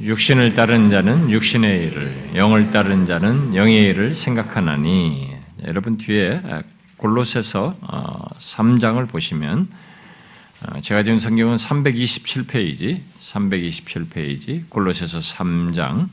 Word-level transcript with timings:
육신을 0.00 0.54
따른 0.54 0.88
자는 0.88 1.30
육신의 1.30 1.86
일을, 1.86 2.30
영을 2.34 2.70
따른 2.70 3.06
자는 3.06 3.54
영의 3.54 3.82
일을 3.84 4.14
생각하나니 4.14 5.36
여러분 5.64 5.96
뒤에 5.96 6.40
골로새서 6.96 7.76
3장을 8.38 9.02
어, 9.02 9.06
보시면 9.06 9.68
어, 10.62 10.80
제가 10.80 11.02
지금 11.02 11.18
성경은 11.18 11.56
327페이지, 11.56 13.00
327페이지 13.20 14.68
골로새서 14.68 15.18
3장 15.18 16.08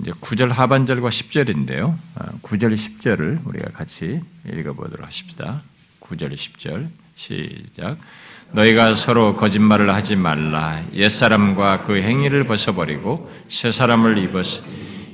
이제 0.00 0.10
9절 0.10 0.48
하반절과 0.48 1.08
10절인데요. 1.08 1.96
9절 2.42 2.64
어, 2.64 2.74
10절을 2.74 3.46
우리가 3.46 3.70
같이 3.70 4.20
읽어보도록 4.46 5.06
하십시다. 5.06 5.62
9절 6.00 6.34
10절 6.34 6.88
시작. 7.14 7.98
너희가 8.54 8.94
서로 8.94 9.34
거짓말을 9.34 9.92
하지 9.92 10.14
말라. 10.14 10.80
옛사람과 10.94 11.80
그 11.80 12.00
행위를 12.00 12.44
벗어버리고 12.44 13.28
새 13.48 13.72
사람을 13.72 14.16
입었으 14.18 14.62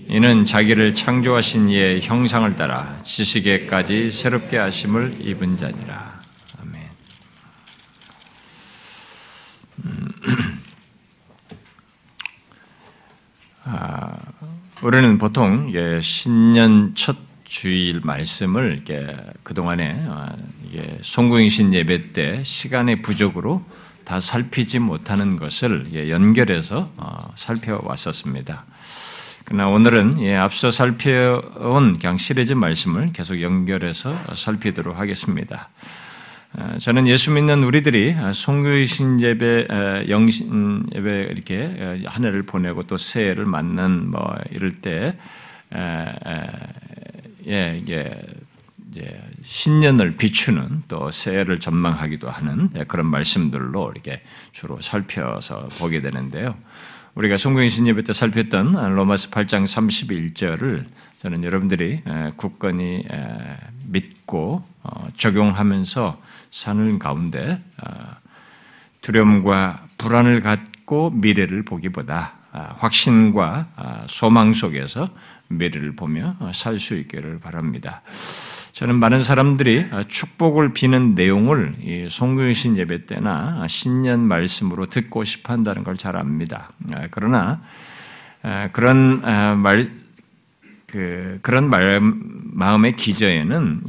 이는 0.08 0.44
자기를 0.44 0.94
창조하신 0.94 1.70
이의 1.70 2.02
형상을 2.02 2.54
따라 2.56 2.98
지식에까지 3.02 4.10
새롭게 4.10 4.58
하심을 4.58 5.16
입은 5.20 5.56
자니라. 5.56 6.20
아멘. 6.60 6.82
음. 9.86 10.08
아, 13.64 14.18
우리는 14.82 15.16
보통 15.16 15.72
신년 16.02 16.94
첫 16.94 17.16
주일 17.44 18.00
말씀을 18.04 18.84
그 19.42 19.54
동안에 19.54 20.04
어, 20.06 20.28
송구행신 21.02 21.74
예배 21.74 22.12
때 22.12 22.42
시간의 22.44 23.02
부족으로 23.02 23.64
다 24.04 24.20
살피지 24.20 24.78
못하는 24.78 25.36
것을 25.36 26.08
연결해서 26.08 26.90
어, 26.96 27.32
살펴왔었습니다. 27.36 28.64
그러나 29.44 29.68
오늘은 29.68 30.36
앞서 30.36 30.70
살펴온 30.70 31.98
그냥 31.98 32.18
시리즈 32.18 32.52
말씀을 32.52 33.12
계속 33.12 33.40
연결해서 33.40 34.12
살피도록 34.34 34.98
하겠습니다. 34.98 35.70
어, 36.54 36.76
저는 36.78 37.06
예수 37.06 37.30
믿는 37.30 37.62
우리들이 37.62 38.16
송구신 38.32 39.20
예배, 39.20 40.06
영신 40.08 40.86
예배 40.94 41.28
이렇게 41.30 42.02
한 42.06 42.24
해를 42.24 42.42
보내고 42.42 42.82
또 42.84 42.96
새해를 42.96 43.44
맞는 43.44 44.10
뭐 44.10 44.36
이럴 44.50 44.72
때 44.72 45.16
예, 47.46 47.80
이게 47.80 48.20
이제 48.90 49.20
신년을 49.42 50.16
비추는 50.16 50.84
또 50.88 51.10
새해를 51.10 51.60
전망하기도 51.60 52.28
하는 52.28 52.70
예, 52.76 52.84
그런 52.84 53.06
말씀들로 53.06 53.90
이렇게 53.92 54.22
주로 54.52 54.80
살펴서 54.80 55.68
보게 55.78 56.00
되는데요. 56.00 56.56
우리가 57.14 57.36
성경신 57.36 57.86
예배 57.88 58.04
때 58.04 58.12
살폈던 58.12 58.94
로마서 58.94 59.30
8장 59.30 59.64
31절을 59.64 60.86
저는 61.18 61.42
여러분들이 61.42 62.02
굳건히 62.36 63.04
믿고 63.88 64.64
어, 64.82 65.08
적용하면서 65.16 66.20
사는 66.50 66.98
가운데 66.98 67.62
어, 67.82 68.16
두려움과 69.02 69.86
불안을 69.98 70.40
갖고 70.40 71.10
미래를 71.10 71.64
보기보다 71.64 72.34
아, 72.52 72.74
확신과 72.78 73.68
아, 73.76 74.04
소망 74.08 74.52
속에서 74.52 75.08
미래를 75.48 75.94
보며 75.94 76.36
살 76.52 76.78
수 76.78 76.94
있기를 76.94 77.40
바랍니다. 77.40 78.02
저는 78.72 78.96
많은 78.96 79.20
사람들이 79.20 79.86
축복을 80.08 80.72
비는 80.72 81.14
내용을 81.14 82.06
송교신 82.08 82.76
예배 82.76 83.06
때나 83.06 83.66
신년 83.68 84.20
말씀으로 84.20 84.86
듣고 84.86 85.24
싶어 85.24 85.52
한다는 85.52 85.84
걸 85.84 85.96
잘 85.96 86.16
압니다. 86.16 86.70
아, 86.92 87.08
그러나 87.10 87.60
그런 88.72 89.20
말, 89.60 89.90
그, 90.86 91.38
그런 91.42 91.68
말, 91.68 92.00
마음의 92.00 92.96
기저에는 92.96 93.82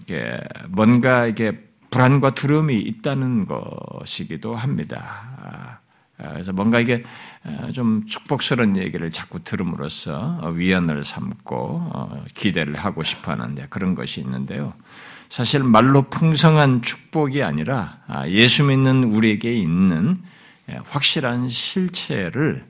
뭔가 0.70 1.26
이게 1.28 1.54
불안과 1.89 2.32
두려움이 2.32 2.76
있다는 2.76 3.45
것이기도 3.48 4.55
합니다. 4.55 5.80
아, 6.21 6.33
그래서 6.33 6.54
뭔가 6.54 6.80
이게 6.80 7.04
어, 7.43 7.70
좀 7.73 8.05
축복스러운 8.05 8.77
얘기를 8.77 9.09
자꾸 9.09 9.43
들음으로써 9.43 10.39
위안을 10.55 11.04
삼고 11.04 11.55
어, 11.93 12.23
기대를 12.33 12.76
하고 12.76 13.04
싶어 13.04 13.32
하는데 13.32 13.65
그런 13.70 13.95
것이 13.95 14.20
있는데요. 14.21 14.73
사실 15.30 15.64
말로 15.64 16.04
풍성한 16.04 16.81
축복이 16.81 17.42
아니라 17.42 17.99
아, 18.08 18.27
예수 18.27 18.64
믿는 18.65 19.05
우리에게 19.05 19.54
있는 19.54 20.21
예, 20.70 20.80
확실한 20.83 21.49
실체를 21.49 22.65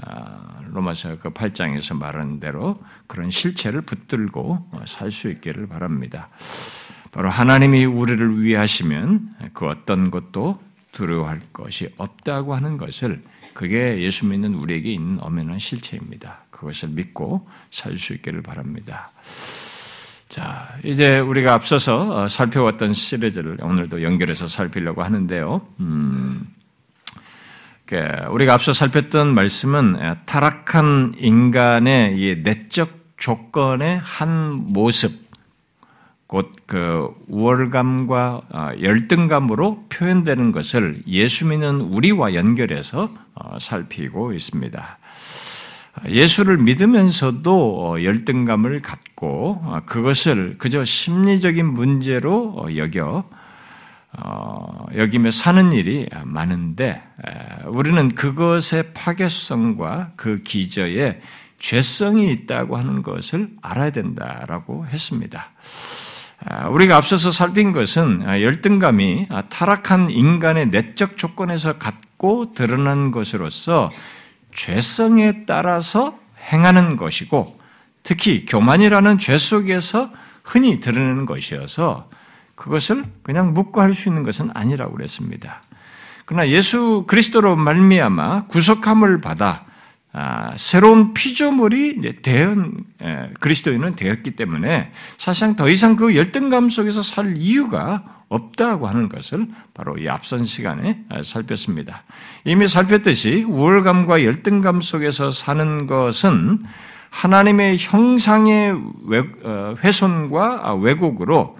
아, 0.00 0.60
로마서 0.68 1.18
그 1.18 1.30
8장에서 1.30 1.96
말하는 1.96 2.40
대로 2.40 2.80
그런 3.06 3.30
실체를 3.30 3.82
붙들고 3.82 4.68
어, 4.72 4.84
살수 4.86 5.28
있기를 5.30 5.68
바랍니다. 5.68 6.28
바로 7.12 7.30
하나님이 7.30 7.84
우리를 7.84 8.42
위하시면 8.42 9.36
그 9.52 9.66
어떤 9.66 10.10
것도 10.10 10.60
두려워할 10.92 11.40
것이 11.52 11.92
없다고 11.96 12.54
하는 12.54 12.76
것을 12.76 13.22
그게 13.54 14.00
예수 14.02 14.26
믿는 14.26 14.54
우리에게 14.54 14.92
있는 14.92 15.18
엄연한 15.20 15.58
실체입니다. 15.58 16.44
그것을 16.50 16.90
믿고 16.90 17.48
살 17.70 17.98
수 17.98 18.14
있기를 18.14 18.42
바랍니다. 18.42 19.10
자, 20.28 20.76
이제 20.84 21.18
우리가 21.18 21.54
앞서서 21.54 22.24
어, 22.24 22.28
살펴왔던 22.28 22.92
시리즈를 22.92 23.58
오늘도 23.62 24.02
연결해서 24.02 24.46
살피려고 24.46 25.02
하는데요. 25.02 25.66
음, 25.80 26.46
우리가 28.30 28.52
앞서 28.52 28.74
살폈던 28.74 29.34
말씀은 29.34 30.16
타락한 30.26 31.14
인간의 31.18 32.42
내적 32.42 33.14
조건의 33.16 33.98
한 34.02 34.52
모습, 34.52 35.27
곧 36.28 36.58
그 36.68 37.08
우월감과 37.28 38.42
어, 38.50 38.70
열등감으로 38.82 39.86
표현되는 39.88 40.52
것을 40.52 41.02
예수 41.06 41.46
믿는 41.46 41.80
우리와 41.80 42.34
연결해서 42.34 43.10
어, 43.34 43.58
살피고 43.58 44.34
있습니다. 44.34 44.98
예수를 46.08 46.58
믿으면서도 46.58 47.86
어, 47.86 48.02
열등감을 48.02 48.82
갖고 48.82 49.62
그것을 49.86 50.56
그저 50.58 50.84
심리적인 50.84 51.66
문제로 51.66 52.68
여겨 52.76 53.24
여기며 54.94 55.30
사는 55.30 55.72
일이 55.72 56.08
많은데 56.24 57.02
우리는 57.66 58.14
그것의 58.14 58.92
파괴성과 58.94 60.12
그 60.16 60.42
기저에 60.42 61.20
죄성이 61.58 62.30
있다고 62.32 62.76
하는 62.76 63.02
것을 63.02 63.50
알아야 63.62 63.90
된다라고 63.90 64.86
했습니다. 64.86 65.50
아, 66.50 66.68
우리가 66.68 66.96
앞서서 66.96 67.30
살핀 67.30 67.72
것은 67.72 68.22
아, 68.26 68.40
열등감이 68.40 69.26
아, 69.28 69.42
타락한 69.50 70.08
인간의 70.10 70.68
내적 70.68 71.18
조건에서 71.18 71.74
갖고 71.74 72.52
드러난 72.54 73.10
것으로서 73.10 73.90
죄성에 74.52 75.44
따라서 75.44 76.18
행하는 76.50 76.96
것이고 76.96 77.60
특히 78.02 78.46
교만이라는 78.46 79.18
죄 79.18 79.36
속에서 79.36 80.10
흔히 80.42 80.80
드러내는 80.80 81.26
것이어서 81.26 82.08
그것을 82.54 83.04
그냥 83.22 83.52
묵고 83.52 83.82
할 83.82 83.92
수 83.92 84.08
있는 84.08 84.22
것은 84.22 84.50
아니라고 84.54 84.94
그랬습니다. 84.94 85.62
그러나 86.24 86.48
예수 86.48 87.04
그리스도로 87.06 87.56
말미암아 87.56 88.46
구속함을 88.46 89.20
받아 89.20 89.66
아, 90.12 90.54
새로운 90.56 91.12
피조물이 91.12 92.22
대은 92.22 92.72
그리스도인은 93.40 93.94
되었기 93.94 94.32
때문에 94.32 94.90
사실상 95.18 95.54
더 95.54 95.68
이상 95.68 95.96
그 95.96 96.16
열등감 96.16 96.70
속에서 96.70 97.02
살 97.02 97.36
이유가 97.36 98.04
없다고 98.28 98.88
하는 98.88 99.08
것을 99.08 99.46
바로 99.74 99.98
이 99.98 100.08
앞선 100.08 100.44
시간에 100.44 101.04
아, 101.10 101.22
살폈습니다. 101.22 102.04
이미 102.44 102.68
살폈듯이 102.68 103.44
우월감과 103.48 104.24
열등감 104.24 104.80
속에서 104.80 105.30
사는 105.30 105.86
것은 105.86 106.64
하나님의 107.10 107.76
형상의 107.78 108.72
어, 109.44 109.74
훼손과 109.82 110.60
아, 110.64 110.72
왜곡으로 110.72 111.58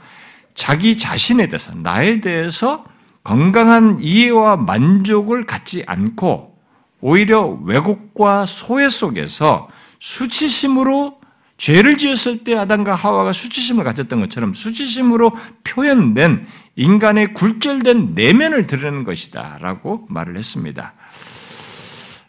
자기 0.54 0.96
자신에 0.96 1.48
대해서 1.48 1.74
나에 1.74 2.20
대해서 2.20 2.84
건강한 3.24 3.98
이해와 4.00 4.56
만족을 4.56 5.44
갖지 5.44 5.84
않고 5.86 6.57
오히려 7.00 7.58
왜곡과 7.62 8.46
소외 8.46 8.88
속에서 8.88 9.68
수치심으로 10.00 11.18
죄를 11.56 11.96
지었을 11.96 12.44
때 12.44 12.56
아담과 12.56 12.94
하와가 12.94 13.32
수치심을 13.32 13.84
가졌던 13.84 14.20
것처럼 14.20 14.54
수치심으로 14.54 15.32
표현된 15.64 16.46
인간의 16.76 17.34
굴절된 17.34 18.12
내면을 18.14 18.68
드러내는 18.68 19.02
것이다 19.02 19.58
라고 19.60 20.06
말을 20.08 20.36
했습니다. 20.36 20.94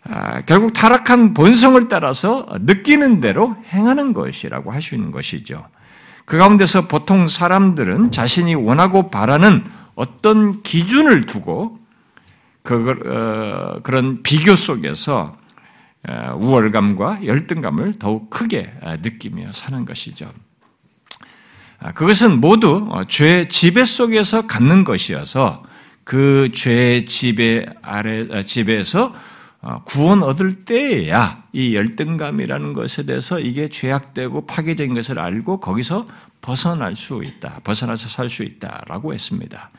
아, 0.03 0.41
결국 0.41 0.73
타락한 0.73 1.35
본성을 1.35 1.87
따라서 1.87 2.47
느끼는 2.61 3.21
대로 3.21 3.55
행하는 3.67 4.13
것이라고 4.13 4.71
할 4.71 4.81
수 4.81 4.95
있는 4.95 5.11
것이죠. 5.11 5.67
그 6.25 6.37
가운데서 6.37 6.87
보통 6.87 7.27
사람들은 7.27 8.11
자신이 8.11 8.55
원하고 8.55 9.09
바라는 9.11 9.63
어떤 9.95 10.63
기준을 10.63 11.25
두고 11.25 11.77
그, 12.69 12.91
어, 13.05 13.79
그런 13.81 14.21
비교 14.21 14.55
속에서 14.55 15.35
우월감과 16.37 17.25
열등감을 17.25 17.95
더욱 17.99 18.29
크게 18.29 18.71
느끼며 19.01 19.51
사는 19.53 19.85
것이죠. 19.85 20.31
아, 21.79 21.91
그것은 21.93 22.39
모두 22.39 22.87
어, 22.91 23.05
죄 23.05 23.47
지배 23.47 23.83
속에서 23.83 24.45
갖는 24.45 24.83
것이어서 24.83 25.63
그죄 26.03 27.05
지배 27.05 27.65
아래 27.81 28.27
아, 28.31 28.43
지배에서 28.43 29.13
어, 29.61 29.83
구원 29.85 30.21
얻을 30.21 30.65
때에야 30.65 31.43
이 31.53 31.75
열등감이라는 31.75 32.73
것에 32.73 33.03
대해서 33.05 33.39
이게 33.39 33.67
죄악되고 33.67 34.45
파괴적인 34.45 34.93
것을 34.93 35.19
알고 35.19 35.59
거기서 35.59 36.07
벗어날 36.41 36.95
수 36.95 37.23
있다. 37.23 37.61
벗어나서 37.63 38.09
살 38.09 38.29
수 38.29 38.43
있다라고 38.43 39.13
했습니다. 39.13 39.71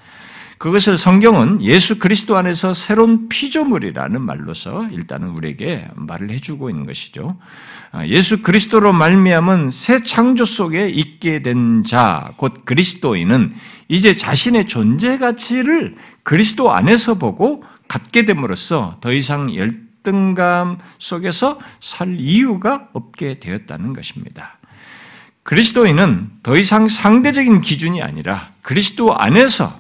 그것을 0.61 0.99
성경은 0.99 1.63
예수 1.63 1.99
그리스도 1.99 2.37
안에서 2.37 2.75
새로운 2.75 3.31
피조물이라는 3.31 4.21
말로서 4.21 4.89
일단은 4.91 5.31
우리에게 5.31 5.89
말을 5.95 6.31
해주고 6.33 6.69
있는 6.69 6.85
것이죠. 6.85 7.39
아, 7.93 8.07
예수 8.07 8.43
그리스도로 8.43 8.93
말미암은 8.93 9.71
새 9.71 10.03
창조 10.03 10.45
속에 10.45 10.91
있게 10.91 11.41
된 11.41 11.83
자, 11.83 12.33
곧 12.37 12.67
그리스도인은 12.67 13.55
이제 13.89 14.13
자신의 14.13 14.67
존재 14.67 15.17
가치를 15.17 15.97
그리스도 16.25 16.71
안에서 16.75 17.15
보고 17.15 17.65
갖게 17.89 18.27
됨으로써 18.27 18.99
더 19.01 19.15
이상 19.15 19.55
열등감 19.57 20.77
속에서 20.99 21.59
살 21.81 22.21
이유가 22.21 22.87
없게 22.93 23.41
되었다는 23.41 23.95
것입니다. 23.95 24.59
그리스도인은 25.43 26.33
더 26.43 26.59
이상 26.59 26.87
상대적인 26.87 27.63
기준이 27.63 28.03
아니라 28.03 28.51
그리스도 28.61 29.17
안에서 29.17 29.80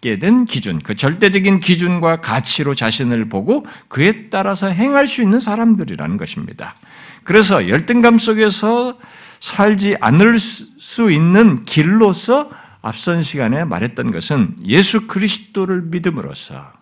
된 0.00 0.44
기준, 0.44 0.78
그 0.78 0.94
절대적인 0.94 1.60
기준과 1.60 2.20
가치로 2.20 2.74
자신을 2.74 3.28
보고 3.28 3.66
그에 3.88 4.28
따라서 4.30 4.68
행할 4.68 5.06
수 5.06 5.22
있는 5.22 5.40
사람들이라는 5.40 6.16
것입니다. 6.16 6.76
그래서 7.24 7.68
열등감 7.68 8.18
속에서 8.18 8.98
살지 9.40 9.96
않을 10.00 10.38
수 10.38 11.10
있는 11.10 11.64
길로서 11.64 12.50
앞선 12.80 13.22
시간에 13.22 13.64
말했던 13.64 14.12
것은 14.12 14.56
예수 14.66 15.06
그리스도를 15.08 15.82
믿음으로써 15.82 16.72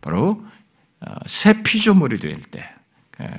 바로 0.00 0.44
어, 1.00 1.14
새 1.26 1.62
피조물이 1.62 2.18
될 2.18 2.42
때, 2.42 2.62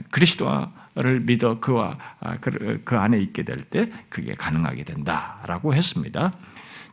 그리스도를 0.09 1.21
믿어 1.21 1.59
그와 1.59 1.97
아, 2.19 2.37
그, 2.41 2.81
그 2.83 2.97
안에 2.97 3.19
있게 3.19 3.43
될 3.43 3.63
때 3.63 3.91
그게 4.09 4.33
가능하게 4.33 4.83
된다라고 4.83 5.73
했습니다. 5.75 6.33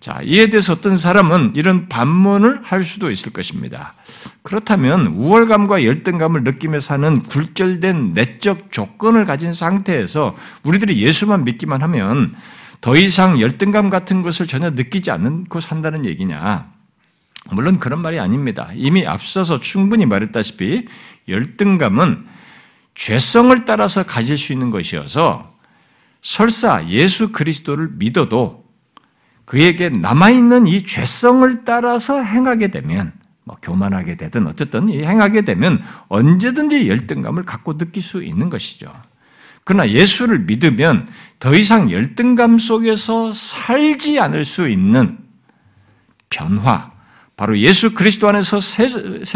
자, 0.00 0.20
이에 0.22 0.48
대해서 0.48 0.74
어떤 0.74 0.96
사람은 0.96 1.52
이런 1.56 1.88
반문을 1.88 2.60
할 2.62 2.84
수도 2.84 3.10
있을 3.10 3.32
것입니다. 3.32 3.94
그렇다면 4.42 5.06
우월감과 5.08 5.84
열등감을 5.84 6.44
느끼며 6.44 6.78
사는 6.78 7.20
굴절된 7.24 8.14
내적 8.14 8.70
조건을 8.70 9.24
가진 9.24 9.52
상태에서 9.52 10.36
우리들이 10.62 11.02
예수만 11.02 11.44
믿기만 11.44 11.82
하면 11.82 12.34
더 12.80 12.96
이상 12.96 13.40
열등감 13.40 13.90
같은 13.90 14.22
것을 14.22 14.46
전혀 14.46 14.70
느끼지 14.70 15.10
않고 15.10 15.58
산다는 15.58 16.06
얘기냐? 16.06 16.70
물론 17.50 17.80
그런 17.80 18.00
말이 18.00 18.20
아닙니다. 18.20 18.70
이미 18.74 19.04
앞서서 19.04 19.58
충분히 19.58 20.06
말했다시피 20.06 20.86
열등감은 21.28 22.24
죄성을 22.94 23.64
따라서 23.64 24.04
가질 24.04 24.38
수 24.38 24.52
있는 24.52 24.70
것이어서 24.70 25.56
설사 26.22 26.86
예수 26.88 27.32
그리스도를 27.32 27.90
믿어도 27.94 28.67
그에게 29.48 29.88
남아있는 29.88 30.66
이 30.66 30.84
죄성을 30.84 31.64
따라서 31.64 32.20
행하게 32.22 32.70
되면 32.70 33.14
뭐 33.44 33.56
교만하게 33.62 34.18
되든 34.18 34.46
어쨌든 34.46 34.90
행하게 34.90 35.40
되면 35.40 35.82
언제든지 36.08 36.86
열등감을 36.86 37.44
갖고 37.44 37.78
느낄 37.78 38.02
수 38.02 38.22
있는 38.22 38.50
것이죠. 38.50 38.92
그러나 39.64 39.88
예수를 39.88 40.40
믿으면 40.40 41.08
더 41.38 41.54
이상 41.54 41.90
열등감 41.90 42.58
속에서 42.58 43.32
살지 43.32 44.20
않을 44.20 44.44
수 44.44 44.68
있는 44.68 45.16
변화, 46.28 46.90
바로 47.34 47.58
예수 47.58 47.94
그리스도 47.94 48.28
안에서 48.28 48.60
새, 48.60 48.86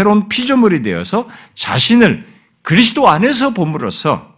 로운 0.02 0.28
피조물이 0.28 0.82
되어서 0.82 1.26
자신을 1.54 2.26
그리스도 2.60 3.08
안에서 3.08 3.54
봄으로써 3.54 4.34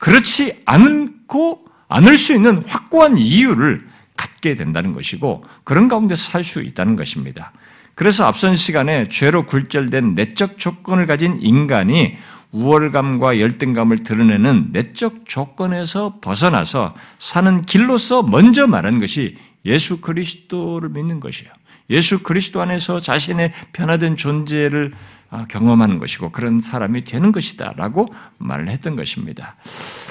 그렇지 0.00 0.60
않고 0.66 1.66
않을 1.86 2.18
수 2.18 2.34
있는 2.34 2.64
확고한 2.66 3.16
이유를 3.16 3.87
갖게 4.18 4.54
된다는 4.54 4.92
것이고 4.92 5.44
그런 5.64 5.88
가운데서 5.88 6.30
살 6.30 6.44
수 6.44 6.60
있다는 6.60 6.96
것입니다. 6.96 7.52
그래서 7.94 8.26
앞선 8.26 8.54
시간에 8.54 9.08
죄로 9.08 9.46
굴절된 9.46 10.14
내적 10.14 10.58
조건을 10.58 11.06
가진 11.06 11.38
인간이 11.40 12.16
우월감과 12.52 13.40
열등감을 13.40 13.98
드러내는 14.04 14.68
내적 14.72 15.26
조건에서 15.26 16.18
벗어나서 16.20 16.94
사는 17.18 17.62
길로서 17.62 18.22
먼저 18.22 18.66
말한 18.66 19.00
것이 19.00 19.36
예수 19.64 20.00
그리스도를 20.00 20.88
믿는 20.90 21.20
것이에요. 21.20 21.52
예수 21.90 22.22
그리스도 22.22 22.62
안에서 22.62 23.00
자신의 23.00 23.52
변화된 23.72 24.16
존재를 24.16 24.92
아, 25.30 25.46
경험하는 25.46 25.98
것이고 25.98 26.30
그런 26.30 26.58
사람이 26.58 27.04
되는 27.04 27.32
것이다라고 27.32 28.06
말을 28.38 28.70
했던 28.70 28.96
것입니다. 28.96 29.56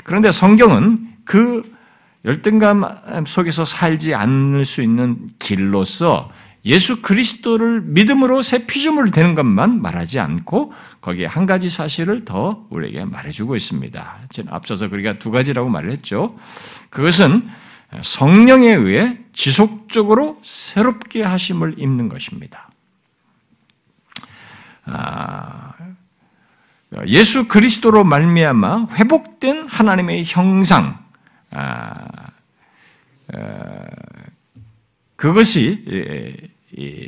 그런데 0.04 0.30
성경은 0.30 1.08
그 1.26 1.64
열등감 2.26 2.84
속에서 3.26 3.66
살지 3.66 4.14
않을 4.14 4.66
수 4.66 4.82
있는 4.82 5.30
길로서 5.40 6.32
예수 6.66 7.02
그리스도를 7.02 7.82
믿음으로 7.82 8.42
새 8.42 8.66
피조물 8.66 9.12
되는 9.12 9.36
것만 9.36 9.82
말하지 9.82 10.20
않고 10.20 10.74
거기에 11.00 11.26
한 11.26 11.46
가지 11.46 11.70
사실을 11.70 12.26
더 12.26 12.66
우리에게 12.70 13.06
말해주고 13.06 13.56
있습니다. 13.56 14.18
앞서서 14.48 14.88
우리가 14.92 15.14
두 15.20 15.32
가지라고 15.32 15.70
말을 15.70 15.92
했죠. 15.92 16.38
그것은 16.90 17.48
성령에 18.02 18.74
의해 18.74 19.18
지속적으로 19.32 20.42
새롭게 20.44 21.24
하심을 21.24 21.76
입는 21.78 22.10
것입니다. 22.10 22.70
아, 24.86 25.74
예수 27.06 27.48
그리스도로 27.48 28.04
말미암아 28.04 28.88
회복된 28.94 29.66
하나님의 29.70 30.24
형상, 30.26 30.86
아, 30.88 31.07
그것이 35.16 36.52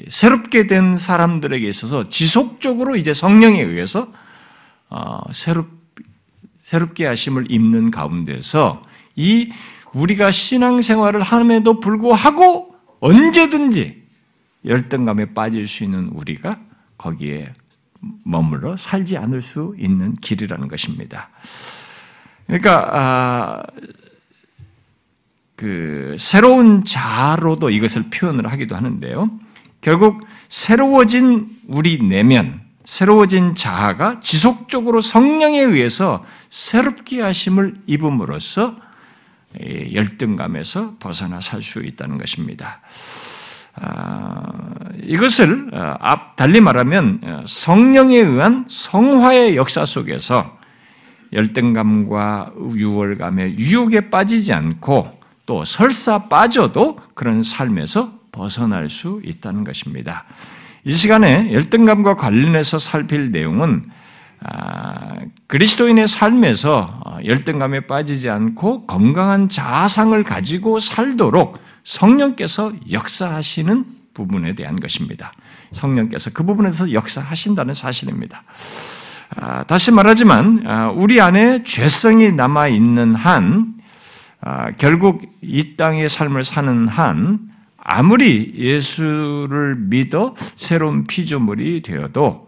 새롭게 0.08 0.68
된 0.68 0.98
사람들에게 0.98 1.68
있어서 1.68 2.10
지속적으로 2.10 2.96
이제 2.96 3.14
성령에 3.14 3.62
의해서 3.62 4.12
어, 4.90 5.22
새롭, 5.32 5.68
새롭게 6.62 7.06
하심을 7.06 7.52
입는 7.52 7.92
가운데서 7.92 8.82
이 9.16 9.52
우리가 9.94 10.32
신앙생활을 10.32 11.22
함에도 11.22 11.80
불구하고 11.80 12.76
언제든지 13.00 14.04
열등감에 14.66 15.34
빠질 15.34 15.68
수 15.68 15.84
있는 15.84 16.10
우리가 16.10 16.60
거기에 16.98 17.54
머물러 18.26 18.78
살지 18.78 19.18
않을 19.18 19.42
수 19.42 19.76
있는 19.78 20.16
길이라는 20.16 20.68
것입니다. 20.68 21.30
그러니까 22.46 22.90
아, 22.92 23.64
그 25.60 26.16
새로운 26.18 26.86
자로도 26.86 27.70
이것을 27.70 28.04
표현을 28.10 28.50
하기도 28.50 28.78
하는데요. 28.78 29.30
결국 29.82 30.26
새로워진 30.48 31.50
우리 31.68 32.02
내면, 32.02 32.62
새로워진 32.86 33.56
자아가 33.56 34.22
지속적으로 34.22 35.02
성령에 35.02 35.60
의해서 35.60 36.24
새롭게 36.50 37.22
하심을 37.22 37.76
입음으로써 37.88 38.78
열등감에서 39.94 40.96
벗어나 40.98 41.42
살 41.42 41.62
수 41.62 41.82
있다는 41.82 42.18
것입니다. 42.18 42.80
아, 43.76 44.46
이것을 45.04 45.72
어, 45.74 45.96
앞 46.00 46.38
달리 46.38 46.62
말하면 46.62 47.20
어, 47.22 47.44
성령에 47.46 48.18
의한 48.18 48.66
성화의 48.70 49.58
역사 49.58 49.86
속에서 49.86 50.58
열등감과 51.34 52.54
유월감에 52.76 53.58
유혹에 53.58 54.10
빠지지 54.10 54.54
않고 54.54 55.19
또 55.50 55.66
설사 55.66 56.28
빠져도 56.28 57.00
그런 57.16 57.42
삶에서 57.42 58.14
벗어날 58.32 58.88
수 58.88 59.20
있다는 59.26 59.64
것입니다. 59.64 60.26
이 60.84 60.96
시간에 60.96 61.52
열등감과 61.52 62.18
관련해서 62.18 62.78
살필 62.78 63.32
내용은 63.32 63.90
아, 64.44 65.16
그리스도인의 65.48 66.08
삶에서 66.08 67.02
어, 67.04 67.18
열등감에 67.26 67.88
빠지지 67.88 68.30
않고 68.30 68.86
건강한 68.86 69.50
자아상을 69.50 70.24
가지고 70.24 70.80
살도록 70.80 71.58
성령께서 71.84 72.72
역사하시는 72.92 73.86
부분에 74.14 74.54
대한 74.54 74.80
것입니다. 74.80 75.34
성령께서 75.72 76.30
그 76.30 76.44
부분에서 76.44 76.94
역사하신다는 76.94 77.74
사실입니다. 77.74 78.44
아, 79.36 79.64
다시 79.64 79.90
말하지만 79.90 80.62
아, 80.68 80.92
우리 80.92 81.20
안에 81.20 81.64
죄성이 81.64 82.34
남아 82.34 82.68
있는 82.68 83.16
한 83.16 83.79
아, 84.42 84.72
결국 84.72 85.24
이 85.42 85.76
땅의 85.76 86.10
삶을 86.10 86.44
사는 86.44 86.88
한 86.88 87.40
아무리 87.78 88.54
예수를 88.56 89.76
믿어 89.76 90.36
새로운 90.38 91.06
피조물이 91.08 91.82
되어도 91.82 92.48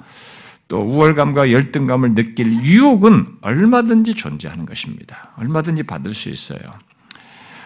또 0.68 0.82
우월감과 0.82 1.52
열등감을 1.52 2.16
느낄 2.16 2.48
유혹은 2.64 3.26
얼마든지 3.42 4.14
존재하는 4.14 4.66
것입니다. 4.66 5.32
얼마든지 5.38 5.84
받을 5.84 6.14
수 6.14 6.30
있어요. 6.30 6.60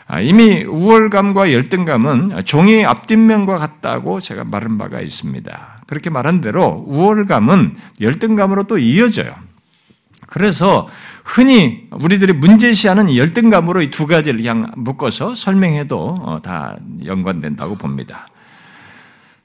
아, 0.07 0.21
이미 0.21 0.63
우월감과 0.63 1.51
열등감은 1.51 2.45
종이 2.45 2.85
앞뒷면과 2.85 3.57
같다고 3.57 4.19
제가 4.19 4.43
말한 4.43 4.77
바가 4.77 5.01
있습니다. 5.01 5.83
그렇게 5.87 6.09
말한 6.09 6.41
대로 6.41 6.83
우월감은 6.87 7.75
열등감으로 8.01 8.63
또 8.63 8.77
이어져요. 8.77 9.35
그래서 10.35 10.85
흔히 11.23 11.87
우리들이 11.91 12.33
문제시하는 12.33 13.15
열등감으로 13.15 13.81
이 13.81 13.89
두 13.89 14.05
가지를 14.05 14.39
그냥 14.41 14.69
묶어서 14.75 15.33
설명해도 15.33 16.17
어, 16.19 16.41
다 16.43 16.75
연관된다고 17.05 17.75
봅니다. 17.77 18.27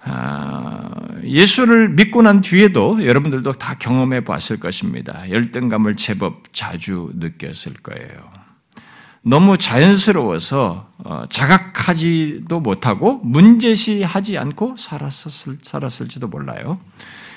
아, 0.03 0.91
예수를 1.23 1.91
믿고 1.91 2.23
난 2.23 2.41
뒤에도 2.41 3.07
여러분들도 3.07 3.53
다 3.53 3.77
경험해 3.79 4.25
봤을 4.25 4.59
것입니다. 4.59 5.31
열등감을 5.31 5.95
제법 5.95 6.53
자주 6.53 7.13
느꼈을 7.15 7.75
거예요. 7.85 8.29
너무 9.23 9.59
자연스러워서 9.59 10.89
어, 11.05 11.23
자각하지도 11.31 12.59
못하고 12.59 13.21
문제시하지 13.23 14.39
않고 14.39 14.75
살았을, 14.77 15.59
살았을지도 15.63 16.27
몰라요. 16.27 16.81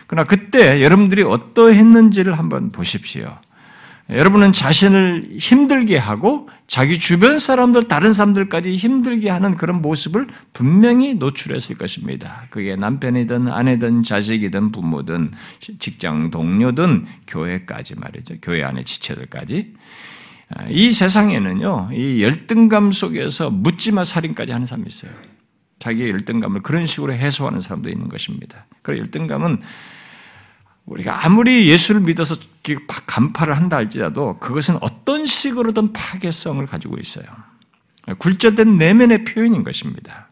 그러나 0.08 0.26
그때 0.28 0.82
여러분들이 0.82 1.24
어떠했는지를 1.24 2.38
한번 2.38 2.72
보십시오. 2.72 3.38
여러분은 4.10 4.52
자신을 4.52 5.30
힘들게 5.38 5.98
하고 5.98 6.50
자기 6.68 7.00
주변 7.00 7.40
사람들, 7.40 7.88
다른 7.88 8.12
사람들까지 8.12 8.76
힘들게 8.76 9.30
하는 9.30 9.56
그런 9.56 9.82
모습을 9.82 10.26
분명히 10.52 11.14
노출했을 11.14 11.78
것입니다. 11.78 12.44
그게 12.50 12.76
남편이든 12.76 13.48
아내든 13.48 14.04
자식이든 14.04 14.72
부모든 14.72 15.32
직장 15.80 16.32
동료든 16.32 17.06
교회까지 17.28 17.96
말이죠. 17.98 18.36
교회 18.42 18.64
안에 18.64 18.84
지체들까지. 18.84 19.74
이 20.70 20.92
세상에는요, 20.92 21.90
이 21.94 22.22
열등감 22.22 22.92
속에서 22.92 23.50
묻지마 23.50 24.04
살인까지 24.04 24.52
하는 24.52 24.68
사람이 24.68 24.86
있어요. 24.88 25.12
자기의 25.84 26.12
열등감을 26.12 26.62
그런 26.62 26.86
식으로 26.86 27.12
해소하는 27.14 27.60
사람도 27.60 27.90
있는 27.90 28.08
것입니다. 28.08 28.66
그 28.82 28.98
열등감은 28.98 29.62
우리가 30.86 31.26
아무리 31.26 31.68
예수를 31.68 32.00
믿어서 32.00 32.36
간파를 33.06 33.58
한다 33.58 33.76
할지라도 33.76 34.38
그것은 34.40 34.78
어떤 34.80 35.26
식으로든 35.26 35.92
파괴성을 35.92 36.66
가지고 36.68 36.98
있어요. 37.00 37.26
굴절된 38.18 38.78
내면의 38.78 39.26
표현인 39.26 39.66
것입니다. 39.66 40.30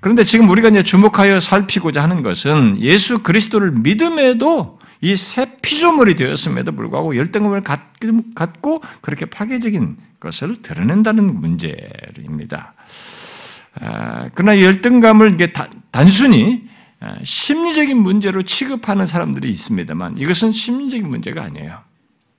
그런데 0.00 0.24
지금 0.24 0.50
우리가 0.50 0.68
이제 0.68 0.82
주목하여 0.82 1.40
살피고자 1.40 2.02
하는 2.02 2.22
것은 2.22 2.76
예수 2.80 3.22
그리스도를 3.22 3.70
믿음에도 3.70 4.78
이 5.02 5.16
새 5.16 5.56
피조물이 5.62 6.16
되었음에도 6.16 6.72
불구하고 6.72 7.16
열등감을 7.16 7.62
갖고 8.34 8.82
그렇게 9.00 9.24
파괴적인 9.24 9.96
것을 10.20 10.60
드러낸다는 10.60 11.40
문제입니다. 11.40 12.74
아, 13.80 14.28
그러나 14.34 14.60
열등감을 14.60 15.34
이게 15.34 15.52
단순히 15.90 16.68
아, 17.00 17.16
심리적인 17.22 17.96
문제로 17.96 18.42
취급하는 18.42 19.06
사람들이 19.06 19.48
있습니다만 19.50 20.18
이것은 20.18 20.52
심리적인 20.52 21.08
문제가 21.08 21.42
아니에요. 21.42 21.78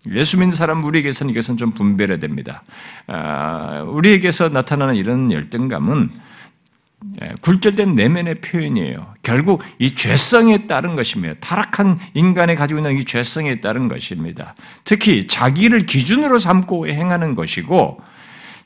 예수 0.10 0.38
믿는 0.38 0.52
사람 0.52 0.84
우리에게서는 0.84 1.32
이것은 1.32 1.58
좀 1.58 1.72
분별해야 1.72 2.18
됩니다. 2.18 2.64
아, 3.08 3.84
우리에게서 3.88 4.50
나타나는 4.50 4.96
이런 4.96 5.32
열등감은 5.32 6.10
예, 7.22 7.34
굴절된 7.42 7.96
내면의 7.96 8.36
표현이에요. 8.36 9.16
결국 9.24 9.64
이 9.80 9.96
죄성에 9.96 10.68
따른 10.68 10.96
것이며 10.96 11.34
타락한 11.40 12.00
인간이 12.14 12.56
가지고 12.56 12.80
있는 12.80 12.98
이 12.98 13.04
죄성에 13.04 13.60
따른 13.60 13.88
것입니다. 13.88 14.56
특히 14.84 15.26
자기를 15.26 15.88
기준으로 15.88 16.38
삼고 16.38 16.88
행하는 16.88 17.34
것이고 17.34 18.00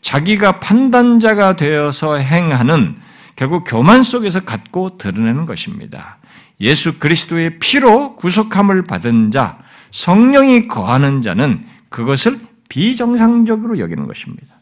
자기가 0.06 0.60
판단자가 0.60 1.56
되어서 1.56 2.18
행하는 2.18 2.96
결국 3.36 3.64
교만 3.66 4.04
속에서 4.04 4.42
갖고 4.42 5.00
드러내는 5.00 5.48
것입니다. 5.48 6.20
예수 6.62 7.00
그리스도의 7.00 7.58
피로 7.58 8.16
구속함을 8.16 8.84
받은 8.84 9.32
자, 9.32 9.58
성령이 9.90 10.68
거하는 10.68 11.24
자는 11.24 11.66
그것을 11.90 12.40
비정상적으로 12.70 13.80
여기는 13.80 14.06
것입니다. 14.06 14.56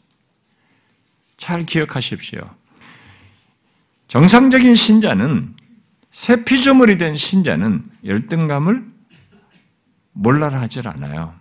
잘 1.38 1.66
기억하십시오. 1.66 2.40
정상적인 4.08 4.76
신자는 4.76 5.56
새 6.10 6.46
피조물이 6.46 6.98
된 6.98 7.18
신자는 7.18 7.84
열등감을 8.06 8.82
몰라라 10.14 10.62
하질 10.62 10.88
않아요. 10.88 11.34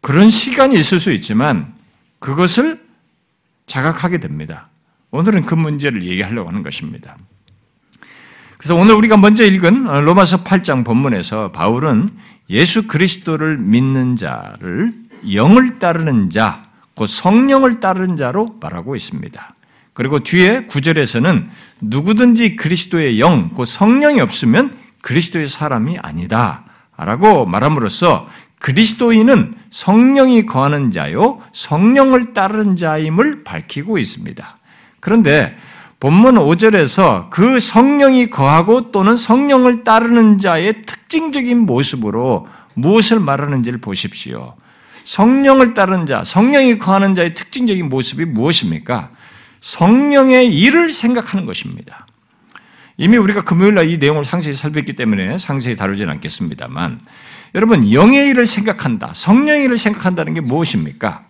그런 0.00 0.30
시간이 0.30 0.78
있을 0.78 0.98
수 0.98 1.12
있지만 1.12 1.74
그것을 2.20 2.83
자각하게 3.66 4.18
됩니다. 4.18 4.68
오늘은 5.10 5.44
그 5.44 5.54
문제를 5.54 6.04
얘기하려고 6.04 6.48
하는 6.48 6.62
것입니다. 6.62 7.16
그래서 8.58 8.74
오늘 8.74 8.94
우리가 8.94 9.16
먼저 9.16 9.44
읽은 9.44 9.84
로마서 9.84 10.42
8장 10.42 10.84
본문에서 10.84 11.52
바울은 11.52 12.08
예수 12.50 12.86
그리스도를 12.86 13.58
믿는 13.58 14.16
자를 14.16 14.92
영을 15.32 15.78
따르는 15.78 16.30
자, 16.30 16.64
곧 16.94 17.06
성령을 17.06 17.80
따르는 17.80 18.16
자로 18.16 18.56
말하고 18.60 18.96
있습니다. 18.96 19.54
그리고 19.92 20.20
뒤에 20.20 20.64
구절에서는 20.66 21.48
누구든지 21.80 22.56
그리스도의 22.56 23.20
영, 23.20 23.50
곧 23.50 23.64
성령이 23.64 24.20
없으면 24.20 24.76
그리스도의 25.02 25.48
사람이 25.48 25.98
아니다. 26.02 26.64
라고 26.96 27.46
말함으로써 27.46 28.28
그리스도인은 28.64 29.56
성령이 29.68 30.46
거하는 30.46 30.90
자요, 30.90 31.42
성령을 31.52 32.32
따르는 32.32 32.76
자임을 32.76 33.44
밝히고 33.44 33.98
있습니다. 33.98 34.56
그런데 35.00 35.54
본문 36.00 36.36
5절에서 36.36 37.28
그 37.28 37.60
성령이 37.60 38.30
거하고 38.30 38.90
또는 38.90 39.16
성령을 39.16 39.84
따르는 39.84 40.38
자의 40.38 40.86
특징적인 40.86 41.58
모습으로 41.58 42.48
무엇을 42.72 43.20
말하는지를 43.20 43.82
보십시오. 43.82 44.54
성령을 45.04 45.74
따르는 45.74 46.06
자, 46.06 46.24
성령이 46.24 46.78
거하는 46.78 47.14
자의 47.14 47.34
특징적인 47.34 47.90
모습이 47.90 48.24
무엇입니까? 48.24 49.10
성령의 49.60 50.56
일을 50.56 50.94
생각하는 50.94 51.44
것입니다. 51.44 52.06
이미 52.96 53.18
우리가 53.18 53.42
금요일 53.42 53.74
날 53.74 53.90
이 53.90 53.98
내용을 53.98 54.24
상세히 54.24 54.54
살폈기 54.54 54.94
때문에 54.94 55.36
상세히 55.36 55.76
다루지는 55.76 56.14
않겠습니다만, 56.14 57.00
여러분, 57.54 57.92
영의 57.92 58.28
일을 58.30 58.46
생각한다, 58.46 59.12
성령의 59.14 59.64
일을 59.64 59.78
생각한다는 59.78 60.34
게 60.34 60.40
무엇입니까? 60.40 61.26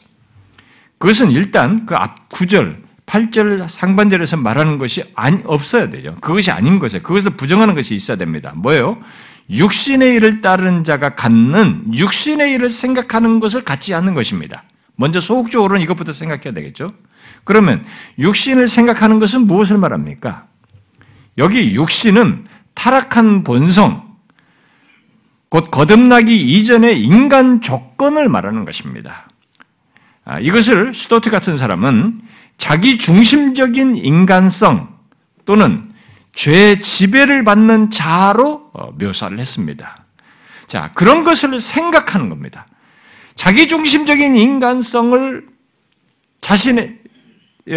그것은 0.99 1.31
일단 1.31 1.85
그 1.85 1.95
앞 1.95 2.29
구절, 2.31 2.79
8절 3.07 3.69
상반절에서 3.69 4.39
말하는 4.39 4.79
것이 4.79 5.05
아니, 5.15 5.41
없어야 5.45 5.91
되죠. 5.91 6.17
그것이 6.21 6.51
아닌 6.51 6.79
것에 6.79 7.01
그것을 7.01 7.33
부정하는 7.33 7.75
것이 7.75 7.95
있어야 7.95 8.17
됩니다. 8.17 8.53
뭐예요? 8.57 8.99
육신의 9.51 10.15
일을 10.15 10.41
따르는 10.41 10.85
자가 10.85 11.15
갖는 11.15 11.95
육신의 11.95 12.53
일을 12.53 12.71
생각하는 12.71 13.41
것을 13.41 13.63
갖지 13.63 13.93
않는 13.95 14.15
것입니다. 14.15 14.65
먼저 14.97 15.21
소극적으로는 15.21 15.83
이것부터 15.83 16.13
생각해야 16.13 16.55
되겠죠. 16.55 16.93
그러면 17.45 17.85
육신을 18.19 18.69
생각하는 18.69 19.19
것은 19.19 19.47
무엇을 19.47 19.77
말합니까? 19.77 20.47
여기 21.37 21.75
육신은 21.75 22.47
타락한 22.73 23.45
본성, 23.45 24.14
곧 25.55 25.71
거듭나기 25.71 26.35
이전의 26.35 27.01
인간 27.01 27.63
조건을 27.63 28.29
말하는 28.29 28.65
것입니다. 28.65 29.29
아, 30.25 30.41
이것을 30.41 30.93
스토트 30.93 31.31
같은 31.31 31.57
사람은 31.57 32.23
자기 32.59 32.99
중심적인 32.99 33.95
인간성 33.95 34.89
또는 35.45 35.93
죄 36.33 36.81
지배를 36.81 37.45
받는 37.45 37.93
자로 37.93 38.69
어, 38.73 38.91
묘사를 38.99 39.39
했습니다. 39.39 39.97
자, 40.67 40.91
그런 40.95 41.23
것을 41.23 41.61
생각하는 41.61 42.31
겁니다. 42.31 42.67
자기 43.37 43.69
중심적인 43.69 44.35
인간성을 44.35 45.47
자신의 46.41 46.99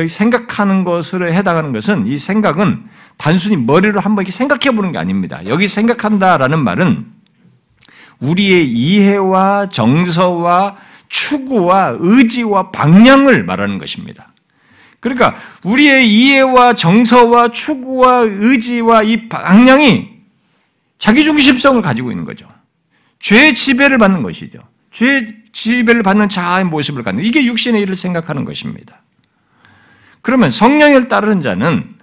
생각하는 0.09 0.83
것으로 0.83 1.31
해당하는 1.31 1.73
것은 1.73 2.07
이 2.07 2.17
생각은 2.17 2.87
단순히 3.17 3.55
머리로 3.55 3.99
한번 3.99 4.23
이렇게 4.23 4.31
생각해 4.31 4.75
보는 4.75 4.91
게 4.91 4.97
아닙니다. 4.97 5.41
여기 5.45 5.67
생각한다라는 5.67 6.57
말은 6.63 7.16
우리의 8.19 8.71
이해와 8.71 9.69
정서와 9.69 10.77
추구와 11.07 11.97
의지와 11.99 12.71
방향을 12.71 13.43
말하는 13.43 13.77
것입니다. 13.77 14.33
그러니까 14.99 15.35
우리의 15.63 16.09
이해와 16.09 16.73
정서와 16.73 17.51
추구와 17.51 18.21
의지와 18.27 19.03
이 19.03 19.29
방향이 19.29 20.17
자기중심성을 20.99 21.81
가지고 21.81 22.11
있는 22.11 22.25
거죠. 22.25 22.47
죄 23.19 23.53
지배를 23.53 23.97
받는 23.97 24.23
것이죠. 24.23 24.59
죄 24.91 25.35
지배를 25.51 26.03
받는 26.03 26.29
자아의 26.29 26.65
모습을 26.65 27.03
갖는 27.03 27.23
이게 27.23 27.45
육신의 27.45 27.81
일을 27.83 27.95
생각하는 27.95 28.45
것입니다. 28.45 29.01
그러면 30.21 30.49
성령을 30.49 31.07
따르는 31.07 31.41
자는 31.41 31.95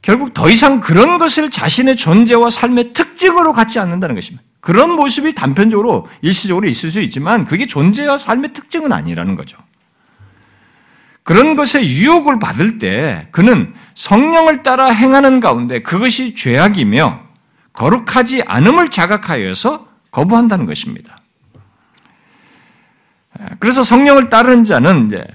결국 0.00 0.32
더 0.32 0.48
이상 0.48 0.80
그런 0.80 1.18
것을 1.18 1.50
자신의 1.50 1.96
존재와 1.96 2.50
삶의 2.50 2.92
특징으로 2.92 3.52
갖지 3.52 3.78
않는다는 3.78 4.14
것입니다. 4.14 4.47
그런 4.68 4.96
모습이 4.96 5.34
단편적으로 5.34 6.06
일시적으로 6.20 6.68
있을 6.68 6.90
수 6.90 7.00
있지만 7.00 7.46
그게 7.46 7.64
존재와 7.64 8.18
삶의 8.18 8.52
특징은 8.52 8.92
아니라는 8.92 9.34
거죠. 9.34 9.56
그런 11.22 11.56
것에 11.56 11.82
유혹을 11.82 12.38
받을 12.38 12.76
때 12.76 13.28
그는 13.30 13.72
성령을 13.94 14.62
따라 14.62 14.88
행하는 14.90 15.40
가운데 15.40 15.80
그것이 15.80 16.34
죄악이며 16.34 17.18
거룩하지 17.72 18.42
않음을 18.42 18.90
자각하여서 18.90 19.88
거부한다는 20.10 20.66
것입니다. 20.66 21.16
그래서 23.60 23.82
성령을 23.82 24.28
따르는 24.28 24.64
자는 24.64 25.06
이제 25.06 25.26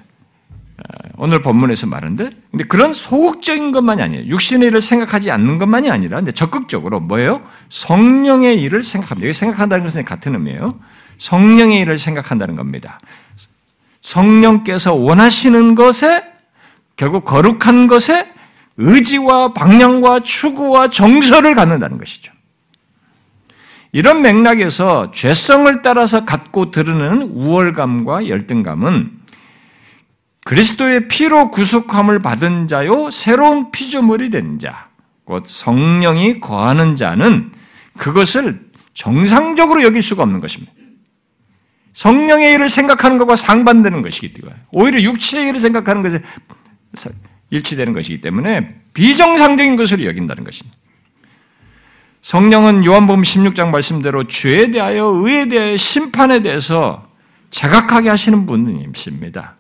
오늘 1.18 1.42
본문에서 1.42 1.88
말한데, 1.88 2.32
근데 2.52 2.64
그런 2.64 2.92
소극적인 2.94 3.72
것만이 3.72 4.02
아니에요. 4.02 4.26
육신의 4.26 4.70
일을 4.70 4.82
생각하지 4.82 5.30
않는 5.32 5.60
것만이 5.60 5.92
아니라, 5.92 6.20
이제 6.20 6.32
적극적으로 6.32 7.00
뭐예요? 7.00 7.42
성령의 7.70 8.62
일을 8.62 8.84
생각합니다. 8.84 9.28
여기 9.28 9.34
생각한다는 9.34 9.86
것은 9.86 10.06
같은 10.06 10.34
의미예요. 10.34 10.78
성령의 11.20 11.82
일을 11.82 11.98
생각한다는 11.98 12.56
겁니다. 12.56 13.00
성령께서 14.02 14.94
원하시는 14.96 15.76
것에 15.76 16.24
결국 16.96 17.26
거룩한 17.26 17.88
것에 17.88 18.28
의지와 18.78 19.54
방향과 19.54 20.22
추구와 20.22 20.90
정서를 20.90 21.54
갖는다는 21.54 21.98
것이죠. 21.98 22.34
이런 23.92 24.24
맥락에서 24.24 25.12
죄성을 25.12 25.84
따라서 25.84 26.26
갖고 26.26 26.72
드러내는 26.72 27.30
우월감과 27.34 28.28
열등감은 28.28 29.23
그리스도의 30.46 31.08
피로 31.08 31.52
구속함을 31.52 32.22
받은 32.22 32.68
자요 32.68 33.10
새로운 33.10 33.72
피조물이 33.72 34.30
된 34.30 34.60
자, 34.60 34.88
곧 35.24 35.46
성령이 35.48 36.40
거하는 36.40 36.96
자는 36.96 37.52
그것을 37.98 38.70
정상적으로 38.94 39.84
여길 39.84 40.02
수가 40.02 40.24
없는 40.24 40.40
것입니다. 40.40 40.74
성령의 41.94 42.54
일을 42.54 42.70
생각하는 42.70 43.18
것과 43.20 43.36
상반되는 43.36 44.02
것이기 44.02 44.34
때문에 44.34 44.56
오히려 44.72 45.02
육체의 45.02 45.50
일을 45.50 45.62
생각하는 45.62 46.02
것에 46.04 46.22
일치되는 47.52 47.94
것이기 47.94 48.22
때문에 48.22 48.82
비정상적인 48.94 49.76
것으로 49.76 50.06
여긴다는 50.06 50.44
것입니다. 50.44 50.78
성령은 52.24 52.86
요한복음 52.86 53.22
16장 53.22 53.70
말씀대로 53.70 54.26
죄에 54.26 54.72
대하여 54.72 55.06
의에 55.06 55.48
대하여 55.48 55.78
심판에 55.78 56.42
대해서 56.42 57.08
자각하게 57.52 58.10
하시는 58.10 58.46
분이십니다. 58.46 59.56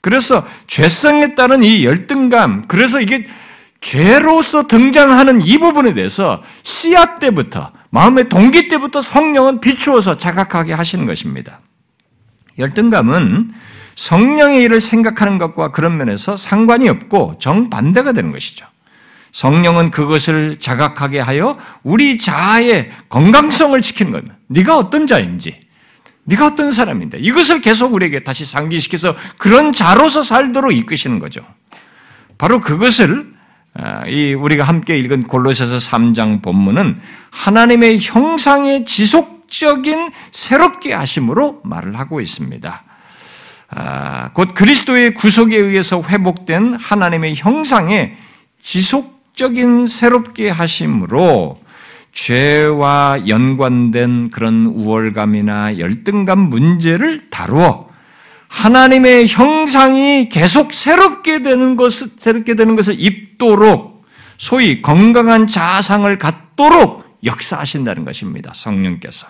그래서 0.00 0.46
죄성에 0.66 1.34
따른 1.34 1.62
이 1.62 1.84
열등감, 1.84 2.66
그래서 2.66 3.00
이게 3.00 3.26
죄로서 3.80 4.66
등장하는 4.66 5.42
이 5.42 5.58
부분에 5.58 5.94
대해서 5.94 6.42
씨앗 6.62 7.18
때부터, 7.18 7.72
마음의 7.90 8.28
동기 8.28 8.68
때부터 8.68 9.00
성령은 9.00 9.60
비추어서 9.60 10.16
자각하게 10.16 10.72
하시는 10.72 11.06
것입니다. 11.06 11.60
열등감은 12.58 13.50
성령의 13.96 14.62
일을 14.62 14.80
생각하는 14.80 15.38
것과 15.38 15.72
그런 15.72 15.96
면에서 15.96 16.36
상관이 16.36 16.88
없고 16.88 17.36
정반대가 17.38 18.12
되는 18.12 18.32
것이죠. 18.32 18.66
성령은 19.32 19.90
그것을 19.90 20.58
자각하게 20.58 21.20
하여 21.20 21.56
우리 21.82 22.16
자아의 22.18 22.90
건강성을 23.08 23.80
지키는 23.80 24.12
겁니다. 24.12 24.36
네가 24.48 24.76
어떤 24.76 25.06
자인지, 25.06 25.60
네가 26.30 26.46
어떤 26.46 26.70
사람인데 26.70 27.18
이것을 27.18 27.60
계속 27.60 27.92
우리에게 27.92 28.20
다시 28.20 28.44
상기시켜서 28.44 29.16
그런 29.36 29.72
자로서 29.72 30.22
살도록 30.22 30.72
이끄시는 30.72 31.18
거죠. 31.18 31.44
바로 32.38 32.60
그것을 32.60 33.32
아, 33.74 34.06
이 34.06 34.34
우리가 34.34 34.64
함께 34.64 34.98
읽은 34.98 35.24
골로새서 35.24 35.76
3장 35.76 36.42
본문은 36.42 37.00
하나님의 37.30 37.98
형상의 38.00 38.84
지속적인 38.84 40.10
새롭게 40.30 40.92
하심으로 40.92 41.60
말을 41.64 41.98
하고 41.98 42.20
있습니다. 42.20 42.82
아, 43.72 44.32
곧 44.32 44.54
그리스도의 44.54 45.14
구속에 45.14 45.56
의해서 45.56 46.02
회복된 46.02 46.74
하나님의 46.74 47.34
형상의 47.36 48.16
지속적인 48.62 49.86
새롭게 49.86 50.50
하심으로 50.50 51.60
죄와 52.12 53.24
연관된 53.28 54.30
그런 54.30 54.66
우월감이나 54.66 55.78
열등감 55.78 56.38
문제를 56.50 57.30
다루어 57.30 57.88
하나님의 58.48 59.28
형상이 59.28 60.28
계속 60.28 60.74
새롭게 60.74 61.42
되는 61.42 61.76
것을, 61.76 62.08
새롭게 62.18 62.56
되는 62.56 62.74
것을 62.74 62.96
입도록 62.98 64.04
소위 64.36 64.82
건강한 64.82 65.46
자상을 65.46 66.18
갖도록 66.18 67.04
역사하신다는 67.24 68.04
것입니다. 68.04 68.52
성령께서. 68.54 69.28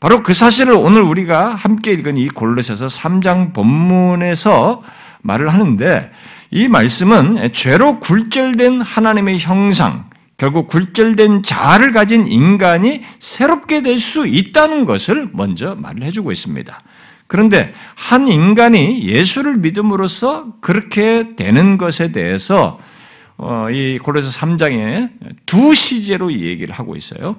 바로 0.00 0.22
그 0.22 0.32
사실을 0.32 0.74
오늘 0.74 1.02
우리가 1.02 1.54
함께 1.54 1.92
읽은 1.92 2.16
이 2.18 2.28
골로새서 2.28 2.86
3장 2.86 3.52
본문에서 3.52 4.82
말을 5.22 5.48
하는데 5.48 6.12
이 6.52 6.68
말씀은 6.68 7.52
죄로 7.52 7.98
굴절된 7.98 8.80
하나님의 8.80 9.38
형상, 9.40 10.04
결국 10.38 10.68
굴절된 10.68 11.42
자아를 11.42 11.92
가진 11.92 12.26
인간이 12.28 13.02
새롭게 13.18 13.82
될 13.82 13.98
수 13.98 14.26
있다는 14.26 14.86
것을 14.86 15.28
먼저 15.32 15.74
말을 15.74 16.04
해주고 16.04 16.30
있습니다. 16.30 16.80
그런데 17.26 17.74
한 17.96 18.28
인간이 18.28 19.02
예수를 19.02 19.56
믿음으로써 19.58 20.54
그렇게 20.60 21.34
되는 21.36 21.76
것에 21.76 22.12
대해서 22.12 22.78
어, 23.36 23.68
이 23.70 23.98
고려서 23.98 24.30
3장에 24.30 25.10
두 25.44 25.74
시제로 25.74 26.32
얘기를 26.32 26.72
하고 26.72 26.96
있어요. 26.96 27.36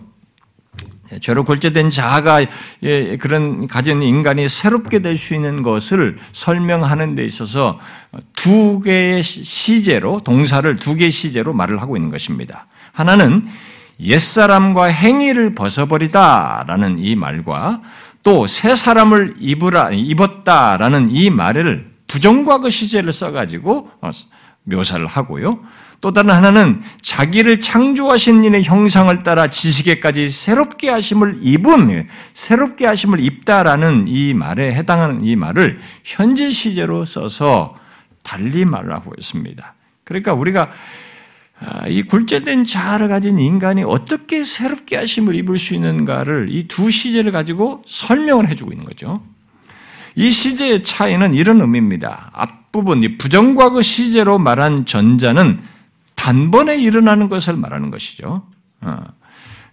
죄로 1.21 1.43
골제된 1.43 1.89
자아가 1.89 2.45
예, 2.83 3.17
그런 3.17 3.67
가진 3.67 4.01
인간이 4.01 4.47
새롭게 4.47 4.99
될 5.01 5.17
수 5.17 5.33
있는 5.33 5.63
것을 5.63 6.19
설명하는 6.33 7.15
데 7.15 7.25
있어서 7.25 7.79
두 8.35 8.79
개의 8.81 9.23
시제로 9.23 10.21
동사를 10.23 10.75
두 10.75 10.95
개의 10.95 11.09
시제로 11.09 11.53
말을 11.53 11.81
하고 11.81 11.95
있는 11.97 12.11
것입니다. 12.11 12.67
하나는 12.99 13.47
옛사람과 13.99 14.85
행위를 14.85 15.55
벗어버리다라는 15.55 16.99
이 16.99 17.15
말과 17.15 17.81
또 18.23 18.45
새 18.47 18.75
사람을 18.75 19.35
입으라, 19.39 19.91
입었다라는 19.91 21.11
이 21.11 21.29
말을 21.29 21.89
부정과거 22.07 22.69
시제를 22.69 23.13
써가지고 23.13 23.91
어, 24.01 24.09
묘사를 24.63 25.05
하고요. 25.07 25.59
또 26.01 26.13
다른 26.13 26.31
하나는 26.31 26.81
자기를 27.01 27.59
창조하신 27.59 28.45
이의 28.45 28.63
형상을 28.63 29.23
따라 29.23 29.47
지식에까지 29.47 30.29
새롭게 30.29 30.89
하심을 30.89 31.39
입은, 31.41 32.07
새롭게 32.33 32.85
하심을 32.85 33.19
입다라는 33.19 34.05
이 34.07 34.33
말에 34.33 34.73
해당하는 34.73 35.23
이 35.25 35.35
말을 35.35 35.79
현재 36.03 36.51
시제로 36.51 37.03
써서 37.03 37.75
달리 38.23 38.63
말을 38.63 38.93
하고 38.93 39.11
있습니다. 39.17 39.73
그러니까 40.05 40.33
우리가 40.33 40.61
아, 40.63 40.69
이 41.87 42.03
굴제된 42.03 42.65
자아를 42.65 43.09
가진 43.09 43.37
인간이 43.37 43.83
어떻게 43.83 44.43
새롭게 44.43 44.95
하심을 44.95 45.35
입을 45.35 45.57
수 45.57 45.73
있는가를 45.75 46.47
이 46.51 46.67
두 46.67 46.89
시제를 46.89 47.31
가지고 47.31 47.83
설명을 47.85 48.47
해주고 48.49 48.71
있는 48.71 48.85
거죠. 48.85 49.21
이 50.15 50.31
시제의 50.31 50.83
차이는 50.83 51.33
이런 51.33 51.61
의미입니다. 51.61 52.31
앞부분, 52.33 53.03
이 53.03 53.17
부정과거 53.17 53.81
시제로 53.81 54.39
말한 54.39 54.85
전자는 54.85 55.59
단번에 56.15 56.77
일어나는 56.77 57.29
것을 57.29 57.55
말하는 57.55 57.91
것이죠. 57.91 58.43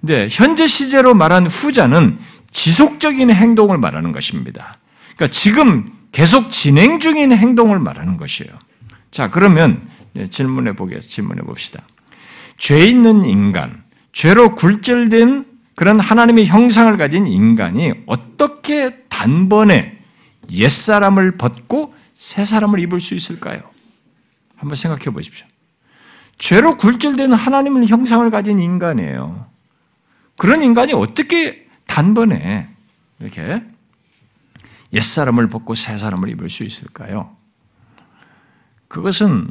근데 0.00 0.24
어. 0.24 0.28
현재 0.30 0.66
시제로 0.66 1.14
말한 1.14 1.46
후자는 1.46 2.18
지속적인 2.52 3.30
행동을 3.30 3.78
말하는 3.78 4.12
것입니다. 4.12 4.76
그러니까 5.16 5.28
지금 5.28 5.92
계속 6.12 6.50
진행 6.50 7.00
중인 7.00 7.32
행동을 7.32 7.78
말하는 7.78 8.16
것이에요. 8.16 8.52
자, 9.10 9.30
그러면 9.30 9.82
예, 9.82 9.95
질문해 10.30 10.74
보겠 10.74 11.02
질문해 11.02 11.42
봅시다. 11.42 11.86
죄 12.56 12.78
있는 12.86 13.24
인간, 13.24 13.84
죄로 14.12 14.54
굴절된 14.54 15.44
그런 15.74 16.00
하나님의 16.00 16.46
형상을 16.46 16.96
가진 16.96 17.26
인간이 17.26 17.92
어떻게 18.06 19.02
단번에 19.08 19.98
옛 20.52 20.68
사람을 20.68 21.36
벗고 21.36 21.94
새 22.16 22.44
사람을 22.44 22.80
입을 22.80 23.00
수 23.00 23.14
있을까요? 23.14 23.60
한번 24.56 24.76
생각해 24.76 25.04
보십시오. 25.06 25.46
죄로 26.38 26.76
굴절된 26.76 27.32
하나님의 27.32 27.88
형상을 27.88 28.28
가진 28.30 28.58
인간이에요. 28.58 29.46
그런 30.36 30.62
인간이 30.62 30.92
어떻게 30.92 31.66
단번에 31.86 32.68
이렇게 33.20 33.62
옛 34.92 35.00
사람을 35.02 35.48
벗고 35.48 35.74
새 35.74 35.96
사람을 35.96 36.28
입을 36.30 36.48
수 36.48 36.64
있을까요? 36.64 37.36
그것은 38.88 39.48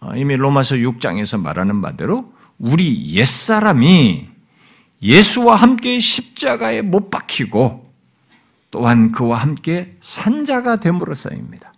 어, 0.00 0.12
이미 0.16 0.36
로마서 0.36 0.76
6장에서 0.76 1.40
말하는 1.40 1.80
바대로 1.80 2.32
우리 2.58 3.14
옛사람이 3.14 4.28
예수와 5.02 5.56
함께 5.56 6.00
십자가에 6.00 6.82
못 6.82 7.10
박히고 7.10 7.84
또한 8.70 9.12
그와 9.12 9.38
함께 9.38 9.96
산자가 10.00 10.76
됨으로써입니다. 10.76 11.72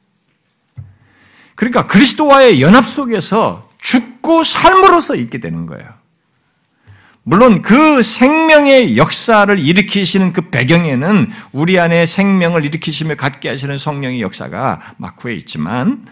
그러니까 1.54 1.86
그리스도와의 1.86 2.62
연합 2.62 2.86
속에서 2.86 3.70
죽고 3.80 4.44
삶으로써 4.44 5.14
있게 5.14 5.38
되는 5.38 5.66
거예요. 5.66 6.00
물론 7.22 7.60
그 7.60 8.02
생명의 8.02 8.96
역사를 8.96 9.58
일으키시는 9.58 10.32
그 10.32 10.48
배경에는 10.48 11.30
우리 11.52 11.78
안에 11.78 12.06
생명을 12.06 12.64
일으키시며 12.64 13.16
갖게 13.16 13.50
하시는 13.50 13.76
성령의 13.76 14.22
역사가 14.22 14.94
막후에 14.96 15.34
있지만 15.34 16.06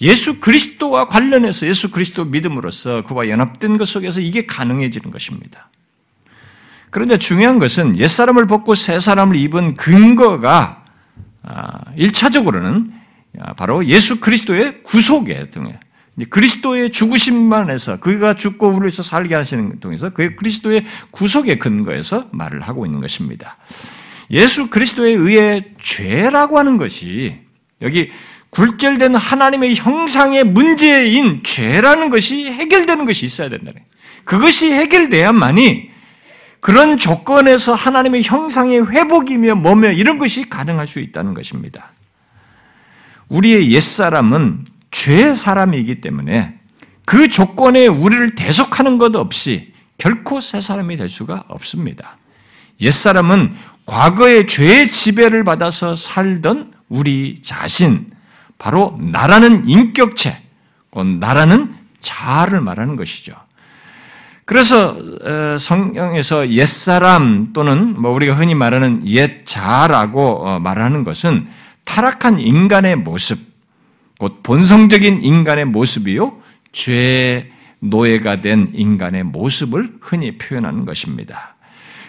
예수 0.00 0.38
그리스도와 0.40 1.08
관련해서 1.08 1.66
예수 1.66 1.90
그리스도 1.90 2.24
믿음으로써 2.24 3.02
그와 3.02 3.28
연합된 3.28 3.78
것 3.78 3.88
속에서 3.88 4.20
이게 4.20 4.46
가능해지는 4.46 5.10
것입니다. 5.10 5.68
그런데 6.90 7.18
중요한 7.18 7.58
것은 7.58 7.98
옛사람을 7.98 8.46
벗고 8.46 8.74
새사람을 8.74 9.36
입은 9.36 9.74
근거가 9.74 10.84
1차적으로는 11.96 12.92
아, 13.40 13.52
바로 13.54 13.84
예수 13.86 14.20
그리스도의 14.20 14.82
구속에 14.82 15.50
등에 15.50 15.78
그리스도의 16.30 16.90
죽으심만 16.90 17.70
해서 17.70 18.00
그가 18.00 18.34
죽고 18.34 18.68
우리에서 18.68 19.02
살게 19.02 19.34
하시는 19.34 19.78
통해서 19.78 20.10
그 20.10 20.34
그리스도의 20.34 20.84
구속의 21.10 21.58
근거에서 21.58 22.28
말을 22.32 22.62
하고 22.62 22.86
있는 22.86 23.00
것입니다. 23.00 23.56
예수 24.30 24.68
그리스도에 24.68 25.12
의해 25.12 25.72
죄라고 25.80 26.58
하는 26.58 26.76
것이 26.76 27.38
여기 27.80 28.10
굴절된 28.50 29.14
하나님의 29.14 29.74
형상의 29.74 30.44
문제인 30.44 31.42
죄라는 31.42 32.10
것이 32.10 32.50
해결되는 32.50 33.04
것이 33.04 33.24
있어야 33.24 33.48
된다는. 33.48 33.82
그것이 34.24 34.70
해결돼야만이 34.70 35.90
그런 36.60 36.96
조건에서 36.96 37.74
하나님의 37.74 38.24
형상의 38.24 38.90
회복이며 38.90 39.56
뭐며 39.56 39.92
이런 39.92 40.18
것이 40.18 40.48
가능할 40.48 40.86
수 40.86 40.98
있다는 40.98 41.34
것입니다. 41.34 41.92
우리의 43.28 43.70
옛사람은 43.72 44.66
죄의 44.90 45.34
사람이기 45.34 46.00
때문에 46.00 46.58
그 47.04 47.28
조건에 47.28 47.86
우리를 47.86 48.34
대속하는 48.34 48.98
것 48.98 49.14
없이 49.16 49.72
결코 49.98 50.40
새 50.40 50.60
사람이 50.60 50.96
될 50.96 51.08
수가 51.08 51.44
없습니다. 51.48 52.18
옛사람은 52.80 53.54
과거의 53.86 54.46
죄의 54.46 54.90
지배를 54.90 55.44
받아서 55.44 55.94
살던 55.94 56.72
우리 56.88 57.36
자신, 57.42 58.06
바로 58.58 58.98
나라는 59.00 59.68
인격체, 59.68 60.36
곧 60.90 61.06
나라는 61.06 61.74
자아를 62.00 62.60
말하는 62.60 62.96
것이죠. 62.96 63.34
그래서 64.44 64.96
어, 65.22 65.58
성경에서 65.58 66.50
옛사람 66.50 67.52
또는 67.52 68.00
뭐 68.00 68.12
우리가 68.12 68.34
흔히 68.34 68.54
말하는 68.54 69.06
옛자라고 69.06 70.46
어, 70.46 70.58
말하는 70.58 71.04
것은 71.04 71.46
타락한 71.84 72.40
인간의 72.40 72.96
모습, 72.96 73.38
곧 74.18 74.42
본성적인 74.42 75.22
인간의 75.22 75.66
모습이요, 75.66 76.40
죄의 76.72 77.50
노예가 77.80 78.40
된 78.40 78.70
인간의 78.74 79.24
모습을 79.24 79.98
흔히 80.00 80.36
표현하는 80.38 80.84
것입니다. 80.84 81.56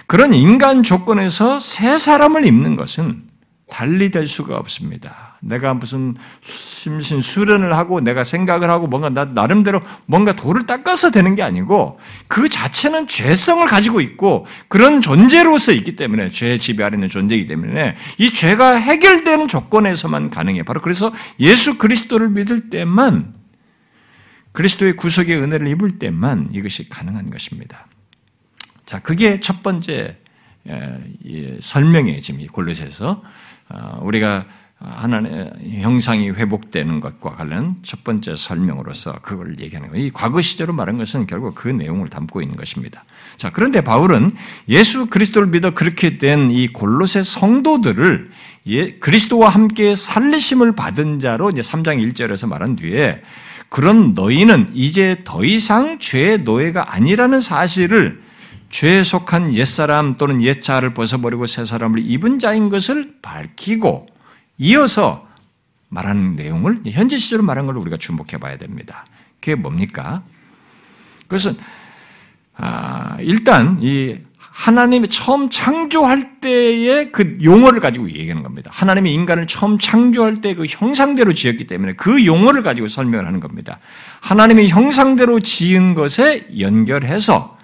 그런 0.08 0.34
인간 0.34 0.82
조건에서 0.82 1.60
새 1.60 1.98
사람을 1.98 2.46
입는 2.46 2.76
것은 2.76 3.24
달리 3.68 4.10
될 4.10 4.28
수가 4.28 4.58
없습니다. 4.58 5.29
내가 5.42 5.74
무슨 5.74 6.16
심신 6.42 7.22
수련을 7.22 7.76
하고 7.76 8.02
내가 8.02 8.24
생각을 8.24 8.70
하고 8.70 8.88
뭔가 8.88 9.10
나, 9.10 9.26
나름대로 9.26 9.82
뭔가 10.06 10.34
돌을 10.34 10.66
닦아서 10.66 11.12
되는 11.12 11.36
게 11.36 11.44
아니고 11.44 12.00
그 12.28 12.50
자체는 12.50 13.08
죄성을 13.08 13.66
가지고 13.68 14.02
있고 14.02 14.46
그런 14.68 15.02
존재로서 15.02 15.72
있기 15.72 15.96
때문에 15.96 16.30
죄의 16.30 16.60
지배 16.60 16.84
아래 16.84 16.96
있는 16.96 17.08
존재이기 17.08 17.48
때문에 17.48 17.96
이 18.18 18.34
죄가 18.34 18.76
해결되는 18.76 19.48
조건에서만 19.48 20.30
가능해. 20.30 20.64
바로 20.64 20.82
그래서 20.82 21.12
예수 21.40 21.78
그리스도를 21.78 22.30
믿을 22.30 22.70
때만 22.70 23.34
그리스도의 24.52 24.98
구속의 24.98 25.38
은혜를 25.38 25.68
입을 25.68 26.00
때만 26.00 26.50
이것이 26.54 26.90
가능한 26.90 27.30
것입니다. 27.30 27.88
자, 28.86 29.00
그게 29.00 29.40
첫 29.40 29.64
번째 29.64 30.18
설명이에요. 31.62 32.20
지금 32.20 32.42
이 32.42 32.48
골로새서 32.48 33.24
어, 33.70 34.00
우리가 34.02 34.46
하나님의 34.80 35.82
형상이 35.82 36.30
회복되는 36.30 37.00
것과 37.00 37.32
관련 37.36 37.76
첫 37.84 38.04
번째 38.04 38.36
설명으로서 38.36 39.20
그걸 39.22 39.60
얘기하는 39.60 39.90
거예요. 39.90 40.06
이 40.06 40.10
과거 40.12 40.42
시제로 40.42 40.74
말한 40.74 40.98
것은 40.98 41.28
결국 41.28 41.56
그 41.56 41.68
내용을 41.68 42.10
담고 42.10 42.42
있는 42.42 42.56
것입니다. 42.56 43.04
자, 43.36 43.50
그런데 43.52 43.82
바울은 43.82 44.36
예수 44.70 45.08
그리스도를 45.08 45.50
믿어 45.50 45.74
그렇게 45.74 46.18
된 46.18 46.50
이 46.50 46.68
골로새 46.68 47.24
성도들을 47.24 48.32
예, 48.68 48.90
그리스도와 48.92 49.50
함께 49.50 49.96
살리심을 49.96 50.74
받은 50.74 51.20
자로 51.20 51.50
이제 51.50 51.62
3장 51.62 51.98
1절에서 52.14 52.48
말한 52.48 52.76
뒤에 52.76 53.22
그런 53.70 54.14
너희는 54.14 54.70
이제 54.74 55.22
더 55.24 55.44
이상 55.44 56.00
죄의 56.00 56.40
노예가 56.40 56.94
아니라는 56.94 57.40
사실을 57.40 58.22
죄에 58.70 59.04
속한 59.04 59.54
옛사람 59.56 60.18
또는 60.18 60.42
옛자를 60.42 60.94
벗어버리고 60.94 61.46
새 61.46 61.66
사람을 61.66 62.00
입은 62.00 62.40
자인 62.40 62.70
것을 62.70 63.14
밝히고 63.22 64.08
이어서 64.60 65.28
말하는 65.90 66.36
내용을 66.36 66.82
현재 66.88 67.18
시절로 67.18 67.44
말한 67.44 67.66
걸 67.66 67.78
우리가 67.78 67.98
주목해 67.98 68.38
봐야 68.40 68.58
됩니다. 68.58 69.06
그게 69.40 69.56
뭡니까? 69.56 70.22
그것은 71.24 71.58
아, 72.56 73.18
일단 73.22 73.80
이 73.82 74.18
하나님이 74.38 75.08
처음 75.08 75.50
창조할 75.50 76.42
때의 76.42 77.14
그 77.14 77.38
용어를 77.42 77.80
가지고 77.80 78.10
얘기하는 78.10 78.44
겁니다. 78.44 78.70
하나님이 78.74 79.14
인간을 79.14 79.48
처음 79.48 79.80
창조할 79.80 80.42
때 80.42 80.54
그 80.54 80.66
형상대로 80.68 81.32
지었기 81.34 81.66
때문에 81.66 81.94
그 81.94 82.26
용어를 82.26 82.62
가지고 82.62 82.88
설명을 82.88 83.26
하는 83.26 83.40
겁니다. 83.40 83.80
하나님이 84.20 84.68
형상대로 84.68 85.40
지은 85.40 85.96
것에 85.96 86.48
연결해서 86.60 87.58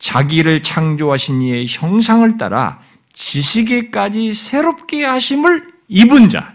자기를 0.00 0.64
창조하신 0.64 1.42
이의 1.42 1.66
형상을 1.68 2.36
따라 2.36 2.80
지식에까지 3.12 4.34
새롭게 4.34 5.04
하심을 5.04 5.73
입은 5.94 6.28
자. 6.28 6.52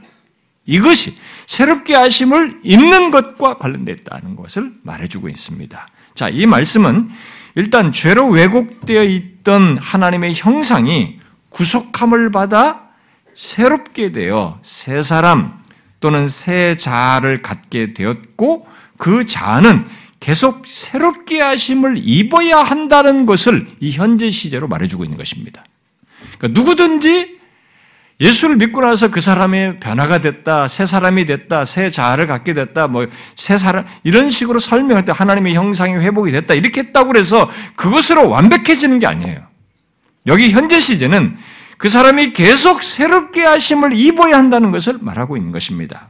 이것이 0.65 1.15
새롭게 1.47 1.95
하심을 1.95 2.59
입는 2.63 3.09
것과 3.09 3.57
관련됐다는 3.57 4.35
것을 4.35 4.71
말해주고 4.83 5.29
있습니다. 5.29 5.87
자, 6.13 6.29
이 6.29 6.45
말씀은 6.45 7.09
일단 7.55 7.91
죄로 7.91 8.27
왜곡되어 8.27 9.03
있던 9.03 9.77
하나님의 9.79 10.33
형상이 10.35 11.19
구속함을 11.49 12.31
받아 12.31 12.89
새롭게 13.33 14.11
되어 14.11 14.59
새 14.61 15.01
사람 15.01 15.57
또는 16.01 16.27
새 16.27 16.75
자아를 16.75 17.41
갖게 17.41 17.93
되었고 17.93 18.67
그 18.97 19.25
자아는 19.25 19.85
계속 20.19 20.67
새롭게 20.67 21.39
하심을 21.41 22.01
입어야 22.03 22.61
한다는 22.61 23.25
것을 23.25 23.67
이 23.79 23.91
현재 23.91 24.29
시제로 24.29 24.67
말해주고 24.67 25.05
있는 25.05 25.17
것입니다. 25.17 25.63
그러니까 26.37 26.59
누구든지 26.59 27.38
예수를 28.21 28.57
믿고 28.57 28.81
나서 28.81 29.09
그 29.09 29.21
사람의 29.21 29.79
변화가 29.79 30.19
됐다, 30.19 30.67
새 30.67 30.85
사람이 30.85 31.25
됐다, 31.25 31.63
새 31.63 31.89
자아를 31.89 32.27
갖게 32.27 32.53
됐다, 32.53 32.87
뭐, 32.87 33.07
새 33.35 33.55
사람, 33.57 33.85
이런 34.03 34.29
식으로 34.29 34.59
설명할 34.59 35.05
때 35.05 35.13
하나님의 35.15 35.53
형상이 35.53 35.93
회복이 35.93 36.31
됐다, 36.31 36.53
이렇게 36.53 36.81
했다고 36.81 37.15
해서 37.15 37.49
그것으로 37.77 38.29
완벽해지는 38.29 38.99
게 38.99 39.07
아니에요. 39.07 39.41
여기 40.27 40.51
현재 40.51 40.79
시제는 40.79 41.37
그 41.77 41.87
사람이 41.87 42.33
계속 42.33 42.83
새롭게 42.83 43.43
하심을 43.43 43.93
입어야 43.93 44.37
한다는 44.37 44.71
것을 44.71 44.97
말하고 44.99 45.37
있는 45.37 45.53
것입니다. 45.53 46.09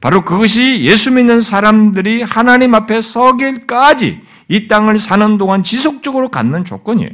바로 0.00 0.24
그것이 0.24 0.82
예수 0.82 1.10
믿는 1.10 1.40
사람들이 1.40 2.22
하나님 2.22 2.74
앞에 2.74 3.00
서길까지 3.00 4.20
이 4.48 4.68
땅을 4.68 4.98
사는 4.98 5.38
동안 5.38 5.64
지속적으로 5.64 6.28
갖는 6.28 6.64
조건이에요. 6.64 7.12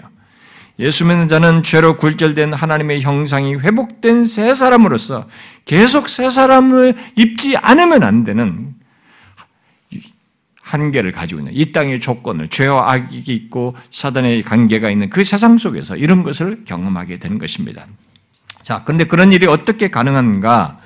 예수 0.79 1.05
믿는 1.05 1.27
자는 1.27 1.63
죄로 1.63 1.97
굴절된 1.97 2.55
하나님의 2.55 3.01
형상이 3.01 3.57
회복된 3.57 4.25
새 4.25 4.55
사람으로서 4.55 5.27
계속 5.65 6.09
새 6.09 6.29
사람을 6.29 6.95
입지 7.17 7.57
않으면 7.57 8.05
안 8.05 8.23
되는 8.25 8.75
한계를 10.63 11.13
가지고 11.13 11.41
있는 11.41 11.53
이 11.55 11.73
땅의 11.73 12.01
조건을 12.01 12.49
죄와 12.49 12.93
악이 12.93 13.25
있고 13.27 13.75
사단의 13.91 14.43
관계가 14.43 14.91
있는 14.91 15.09
그 15.09 15.25
세상 15.25 15.59
속에서 15.59 15.97
이런 15.97 16.23
것을 16.23 16.65
경험하게 16.65 17.19
되는 17.19 17.39
것입니다. 17.39 17.87
자, 18.63 18.83
그런데 18.85 19.05
그런 19.05 19.33
일이 19.33 19.47
어떻게 19.47 19.89
가능한가? 19.89 20.79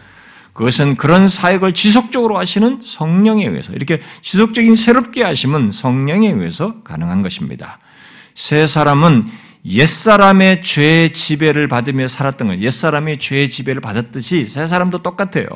그것은 0.53 0.97
그런 0.97 1.29
사역을 1.29 1.73
지속적으로 1.73 2.39
하시는 2.39 2.81
성령에 2.83 3.47
의해서 3.47 3.73
이렇게 3.73 4.01
지속적인 4.21 4.77
새롭게 4.77 5.25
하심은 5.25 5.71
성령에 5.71 6.29
의해서 6.29 6.83
가능한 6.83 7.23
것입니다. 7.23 7.79
새 8.35 8.67
사람은 8.67 9.25
옛사람의 9.65 10.63
죄의 10.63 11.13
지배를 11.13 11.69
받으며 11.69 12.09
살았던 12.09 12.49
것, 12.49 12.59
옛사람이 12.59 13.19
죄의 13.19 13.49
지배를 13.49 13.81
받았듯이 13.81 14.47
새 14.47 14.67
사람도 14.67 15.03
똑같아요. 15.03 15.47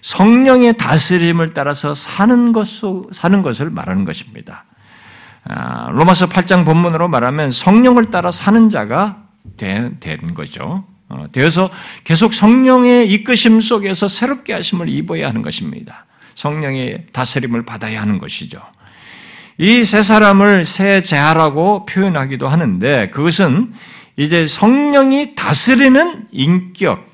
성령의 0.00 0.76
다스림을 0.76 1.54
따라서 1.54 1.94
사는 1.94 2.52
것, 2.52 2.66
사는 3.12 3.42
것을 3.42 3.70
말하는 3.70 4.04
것입니다. 4.04 4.64
아, 5.44 5.88
로마서 5.90 6.28
8장 6.28 6.64
본문으로 6.64 7.08
말하면 7.08 7.50
성령을 7.50 8.10
따라 8.10 8.30
사는 8.30 8.68
자가 8.68 9.24
된, 9.56 9.98
된 10.00 10.34
거죠. 10.34 10.84
어, 11.08 11.26
되어서 11.32 11.70
계속 12.04 12.34
성령의 12.34 13.10
이끄심 13.10 13.60
속에서 13.60 14.08
새롭게 14.08 14.52
하심을 14.52 14.88
입어야 14.88 15.28
하는 15.28 15.42
것입니다. 15.42 16.06
성령의 16.34 17.06
다스림을 17.12 17.64
받아야 17.64 18.02
하는 18.02 18.18
것이죠. 18.18 18.60
이 19.58 19.84
세 19.84 20.02
사람을 20.02 20.64
세 20.64 21.00
재하라고 21.00 21.84
표현하기도 21.84 22.46
하는데 22.46 23.10
그것은 23.10 23.72
이제 24.16 24.46
성령이 24.46 25.34
다스리는 25.34 26.26
인격, 26.30 27.06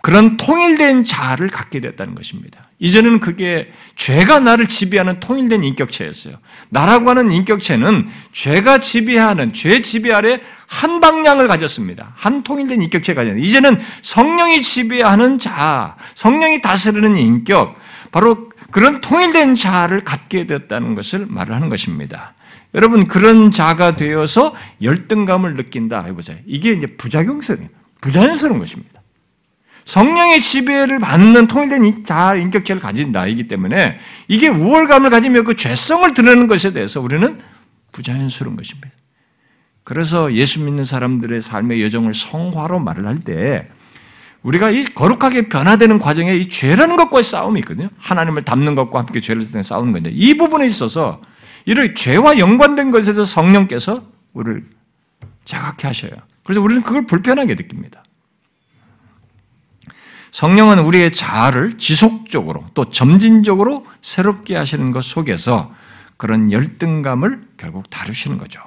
그런 0.00 0.36
통일된 0.36 1.02
자아를 1.02 1.48
갖게 1.48 1.80
됐다는 1.80 2.14
것입니다. 2.14 2.68
이제는 2.78 3.20
그게 3.20 3.70
죄가 3.96 4.40
나를 4.40 4.66
지배하는 4.66 5.18
통일된 5.18 5.64
인격체였어요. 5.64 6.36
나라고 6.68 7.10
하는 7.10 7.30
인격체는 7.30 8.08
죄가 8.32 8.78
지배하는 8.78 9.52
죄 9.52 9.80
지배 9.80 10.12
아래 10.12 10.40
한 10.66 11.00
방향을 11.00 11.48
가졌습니다. 11.48 12.12
한 12.16 12.42
통일된 12.42 12.82
인격체가 12.82 13.22
가졌는데 13.22 13.48
이제는 13.48 13.80
성령이 14.02 14.60
지배하는 14.60 15.38
자아, 15.38 15.96
성령이 16.14 16.60
다스리는 16.60 17.16
인격, 17.16 17.76
바로 18.12 18.50
그런 18.70 19.00
통일된 19.00 19.54
자아를 19.54 20.04
갖게 20.04 20.46
됐다는 20.46 20.94
것을 20.94 21.26
말을 21.28 21.54
하는 21.54 21.68
것입니다. 21.68 22.34
여러분 22.74 23.06
그런 23.06 23.50
자가 23.50 23.96
되어서 23.96 24.54
열등감을 24.82 25.54
느낀다 25.54 26.02
해보세요. 26.04 26.38
이게 26.46 26.72
이제 26.72 26.86
부작용스러운 26.96 27.68
부자연스러운 28.00 28.58
것입니다. 28.58 29.00
성령의 29.84 30.40
지배를 30.40 30.98
받는 30.98 31.46
통일된 31.46 32.04
자 32.04 32.34
인격체를 32.34 32.80
가진 32.80 33.12
나이기 33.12 33.48
때문에 33.48 33.98
이게 34.28 34.48
우월감을 34.48 35.10
가지며 35.10 35.42
그 35.42 35.56
죄성을 35.56 36.12
드러내는 36.14 36.46
것에 36.46 36.72
대해서 36.72 37.00
우리는 37.00 37.38
부자연스러운 37.92 38.56
것입니다. 38.56 38.90
그래서 39.84 40.32
예수 40.32 40.60
믿는 40.60 40.84
사람들의 40.84 41.42
삶의 41.42 41.82
여정을 41.82 42.14
성화로 42.14 42.80
말을 42.80 43.06
할 43.06 43.18
때 43.20 43.68
우리가 44.44 44.70
이 44.70 44.84
거룩하게 44.84 45.48
변화되는 45.48 45.98
과정에 45.98 46.36
이 46.36 46.48
죄라는 46.48 46.96
것과의 46.96 47.24
싸움이 47.24 47.60
있거든요. 47.60 47.88
하나님을 47.98 48.42
닮는 48.42 48.74
것과 48.74 49.00
함께 49.00 49.20
죄를 49.20 49.42
싸우는 49.42 49.92
건데 49.92 50.10
이 50.12 50.36
부분에 50.36 50.66
있어서 50.66 51.20
이를 51.64 51.94
죄와 51.94 52.38
연관된 52.38 52.90
것에서 52.90 53.24
성령께서 53.24 54.04
우리를 54.34 54.66
자각해 55.46 55.88
하셔요. 55.88 56.12
그래서 56.44 56.60
우리는 56.60 56.82
그걸 56.82 57.06
불편하게 57.06 57.54
느낍니다. 57.54 58.02
성령은 60.30 60.80
우리의 60.80 61.12
자아를 61.12 61.78
지속적으로 61.78 62.66
또 62.74 62.90
점진적으로 62.90 63.86
새롭게 64.02 64.56
하시는 64.56 64.90
것 64.90 65.04
속에서 65.04 65.72
그런 66.18 66.52
열등감을 66.52 67.48
결국 67.56 67.88
다루시는 67.88 68.36
거죠. 68.36 68.60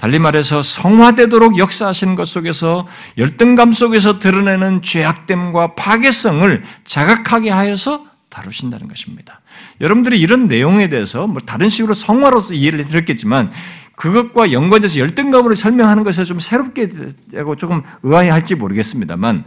달리 0.00 0.18
말해서 0.18 0.62
성화되도록 0.62 1.58
역사하시는 1.58 2.14
것 2.14 2.26
속에서 2.26 2.88
열등감 3.18 3.70
속에서 3.70 4.18
드러내는 4.18 4.80
죄악됨과 4.80 5.74
파괴성을 5.74 6.62
자각하게 6.84 7.50
하여서 7.50 8.06
다루신다는 8.30 8.88
것입니다. 8.88 9.42
여러분들이 9.82 10.18
이런 10.18 10.48
내용에 10.48 10.88
대해서 10.88 11.26
뭐 11.26 11.42
다른 11.44 11.68
식으로 11.68 11.92
성화로서 11.92 12.54
이해를 12.54 12.86
드렸겠지만 12.86 13.52
그것과 13.94 14.52
연관돼서 14.52 15.00
열등감으로 15.00 15.54
설명하는 15.54 16.02
것을 16.02 16.24
좀 16.24 16.40
새롭게 16.40 16.88
하고 17.34 17.54
조금 17.54 17.82
의아해할지 18.02 18.54
모르겠습니다만 18.54 19.44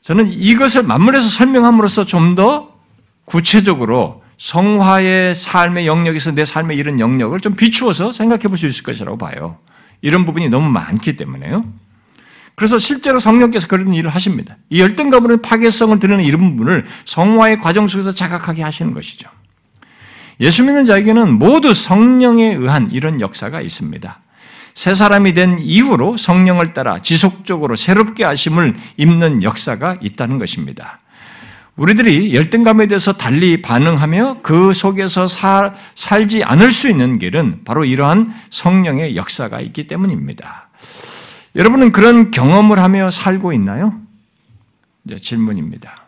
저는 0.00 0.32
이것을 0.32 0.82
맞물려서 0.82 1.28
설명함으로써 1.28 2.06
좀 2.06 2.34
더 2.34 2.74
구체적으로 3.24 4.19
성화의 4.40 5.34
삶의 5.34 5.86
영역에서 5.86 6.32
내 6.32 6.46
삶의 6.46 6.78
이런 6.78 6.98
영역을 6.98 7.40
좀 7.40 7.54
비추어서 7.54 8.10
생각해 8.10 8.44
볼 8.44 8.56
수 8.56 8.66
있을 8.66 8.82
것이라고 8.82 9.18
봐요. 9.18 9.58
이런 10.00 10.24
부분이 10.24 10.48
너무 10.48 10.70
많기 10.70 11.14
때문에요. 11.14 11.62
그래서 12.54 12.78
실제로 12.78 13.20
성령께서 13.20 13.68
그런 13.68 13.92
일을 13.92 14.10
하십니다. 14.10 14.56
이 14.70 14.80
열등감으로 14.80 15.42
파괴성을 15.42 15.98
드러내는 15.98 16.24
이런 16.24 16.50
부분을 16.50 16.86
성화의 17.04 17.58
과정 17.58 17.86
속에서 17.86 18.12
자각하게 18.12 18.62
하시는 18.62 18.94
것이죠. 18.94 19.28
예수 20.40 20.64
믿는 20.64 20.86
자에게는 20.86 21.38
모두 21.38 21.74
성령에 21.74 22.54
의한 22.54 22.90
이런 22.92 23.20
역사가 23.20 23.60
있습니다. 23.60 24.20
새 24.72 24.94
사람이 24.94 25.34
된 25.34 25.58
이후로 25.58 26.16
성령을 26.16 26.72
따라 26.72 27.00
지속적으로 27.02 27.76
새롭게 27.76 28.24
하심을 28.24 28.74
입는 28.96 29.42
역사가 29.42 29.98
있다는 30.00 30.38
것입니다. 30.38 30.98
우리들이 31.80 32.34
열등감에 32.34 32.88
대해서 32.88 33.14
달리 33.14 33.62
반응하며 33.62 34.40
그 34.42 34.74
속에서 34.74 35.26
살, 35.26 35.74
살지 35.94 36.44
않을 36.44 36.72
수 36.72 36.90
있는 36.90 37.18
길은 37.18 37.64
바로 37.64 37.86
이러한 37.86 38.34
성령의 38.50 39.16
역사가 39.16 39.62
있기 39.62 39.86
때문입니다. 39.86 40.68
여러분은 41.56 41.92
그런 41.92 42.30
경험을 42.30 42.78
하며 42.78 43.10
살고 43.10 43.54
있나요? 43.54 43.98
이제 45.06 45.16
질문입니다. 45.16 46.04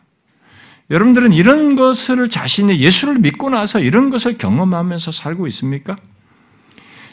여러분들은 0.91 1.33
이런 1.33 1.75
것을 1.75 2.29
자신의 2.29 2.79
예수를 2.79 3.21
믿고 3.21 3.49
나서 3.49 3.81
이런 3.81 4.11
것을 4.11 4.37
경험하면서 4.37 5.11
살고 5.11 5.47
있습니까? 5.47 5.97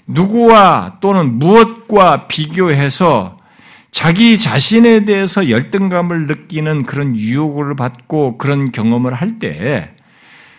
누구와 0.05 0.97
또는 0.99 1.39
무엇과 1.39 2.27
비교해서 2.27 3.38
자기 3.91 4.37
자신에 4.37 5.05
대해서 5.05 5.49
열등감을 5.49 6.27
느끼는 6.27 6.83
그런 6.83 7.15
유혹을 7.17 7.75
받고 7.75 8.37
그런 8.37 8.71
경험을 8.71 9.13
할 9.13 9.39
때 9.39 9.93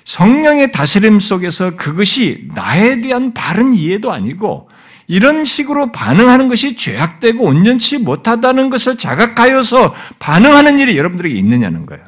성령의 0.05 0.73
다스림 0.73 1.21
속에서 1.21 1.77
그것이 1.77 2.49
나에 2.55 3.01
대한 3.01 3.33
바른 3.33 3.75
이해도 3.75 4.13
아니고 4.13 4.69
이런 5.07 5.45
식으로 5.45 5.93
반응하는 5.93 6.49
것이 6.49 6.77
죄악되고 6.77 7.45
온전치 7.45 7.99
못하다는 7.99 8.71
것을 8.71 8.97
자각하여서 8.97 9.95
반응하는 10.19 10.79
일이 10.79 10.97
여러분들에게 10.97 11.35
있느냐는 11.37 11.87
거예요. 11.87 12.05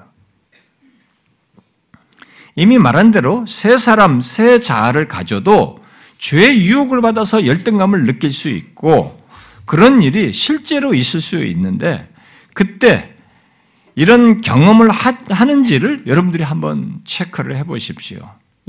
이미 2.54 2.78
말한 2.78 3.12
대로 3.12 3.44
새 3.46 3.76
사람, 3.76 4.20
새 4.20 4.60
자아를 4.60 5.08
가져도 5.08 5.80
죄의 6.18 6.66
유혹을 6.66 7.00
받아서 7.02 7.46
열등감을 7.46 8.04
느낄 8.04 8.30
수 8.30 8.48
있고 8.48 9.21
그런 9.72 10.02
일이 10.02 10.34
실제로 10.34 10.92
있을 10.92 11.22
수 11.22 11.42
있는데 11.46 12.06
그때 12.52 13.16
이런 13.94 14.42
경험을 14.42 14.90
하 14.90 15.44
는지를 15.46 16.02
여러분들이 16.06 16.42
한번 16.42 17.00
체크를 17.04 17.56
해 17.56 17.64
보십시오. 17.64 18.18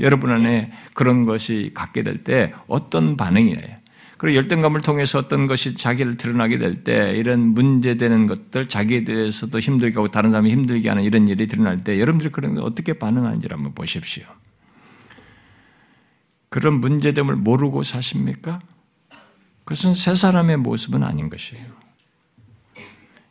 여러분 0.00 0.30
안에 0.30 0.72
그런 0.94 1.26
것이 1.26 1.72
갖게 1.74 2.00
될 2.00 2.24
때 2.24 2.54
어떤 2.68 3.18
반응이에요? 3.18 3.84
그리고 4.16 4.36
열등감을 4.36 4.80
통해서 4.80 5.18
어떤 5.18 5.46
것이 5.46 5.74
자기를 5.74 6.16
드러나게 6.16 6.56
될 6.56 6.84
때 6.84 7.12
이런 7.14 7.48
문제되는 7.48 8.26
것들, 8.26 8.70
자기에 8.70 9.04
대해서도 9.04 9.60
힘들게 9.60 9.96
하고 9.96 10.08
다른 10.08 10.30
사람이 10.30 10.50
힘들게 10.50 10.88
하는 10.88 11.02
이런 11.02 11.28
일이 11.28 11.46
드러날 11.46 11.84
때 11.84 12.00
여러분들이 12.00 12.32
그런 12.32 12.56
어떻게 12.60 12.94
반응하는지를 12.94 13.58
한번 13.58 13.74
보십시오. 13.74 14.24
그런 16.48 16.80
문제됨을 16.80 17.36
모르고 17.36 17.82
사십니까? 17.82 18.60
그것은 19.64 19.94
새 19.94 20.14
사람의 20.14 20.58
모습은 20.58 21.02
아닌 21.02 21.30
것이에요. 21.30 21.64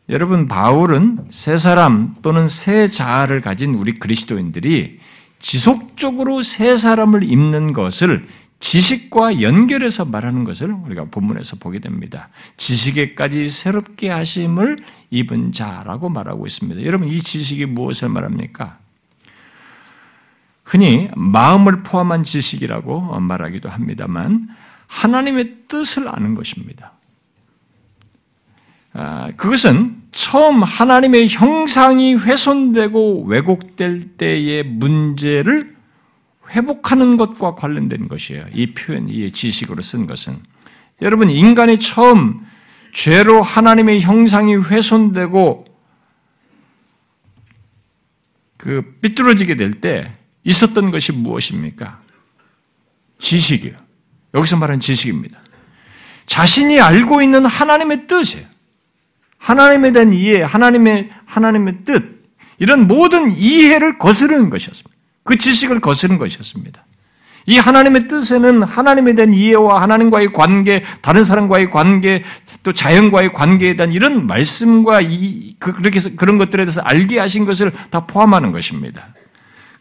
여러분, 0.09 0.47
바울은 0.47 1.27
새 1.29 1.57
사람 1.57 2.15
또는 2.21 2.47
새 2.47 2.87
자아를 2.87 3.41
가진 3.41 3.75
우리 3.75 3.99
그리스도인들이 3.99 4.99
지속적으로 5.39 6.43
새 6.43 6.75
사람을 6.77 7.23
입는 7.23 7.73
것을 7.73 8.27
지식과 8.59 9.41
연결해서 9.41 10.05
말하는 10.05 10.45
것을 10.45 10.71
우리가 10.71 11.05
본문에서 11.11 11.57
보게 11.57 11.79
됩니다. 11.79 12.29
지식에까지 12.55 13.49
새롭게 13.49 14.09
하심을 14.09 14.77
입은 15.09 15.51
자라고 15.51 16.07
말하고 16.07 16.47
있습니다. 16.47 16.83
여러분 16.83 17.09
이 17.09 17.19
지식이 17.19 17.65
무엇을 17.65 18.07
말합니까? 18.07 18.77
흔히 20.63 21.09
마음을 21.17 21.83
포함한 21.83 22.23
지식이라고 22.23 23.19
말하기도 23.19 23.69
합니다만 23.69 24.47
하나님의 24.93 25.55
뜻을 25.67 26.07
아는 26.07 26.35
것입니다. 26.35 26.93
아, 28.93 29.31
그것은 29.35 30.03
처음 30.11 30.61
하나님의 30.61 31.27
형상이 31.29 32.13
훼손되고 32.13 33.23
왜곡될 33.25 34.17
때의 34.17 34.63
문제를 34.63 35.75
회복하는 36.51 37.17
것과 37.17 37.55
관련된 37.55 38.07
것이에요. 38.07 38.45
이 38.53 38.73
표현, 38.73 39.09
이 39.09 39.31
지식으로 39.31 39.81
쓴 39.81 40.05
것은. 40.05 40.37
여러분, 41.01 41.31
인간이 41.31 41.79
처음 41.79 42.45
죄로 42.93 43.41
하나님의 43.41 44.01
형상이 44.01 44.55
훼손되고 44.55 45.65
그 48.57 48.97
삐뚤어지게 49.01 49.55
될 49.55 49.81
때 49.81 50.13
있었던 50.43 50.91
것이 50.91 51.11
무엇입니까? 51.13 51.99
지식이요. 53.17 53.82
여기서 54.33 54.57
말하는 54.57 54.79
지식입니다. 54.79 55.39
자신이 56.25 56.79
알고 56.79 57.21
있는 57.21 57.45
하나님의 57.45 58.07
뜻이에요. 58.07 58.45
하나님에 59.37 59.91
대한 59.91 60.13
이해, 60.13 60.41
하나님의, 60.41 61.09
하나님의 61.25 61.79
뜻, 61.85 62.23
이런 62.59 62.87
모든 62.87 63.35
이해를 63.35 63.97
거스르는 63.97 64.49
것이었습니다. 64.49 64.89
그 65.23 65.35
지식을 65.35 65.81
거스른 65.81 66.17
것이었습니다. 66.17 66.85
이 67.45 67.57
하나님의 67.57 68.07
뜻에는 68.07 68.63
하나님에 68.63 69.15
대한 69.15 69.33
이해와 69.33 69.81
하나님과의 69.81 70.31
관계, 70.31 70.81
다른 71.01 71.25
사람과의 71.25 71.71
관계, 71.71 72.23
또 72.63 72.71
자연과의 72.71 73.33
관계에 73.33 73.75
대한 73.75 73.91
이런 73.91 74.25
말씀과 74.27 75.01
이, 75.01 75.55
그, 75.59 75.73
그렇게 75.73 75.97
해서 75.97 76.09
그런 76.15 76.37
것들에 76.37 76.63
대해서 76.63 76.79
알게 76.81 77.19
하신 77.19 77.43
것을 77.43 77.73
다 77.89 78.05
포함하는 78.05 78.53
것입니다. 78.53 79.09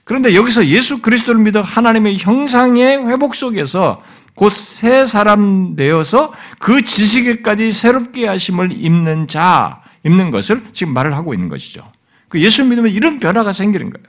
그런데 0.04 0.34
여기서 0.34 0.66
예수 0.66 1.00
그리스도를 1.00 1.40
믿어 1.40 1.62
하나님의 1.62 2.18
형상의 2.18 3.06
회복 3.06 3.36
속에서 3.36 4.02
곧 4.34 4.52
새 4.52 5.06
사람 5.06 5.76
되어서 5.76 6.32
그 6.58 6.82
지식에까지 6.82 7.72
새롭게 7.72 8.26
하심을 8.26 8.72
입는 8.72 9.28
자, 9.28 9.82
입는 10.04 10.30
것을 10.30 10.62
지금 10.72 10.94
말을 10.94 11.14
하고 11.14 11.34
있는 11.34 11.48
것이죠. 11.48 11.90
그 12.28 12.40
예수 12.40 12.64
믿으면 12.64 12.90
이런 12.90 13.20
변화가 13.20 13.52
생기는 13.52 13.90
거예요. 13.90 14.06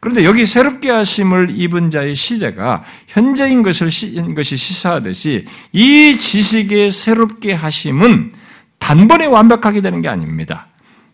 그런데 0.00 0.24
여기 0.24 0.44
새롭게 0.44 0.90
하심을 0.90 1.52
입은 1.56 1.90
자의 1.90 2.14
시제가 2.14 2.84
현재인 3.06 3.62
것을 3.62 3.88
것이 4.34 4.56
시사하듯이 4.56 5.46
이 5.72 6.18
지식의 6.18 6.90
새롭게 6.90 7.54
하심은 7.54 8.34
단번에 8.78 9.24
완벽하게 9.24 9.80
되는 9.80 10.02
게 10.02 10.08
아닙니다. 10.08 10.66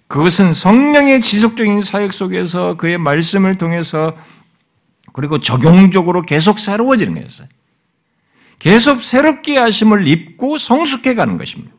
그것은 0.08 0.52
성령의 0.52 1.20
지속적인 1.20 1.82
사역 1.82 2.12
속에서 2.12 2.74
그의 2.74 2.98
말씀을 2.98 3.54
통해서 3.54 4.16
그리고 5.12 5.38
적용적으로 5.38 6.22
계속 6.22 6.58
새로워지는 6.58 7.14
거였어요. 7.14 7.46
계속 8.60 9.02
새롭게 9.02 9.58
하심을 9.58 10.06
입고 10.06 10.58
성숙해 10.58 11.16
가는 11.16 11.36
것입니다. 11.36 11.74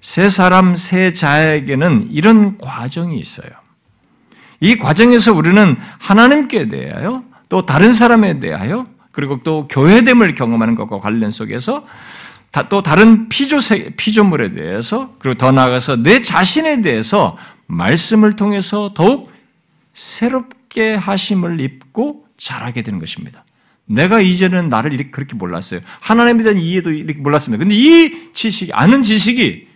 새 0.00 0.28
사람, 0.28 0.76
새 0.76 1.12
자에게는 1.12 2.08
이런 2.10 2.56
과정이 2.56 3.18
있어요. 3.18 3.48
이 4.60 4.76
과정에서 4.78 5.34
우리는 5.34 5.76
하나님께 5.98 6.68
대하여 6.68 7.24
또 7.48 7.66
다른 7.66 7.92
사람에 7.92 8.40
대하여 8.40 8.84
그리고 9.12 9.40
또 9.42 9.66
교회됨을 9.68 10.34
경험하는 10.34 10.74
것과 10.74 11.00
관련 11.00 11.30
속에서 11.30 11.84
또 12.68 12.82
다른 12.82 13.28
피조, 13.28 13.58
피조물에 13.96 14.54
대해서 14.54 15.14
그리고 15.18 15.36
더 15.36 15.52
나아가서 15.52 15.96
내 15.96 16.20
자신에 16.20 16.80
대해서 16.80 17.36
말씀을 17.66 18.34
통해서 18.34 18.92
더욱 18.94 19.30
새롭게 19.92 20.94
하심을 20.94 21.60
입고 21.60 22.26
자라게 22.36 22.82
되는 22.82 23.00
것입니다. 23.00 23.43
내가 23.86 24.20
이제는 24.20 24.68
나를 24.68 25.10
그렇게 25.10 25.34
몰랐어요. 25.34 25.80
하나님에 26.00 26.42
대한 26.42 26.58
이해도 26.58 26.90
이렇게 26.90 27.20
몰랐습니다. 27.20 27.62
근데 27.62 27.74
이 27.74 28.32
지식, 28.32 28.70
아는 28.72 29.02
지식이 29.02 29.66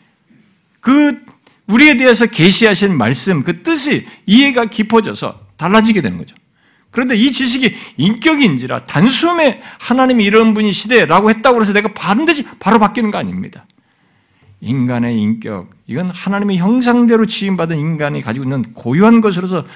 그 0.81 1.19
우리에 1.67 1.97
대해서 1.97 2.27
계시하신 2.27 2.97
말씀, 2.97 3.43
그 3.43 3.63
뜻이 3.63 4.07
이해가 4.27 4.67
깊어져서 4.67 5.49
달라지게 5.57 6.01
되는 6.01 6.17
거죠. 6.17 6.35
그런데 6.91 7.17
이 7.17 7.31
지식이 7.33 7.75
인격인지라 7.99 8.87
단숨에 8.87 9.61
하나님이 9.79 10.25
이런 10.25 10.55
분이시대라고 10.55 11.29
했다고 11.31 11.61
해서 11.61 11.75
내가 11.75 11.93
반드시 11.93 12.45
바로 12.59 12.79
바뀌는 12.79 13.11
거 13.11 13.19
아닙니다. 13.19 13.67
인간의 14.61 15.17
인격, 15.19 15.71
이건 15.87 16.11
하나님의 16.11 16.57
형상대로 16.57 17.27
지음받은 17.27 17.77
인간이 17.79 18.23
가지고 18.23 18.45
있는 18.45 18.73
고유한 18.73 19.21
것으로서 19.21 19.67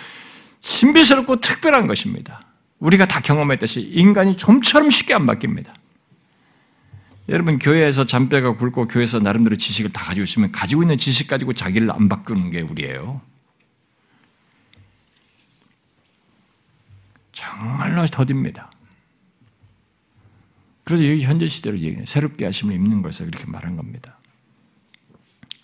신비스럽고 0.60 1.40
특별한 1.40 1.86
것입니다. 1.86 2.40
우리가 2.82 3.06
다 3.06 3.20
경험했듯이 3.20 3.80
인간이 3.80 4.36
좀처럼 4.36 4.90
쉽게 4.90 5.14
안 5.14 5.24
바뀝니다. 5.24 5.72
여러분 7.28 7.60
교회에서 7.60 8.04
잔뼈가 8.04 8.56
굵고 8.56 8.88
교회에서 8.88 9.20
나름대로 9.20 9.54
지식을 9.54 9.92
다 9.92 10.02
가지고 10.02 10.24
있으면 10.24 10.50
가지고 10.50 10.82
있는 10.82 10.98
지식 10.98 11.28
가지고 11.28 11.52
자기를 11.52 11.92
안 11.92 12.08
바꾸는 12.08 12.50
게 12.50 12.60
우리예요. 12.60 13.20
정말로 17.30 18.04
더딥니다. 18.06 18.72
그래서 20.82 21.06
여기 21.06 21.22
현재 21.22 21.46
시대로 21.46 21.78
새롭게 22.04 22.44
하심을 22.46 22.74
입는 22.74 23.02
것을 23.02 23.28
이렇게 23.28 23.46
말한 23.46 23.76
겁니다. 23.76 24.18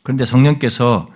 그런데 0.05 0.25
성령께서 0.25 1.09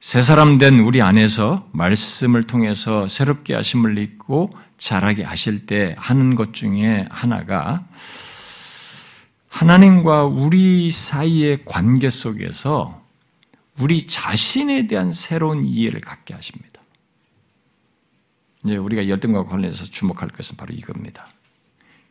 새 0.00 0.20
사람 0.20 0.58
된 0.58 0.80
우리 0.80 1.00
안에서 1.00 1.68
말씀을 1.72 2.42
통해서 2.42 3.06
새롭게 3.06 3.54
하심을 3.54 3.98
입고 3.98 4.65
자라게 4.78 5.22
하실 5.24 5.66
때 5.66 5.94
하는 5.98 6.34
것 6.34 6.52
중에 6.52 7.06
하나가 7.10 7.86
하나님과 9.48 10.24
우리 10.24 10.90
사이의 10.90 11.64
관계 11.64 12.10
속에서 12.10 13.02
우리 13.78 14.06
자신에 14.06 14.86
대한 14.86 15.12
새로운 15.12 15.64
이해를 15.64 16.00
갖게 16.00 16.34
하십니다. 16.34 16.80
이제 18.64 18.76
우리가 18.76 19.08
열등감과 19.08 19.50
관련해서 19.50 19.84
주목할 19.84 20.28
것은 20.28 20.56
바로 20.56 20.74
이겁니다. 20.74 21.26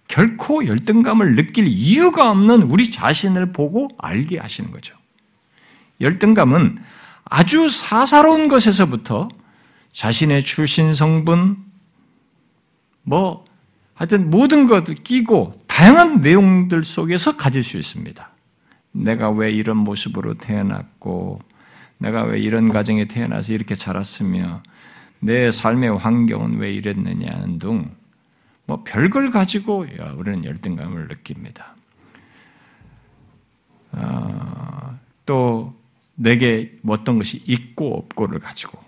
결코 0.07 0.65
열등감을 0.65 1.35
느낄 1.35 1.67
이유가 1.67 2.31
없는 2.31 2.63
우리 2.63 2.91
자신을 2.91 3.51
보고 3.51 3.89
알게 3.97 4.39
하시는 4.39 4.71
거죠. 4.71 4.95
열등감은 6.01 6.77
아주 7.25 7.69
사사로운 7.69 8.47
것에서부터 8.47 9.29
자신의 9.93 10.43
출신 10.43 10.93
성분, 10.93 11.64
뭐, 13.05 13.45
하여튼 13.93 14.29
모든 14.29 14.65
것 14.65 14.83
끼고 15.03 15.53
다양한 15.67 16.21
내용들 16.21 16.83
속에서 16.83 17.37
가질 17.37 17.63
수 17.63 17.77
있습니다. 17.77 18.29
내가 18.91 19.29
왜 19.29 19.51
이런 19.51 19.77
모습으로 19.77 20.33
태어났고, 20.35 21.39
내가 21.97 22.23
왜 22.23 22.39
이런 22.39 22.69
가정에 22.69 23.05
태어나서 23.05 23.53
이렇게 23.53 23.75
자랐으며, 23.75 24.61
내 25.19 25.49
삶의 25.51 25.97
환경은 25.97 26.57
왜 26.57 26.73
이랬느냐는 26.73 27.59
등, 27.59 27.89
뭐 28.65 28.83
별걸 28.83 29.29
가지고 29.31 29.85
우리는 30.17 30.43
열등감을 30.43 31.07
느낍니다. 31.07 31.75
어, 33.91 34.99
또 35.25 35.73
내게 36.15 36.75
어떤 36.87 37.17
것이 37.17 37.41
있고 37.45 37.97
없고를 37.97 38.39
가지고 38.39 38.79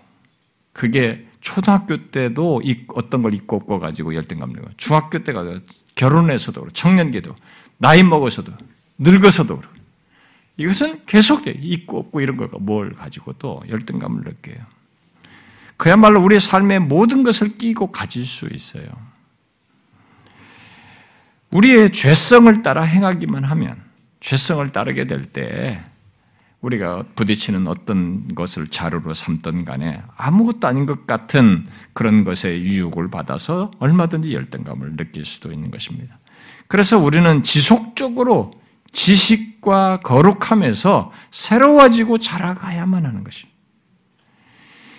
그게 0.72 1.27
초등학교 1.40 2.10
때도 2.10 2.62
어떤 2.94 3.22
걸 3.22 3.34
있고 3.34 3.56
없고 3.56 3.78
가지고 3.78 4.14
열등감 4.14 4.52
느고 4.52 4.68
중학교 4.76 5.22
때가 5.22 5.60
결혼해서도 5.94 6.60
그렇고 6.60 6.72
청년기도 6.72 7.34
나이 7.76 8.02
먹어서도 8.02 8.52
늙어서도 8.98 9.56
그렇고 9.58 9.78
이것은 10.56 11.06
계속돼 11.06 11.52
있고 11.52 11.98
없고 11.98 12.20
이런 12.20 12.36
거가 12.36 12.58
뭘 12.60 12.94
가지고 12.94 13.32
또 13.34 13.62
열등감을 13.68 14.24
느껴요. 14.24 14.58
그야말로 15.76 16.20
우리의 16.20 16.40
삶의 16.40 16.80
모든 16.80 17.22
것을 17.22 17.56
끼고 17.56 17.92
가질 17.92 18.26
수 18.26 18.48
있어요. 18.52 18.88
우리의 21.50 21.92
죄성을 21.92 22.62
따라 22.62 22.82
행하기만 22.82 23.44
하면, 23.44 23.80
죄성을 24.20 24.68
따르게 24.70 25.06
될 25.06 25.24
때, 25.24 25.82
우리가 26.60 27.04
부딪히는 27.14 27.68
어떤 27.68 28.34
것을 28.34 28.66
자루로 28.66 29.14
삼던 29.14 29.64
간에 29.64 30.02
아무것도 30.16 30.66
아닌 30.66 30.86
것 30.86 31.06
같은 31.06 31.66
그런 31.92 32.24
것에 32.24 32.60
유혹을 32.60 33.10
받아서 33.10 33.70
얼마든지 33.78 34.34
열등감을 34.34 34.96
느낄 34.96 35.24
수도 35.24 35.52
있는 35.52 35.70
것입니다. 35.70 36.18
그래서 36.66 36.98
우리는 36.98 37.42
지속적으로 37.42 38.50
지식과 38.90 40.00
거룩함에서 40.00 41.12
새로워지고 41.30 42.18
자라가야만 42.18 43.06
하는 43.06 43.22
것입니다. 43.22 43.56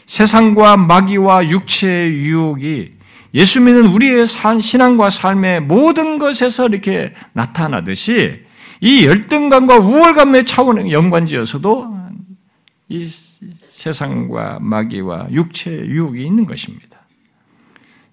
세상과 0.05 0.77
마귀와 0.77 1.49
육체의 1.49 2.15
유혹이 2.19 2.93
예수 3.35 3.61
믿는 3.61 3.87
우리의 3.87 4.25
신앙과 4.25 5.09
삶의 5.09 5.61
모든 5.61 6.17
것에서 6.17 6.67
이렇게 6.67 7.13
나타나듯이 7.33 8.43
이 8.81 9.05
열등감과 9.05 9.77
우월감의 9.79 10.45
차원의 10.45 10.91
연관지어서도 10.91 11.99
이 12.89 13.07
세상과 13.07 14.59
마귀와 14.61 15.31
육체의 15.31 15.89
유혹이 15.89 16.25
있는 16.25 16.45
것입니다. 16.45 16.99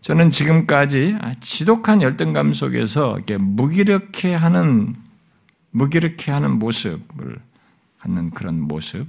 저는 0.01 0.31
지금까지 0.31 1.17
지독한 1.41 2.03
열등감 2.03 2.53
속에서 2.53 3.19
무기력해 3.39 4.35
하는 4.35 4.95
무기력해 5.71 6.31
하는 6.31 6.59
모습을 6.59 7.41
갖는 7.99 8.31
그런 8.31 8.61
모습, 8.61 9.09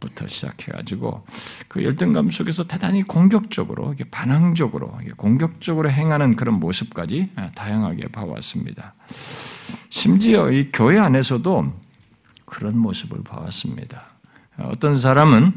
부터 0.00 0.28
시작해가지고 0.28 1.26
그 1.66 1.82
열등감 1.82 2.30
속에서 2.30 2.64
대단히 2.64 3.02
공격적으로 3.02 3.94
반항적으로 4.10 4.96
공격적으로 5.16 5.90
행하는 5.90 6.36
그런 6.36 6.60
모습까지 6.60 7.30
다양하게 7.54 8.08
봐왔습니다. 8.08 8.94
심지어 9.90 10.50
이 10.50 10.70
교회 10.72 10.98
안에서도 10.98 11.72
그런 12.44 12.78
모습을 12.78 13.22
봐왔습니다. 13.22 14.06
어떤 14.58 14.96
사람은 14.96 15.52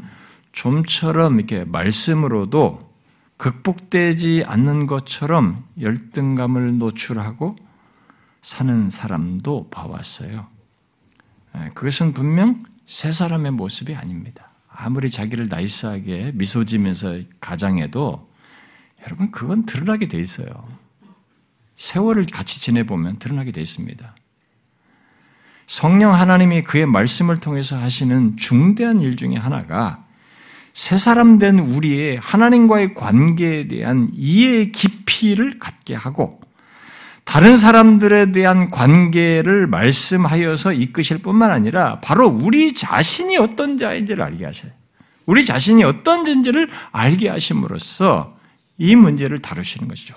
좀처럼 0.52 1.38
이렇게 1.38 1.64
말씀으로도 1.64 2.92
극복되지 3.36 4.44
않는 4.46 4.86
것처럼 4.86 5.64
열등감을 5.80 6.78
노출하고 6.78 7.56
사는 8.40 8.90
사람도 8.90 9.68
봐왔어요. 9.70 10.46
그것은 11.74 12.12
분명 12.12 12.62
세 12.86 13.10
사람의 13.10 13.52
모습이 13.52 13.94
아닙니다. 13.94 14.50
아무리 14.68 15.10
자기를 15.10 15.48
나이스하게 15.48 16.32
미소 16.34 16.64
지면서 16.64 17.18
가장해도 17.40 18.30
여러분 19.04 19.30
그건 19.30 19.66
드러나게 19.66 20.08
돼 20.08 20.20
있어요. 20.20 20.48
세월을 21.76 22.26
같이 22.26 22.60
지내보면 22.60 23.18
드러나게 23.18 23.50
돼 23.50 23.60
있습니다. 23.60 24.14
성령 25.72 26.12
하나님이 26.12 26.64
그의 26.64 26.84
말씀을 26.84 27.40
통해서 27.40 27.78
하시는 27.78 28.36
중대한 28.36 29.00
일 29.00 29.16
중에 29.16 29.36
하나가 29.36 30.04
새 30.74 30.98
사람 30.98 31.38
된 31.38 31.58
우리의 31.58 32.18
하나님과의 32.20 32.92
관계에 32.92 33.68
대한 33.68 34.10
이해의 34.12 34.70
깊이를 34.72 35.58
갖게 35.58 35.94
하고 35.94 36.42
다른 37.24 37.56
사람들에 37.56 38.32
대한 38.32 38.70
관계를 38.70 39.66
말씀하여서 39.66 40.74
이끄실 40.74 41.22
뿐만 41.22 41.50
아니라 41.50 42.00
바로 42.00 42.28
우리 42.28 42.74
자신이 42.74 43.38
어떤 43.38 43.78
자인지를 43.78 44.22
알게 44.22 44.44
하셔요. 44.44 44.72
우리 45.24 45.42
자신이 45.42 45.84
어떤 45.84 46.26
자인지를 46.26 46.68
알게 46.90 47.30
하심으로써 47.30 48.36
이 48.76 48.94
문제를 48.94 49.38
다루시는 49.38 49.88
것이죠. 49.88 50.16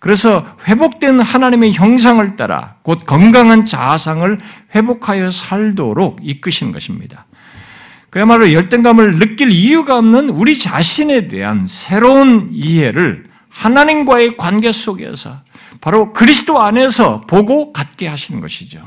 그래서 0.00 0.56
회복된 0.66 1.20
하나님의 1.20 1.72
형상을 1.74 2.34
따라 2.36 2.76
곧 2.82 3.04
건강한 3.04 3.66
자아상을 3.66 4.38
회복하여 4.74 5.30
살도록 5.30 6.20
이끄시는 6.22 6.72
것입니다. 6.72 7.26
그야말로 8.08 8.52
열등감을 8.52 9.18
느낄 9.18 9.50
이유가 9.50 9.98
없는 9.98 10.30
우리 10.30 10.58
자신에 10.58 11.28
대한 11.28 11.66
새로운 11.68 12.48
이해를 12.50 13.26
하나님과의 13.50 14.36
관계 14.36 14.72
속에서 14.72 15.42
바로 15.80 16.12
그리스도 16.12 16.60
안에서 16.60 17.20
보고 17.26 17.72
갖게 17.72 18.08
하시는 18.08 18.40
것이죠. 18.40 18.80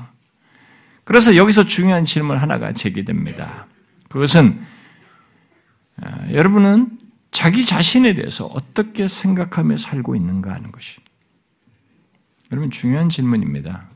그래서 1.03 1.36
여기서 1.36 1.66
중요한 1.66 2.05
질문 2.05 2.38
하나가 2.38 2.74
제기됩니다. 2.74 3.68
그것은 4.09 4.59
아, 6.01 6.32
여러분은 6.32 7.03
자기 7.34 7.66
자신에 7.66 8.14
대해서 8.14 8.46
어떻게 8.46 9.08
생각하며 9.08 9.78
살고 9.78 10.16
있는가 10.16 10.54
하는 10.54 10.72
것이. 10.72 11.02
여러분 12.52 12.70
중요한 12.70 13.10
질문입니다. 13.10 13.90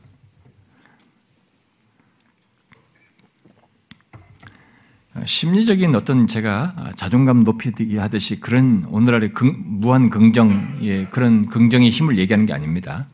심리적인 5.24 5.94
어떤 5.94 6.26
제가 6.26 6.92
자존감 6.96 7.44
높이기 7.44 7.96
하듯이 7.96 8.40
그런 8.40 8.84
오늘날의 8.88 9.32
긍, 9.32 9.54
무한 9.64 10.10
긍정의 10.10 11.08
그런 11.10 11.46
긍정의 11.46 11.90
힘을 11.90 12.18
얘기하는 12.18 12.44
게 12.44 12.52
아닙니다. 12.52 13.06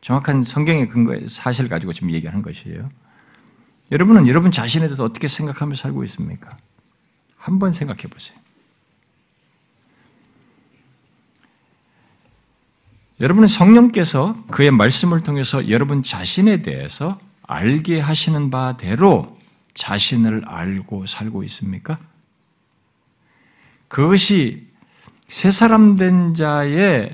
정확한 0.00 0.44
성경의 0.44 0.88
근거의 0.88 1.28
사실을 1.28 1.68
가지고 1.68 1.92
지금 1.92 2.12
얘기하는 2.12 2.42
것이에요. 2.42 2.88
여러분은 3.90 4.28
여러분 4.28 4.52
자신에 4.52 4.86
대해서 4.86 5.02
어떻게 5.02 5.26
생각하며 5.26 5.74
살고 5.74 6.04
있습니까? 6.04 6.56
한번 7.36 7.72
생각해 7.72 8.02
보세요. 8.02 8.38
여러분은 13.20 13.48
성령께서 13.48 14.36
그의 14.50 14.70
말씀을 14.70 15.22
통해서 15.22 15.68
여러분 15.68 16.02
자신에 16.02 16.62
대해서 16.62 17.18
알게 17.42 17.98
하시는 17.98 18.50
바대로 18.50 19.26
자신을 19.74 20.44
알고 20.46 21.06
살고 21.06 21.42
있습니까? 21.44 21.96
그것이 23.88 24.68
새 25.28 25.50
사람 25.50 25.96
된 25.96 26.34
자의 26.34 27.10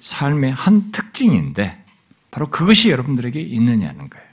삶의 0.00 0.52
한 0.52 0.90
특징인데 0.90 1.84
바로 2.30 2.48
그것이 2.50 2.90
여러분들에게 2.90 3.40
있느냐는 3.40 4.08
거예요. 4.08 4.24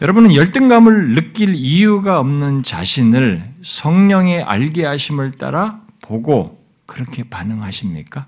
여러분은 0.00 0.34
열등감을 0.34 1.14
느낄 1.14 1.54
이유가 1.54 2.18
없는 2.18 2.62
자신을 2.62 3.54
성령의 3.62 4.42
알게 4.42 4.84
하심을 4.84 5.32
따라 5.32 5.80
보고 6.00 6.61
그렇게 6.92 7.24
반응하십니까? 7.24 8.26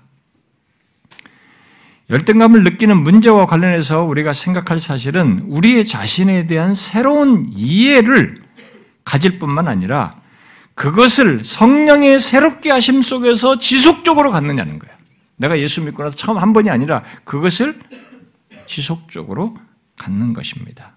열등감을 2.09 2.63
느끼는 2.63 2.97
문제와 2.97 3.45
관련해서 3.45 4.03
우리가 4.03 4.33
생각할 4.33 4.79
사실은 4.79 5.39
우리의 5.47 5.85
자신에 5.85 6.47
대한 6.47 6.73
새로운 6.73 7.49
이해를 7.53 8.43
가질 9.03 9.39
뿐만 9.39 9.67
아니라 9.67 10.19
그것을 10.73 11.43
성령의 11.43 12.19
새롭게 12.19 12.71
하심 12.71 13.01
속에서 13.01 13.59
지속적으로 13.59 14.31
갖느냐는 14.31 14.79
거예요. 14.79 14.95
내가 15.37 15.59
예수 15.59 15.81
믿고 15.81 16.03
나서 16.03 16.15
처음 16.15 16.37
한 16.37 16.53
번이 16.53 16.69
아니라 16.69 17.03
그것을 17.23 17.79
지속적으로 18.65 19.55
갖는 19.97 20.33
것입니다. 20.33 20.95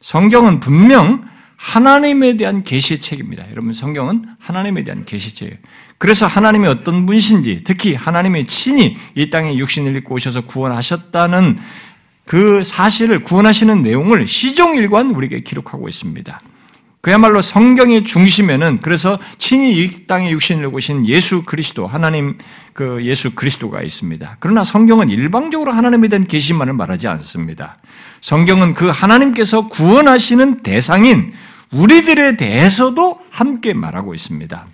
성경은 0.00 0.60
분명 0.60 1.26
하나님에 1.62 2.36
대한 2.36 2.64
계시책입니다. 2.64 3.44
여러분 3.52 3.72
성경은 3.72 4.24
하나님에 4.40 4.82
대한 4.82 5.04
계시책이에요. 5.04 5.58
그래서 5.96 6.26
하나님이 6.26 6.66
어떤 6.66 7.06
분신지, 7.06 7.62
특히 7.64 7.94
하나님의 7.94 8.46
친히 8.46 8.96
이 9.14 9.30
땅에 9.30 9.56
육신을 9.56 9.94
입고 9.98 10.16
오셔서 10.16 10.40
구원하셨다는 10.42 11.58
그 12.26 12.64
사실을 12.64 13.22
구원하시는 13.22 13.80
내용을 13.80 14.26
시종일관 14.26 15.12
우리에게 15.12 15.44
기록하고 15.44 15.88
있습니다. 15.88 16.40
그야말로 17.00 17.40
성경의 17.40 18.04
중심에는 18.04 18.80
그래서 18.82 19.18
친히 19.38 19.78
이 19.78 20.06
땅에 20.06 20.30
육신을 20.30 20.66
오신 20.66 21.06
예수 21.06 21.44
그리스도, 21.44 21.86
하나님 21.86 22.38
그 22.72 23.04
예수 23.04 23.34
그리스도가 23.36 23.82
있습니다. 23.82 24.36
그러나 24.40 24.64
성경은 24.64 25.10
일방적으로 25.10 25.70
하나님에 25.70 26.08
대한 26.08 26.26
계시만을 26.26 26.72
말하지 26.72 27.06
않습니다. 27.06 27.76
성경은 28.20 28.74
그 28.74 28.88
하나님께서 28.88 29.68
구원하시는 29.68 30.62
대상인 30.64 31.32
우리들에 31.72 32.36
대해서도 32.36 33.20
함께 33.30 33.72
말하고 33.72 34.14
있습니다. 34.14 34.66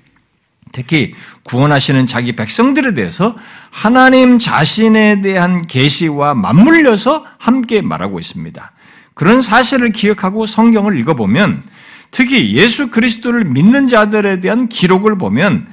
특히 0.72 1.14
구원하시는 1.44 2.06
자기 2.06 2.36
백성들에 2.36 2.94
대해서 2.94 3.36
하나님 3.70 4.38
자신에 4.38 5.22
대한 5.22 5.66
계시와 5.66 6.34
맞물려서 6.34 7.24
함께 7.38 7.80
말하고 7.80 8.18
있습니다. 8.18 8.70
그런 9.14 9.40
사실을 9.40 9.92
기억하고 9.92 10.46
성경을 10.46 10.98
읽어보면 11.00 11.64
특히 12.10 12.54
예수 12.54 12.90
그리스도를 12.90 13.44
믿는 13.44 13.88
자들에 13.88 14.40
대한 14.40 14.68
기록을 14.68 15.18
보면 15.18 15.66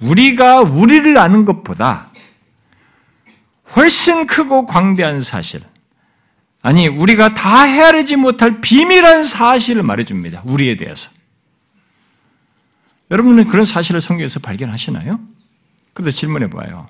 우리가 0.00 0.60
우리를 0.60 1.16
아는 1.18 1.44
것보다 1.44 2.10
훨씬 3.76 4.26
크고 4.26 4.66
광대한 4.66 5.20
사실, 5.20 5.62
아니, 6.64 6.88
우리가 6.88 7.34
다 7.34 7.64
헤아리지 7.64 8.16
못할 8.16 8.62
비밀한 8.62 9.22
사실을 9.22 9.82
말해줍니다. 9.82 10.44
우리에 10.46 10.76
대해서. 10.76 11.10
여러분은 13.10 13.48
그런 13.48 13.66
사실을 13.66 14.00
성경에서 14.00 14.40
발견하시나요? 14.40 15.20
그런데 15.92 16.10
질문해 16.10 16.48
봐요. 16.48 16.88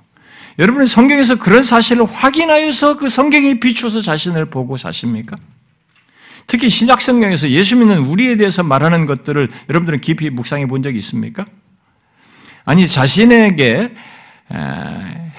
여러분은 0.60 0.86
성경에서 0.86 1.40
그런 1.40 1.64
사실을 1.64 2.04
확인하여서 2.04 2.98
그 2.98 3.08
성경에 3.08 3.58
비추어서 3.58 4.00
자신을 4.00 4.44
보고 4.44 4.76
사십니까? 4.76 5.36
특히 6.46 6.68
신약 6.68 7.00
성경에서 7.00 7.50
예수 7.50 7.74
믿는 7.74 7.98
우리에 8.06 8.36
대해서 8.36 8.62
말하는 8.62 9.06
것들을 9.06 9.48
여러분들은 9.68 10.00
깊이 10.02 10.30
묵상해 10.30 10.66
본 10.66 10.84
적이 10.84 10.98
있습니까? 10.98 11.46
아니 12.64 12.86
자신에게 12.86 13.92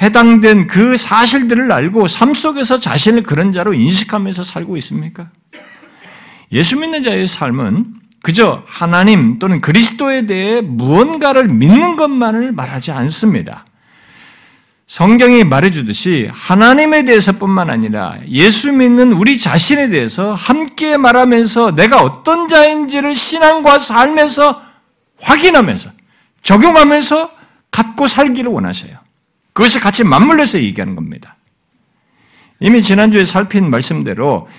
해당된 0.01 0.67
그 0.67 0.97
사실들을 0.97 1.71
알고 1.71 2.07
삶 2.07 2.33
속에서 2.33 2.79
자신을 2.79 3.23
그런 3.23 3.51
자로 3.51 3.73
인식하면서 3.73 4.43
살고 4.43 4.77
있습니까? 4.77 5.29
예수 6.51 6.77
믿는 6.77 7.01
자의 7.01 7.27
삶은 7.27 7.85
그저 8.21 8.63
하나님 8.65 9.37
또는 9.37 9.61
그리스도에 9.61 10.25
대해 10.25 10.61
무언가를 10.61 11.47
믿는 11.47 11.95
것만을 11.95 12.51
말하지 12.51 12.91
않습니다. 12.91 13.65
성경이 14.87 15.43
말해주듯이 15.43 16.29
하나님에 16.31 17.05
대해서뿐만 17.05 17.69
아니라 17.69 18.17
예수 18.29 18.71
믿는 18.71 19.13
우리 19.13 19.39
자신에 19.39 19.89
대해서 19.89 20.33
함께 20.33 20.97
말하면서 20.97 21.75
내가 21.75 22.01
어떤 22.01 22.47
자인지를 22.47 23.15
신앙과 23.15 23.79
삶에서 23.79 24.61
확인하면서 25.19 25.89
적용하면서 26.43 27.31
갖고 27.71 28.07
살기를 28.07 28.51
원하셔요. 28.51 29.04
그것이 29.55 29.79
같이 29.79 30.03
맞물려서 30.03 30.59
얘기하는 30.59 30.95
겁니다. 30.95 31.37
이미 32.59 32.83
지난주에 32.83 33.23
살핀 33.23 33.69
말씀대로 33.69 34.49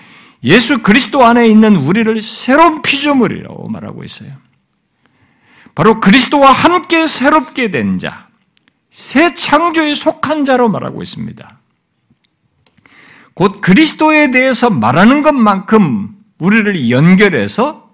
예수 0.42 0.80
그리스도 0.80 1.22
안에 1.22 1.46
있는 1.46 1.76
우리를 1.76 2.22
새로운 2.22 2.80
피조물이라고 2.80 3.68
말하고 3.68 4.04
있어요. 4.04 4.32
바로 5.74 6.00
그리스도와 6.00 6.50
함께 6.50 7.06
새롭게 7.06 7.70
된 7.70 7.98
자, 7.98 8.24
새 8.90 9.34
창조에 9.34 9.94
속한 9.94 10.46
자로 10.46 10.70
말하고 10.70 11.02
있습니다. 11.02 11.58
곧 13.34 13.60
그리스도에 13.60 14.30
대해서 14.30 14.70
말하는 14.70 15.22
것만큼 15.22 16.16
우리를 16.38 16.88
연결해서 16.88 17.85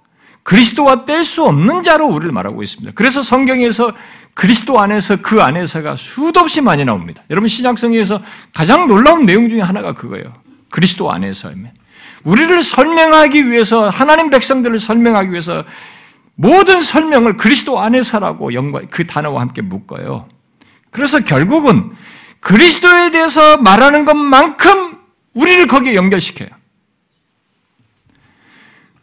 그리스도와 0.42 1.04
뗄 1.04 1.22
수 1.24 1.44
없는 1.44 1.82
자로 1.82 2.06
우리를 2.06 2.32
말하고 2.32 2.62
있습니다. 2.62 2.92
그래서 2.94 3.22
성경에서 3.22 3.92
그리스도 4.34 4.80
안에서 4.80 5.16
그 5.22 5.42
안에서가 5.42 5.96
수도 5.96 6.40
없이 6.40 6.60
많이 6.60 6.84
나옵니다. 6.84 7.22
여러분 7.30 7.48
신약성에서 7.48 8.22
가장 8.52 8.86
놀라운 8.88 9.26
내용 9.26 9.48
중에 9.48 9.60
하나가 9.60 9.92
그거예요. 9.92 10.32
그리스도 10.70 11.12
안에서입니다. 11.12 11.72
우리를 12.24 12.62
설명하기 12.62 13.50
위해서 13.50 13.88
하나님 13.88 14.30
백성들을 14.30 14.78
설명하기 14.78 15.30
위해서 15.30 15.64
모든 16.34 16.80
설명을 16.80 17.36
그리스도 17.36 17.80
안에서라고 17.80 18.54
연관 18.54 18.88
그 18.88 19.06
단어와 19.06 19.40
함께 19.40 19.60
묶어요. 19.62 20.28
그래서 20.90 21.20
결국은 21.20 21.92
그리스도에 22.40 23.10
대해서 23.10 23.58
말하는 23.58 24.04
것만큼 24.04 24.98
우리를 25.34 25.66
거기에 25.66 25.94
연결시켜요. 25.94 26.48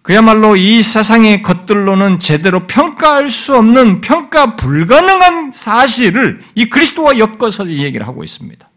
그야말로 0.10 0.56
이 0.56 0.82
세상의 0.82 1.44
것들로는 1.44 2.18
제대로 2.18 2.66
평가할 2.66 3.30
수 3.30 3.56
없는 3.56 4.02
평가 4.02 4.56
불가능한 4.56 5.52
사실을 5.52 6.42
이 6.56 6.68
그리스도와 6.68 7.20
엮어서 7.20 7.68
얘기를 7.68 8.08
하고 8.08 8.24
있습니다. 8.24 8.68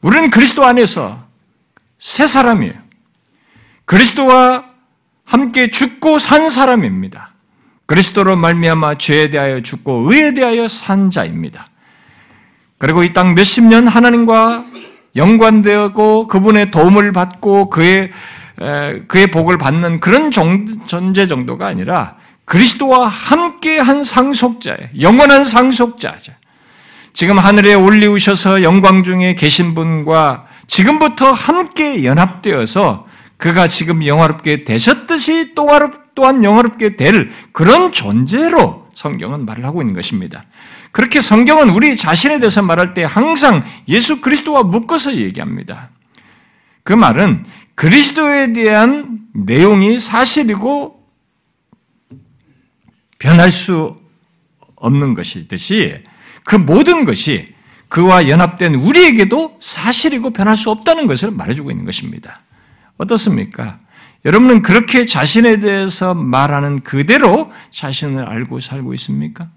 우리는 0.00 0.30
그리스도 0.30 0.64
안에서 0.64 1.24
새 1.98 2.28
사람이에요. 2.28 2.74
그리스도와 3.84 4.64
함께 5.24 5.70
죽고 5.70 6.20
산 6.20 6.48
사람입니다. 6.48 7.32
그리스도로 7.86 8.36
말미암아 8.36 8.94
죄에 8.94 9.30
대하여 9.30 9.60
죽고 9.60 10.12
의에 10.12 10.34
대하여 10.34 10.68
산 10.68 11.10
자입니다. 11.10 11.66
그리고 12.78 13.02
이 13.02 13.12
땅 13.12 13.34
몇십 13.34 13.64
년 13.64 13.88
하나님과 13.88 14.64
연관되고 15.16 16.28
그분의 16.28 16.70
도움을 16.70 17.12
받고 17.12 17.70
그의 17.70 18.12
그의 19.08 19.30
복을 19.30 19.56
받는 19.58 20.00
그런 20.00 20.30
존재 20.30 21.26
정도가 21.26 21.66
아니라 21.66 22.16
그리스도와 22.44 23.08
함께 23.08 23.78
한 23.78 24.04
상속자예요. 24.04 24.88
영원한 25.00 25.44
상속자죠. 25.44 26.32
지금 27.12 27.38
하늘에 27.38 27.74
올리우셔서 27.74 28.62
영광 28.62 29.02
중에 29.02 29.34
계신 29.34 29.74
분과 29.74 30.46
지금부터 30.66 31.32
함께 31.32 32.04
연합되어서 32.04 33.06
그가 33.36 33.68
지금 33.68 34.04
영화롭게 34.06 34.64
되셨듯이 34.64 35.54
또한 35.54 36.44
영화롭게 36.44 36.96
될 36.96 37.30
그런 37.52 37.90
존재로 37.92 38.88
성경은 38.94 39.46
말을 39.46 39.64
하고 39.64 39.80
있는 39.80 39.94
것입니다. 39.94 40.44
그렇게 40.92 41.20
성경은 41.20 41.70
우리 41.70 41.96
자신에 41.96 42.38
대해서 42.38 42.60
말할 42.62 42.94
때 42.94 43.04
항상 43.04 43.64
예수 43.88 44.20
그리스도와 44.20 44.64
묶어서 44.64 45.14
얘기합니다. 45.16 45.88
그 46.82 46.92
말은 46.92 47.44
그리스도에 47.80 48.52
대한 48.52 49.20
내용이 49.32 50.00
사실이고 50.00 51.02
변할 53.18 53.50
수 53.50 53.98
없는 54.76 55.14
것이듯이 55.14 56.04
그 56.44 56.56
모든 56.56 57.06
것이 57.06 57.54
그와 57.88 58.28
연합된 58.28 58.74
우리에게도 58.74 59.56
사실이고 59.62 60.28
변할 60.34 60.58
수 60.58 60.70
없다는 60.70 61.06
것을 61.06 61.30
말해주고 61.30 61.70
있는 61.70 61.86
것입니다. 61.86 62.42
어떻습니까? 62.98 63.78
여러분은 64.26 64.60
그렇게 64.60 65.06
자신에 65.06 65.60
대해서 65.60 66.12
말하는 66.12 66.80
그대로 66.80 67.50
자신을 67.70 68.26
알고 68.28 68.60
살고 68.60 68.92
있습니까? 68.92 69.48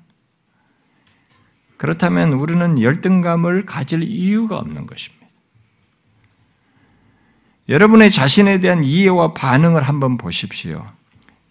그렇다면 1.75 2.31
우리는 2.31 2.81
열등감을 2.81 3.65
가질 3.65 4.01
이유가 4.03 4.59
없는 4.59 4.87
것입니다. 4.87 5.22
여러분의 7.69 8.11
자신에 8.11 8.59
대한 8.59 8.83
이해와 8.83 9.33
반응을 9.33 9.83
한번 9.83 10.17
보십시오. 10.17 10.85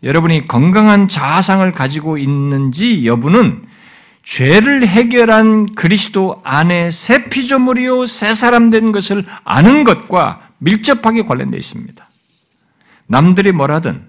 여러분이 0.02 0.46
건강한 0.48 1.08
자아상을 1.08 1.70
가지고 1.72 2.18
있는지 2.18 3.06
여부는 3.06 3.64
죄를 4.24 4.86
해결한 4.86 5.74
그리스도 5.74 6.36
안에 6.44 6.90
새 6.90 7.28
피조물이요 7.28 8.06
새 8.06 8.34
사람 8.34 8.70
된 8.70 8.92
것을 8.92 9.24
아는 9.44 9.84
것과 9.84 10.38
밀접하게 10.58 11.24
관련되어 11.24 11.58
있습니다. 11.58 12.08
남들이 13.06 13.52
뭐라든 13.52 14.04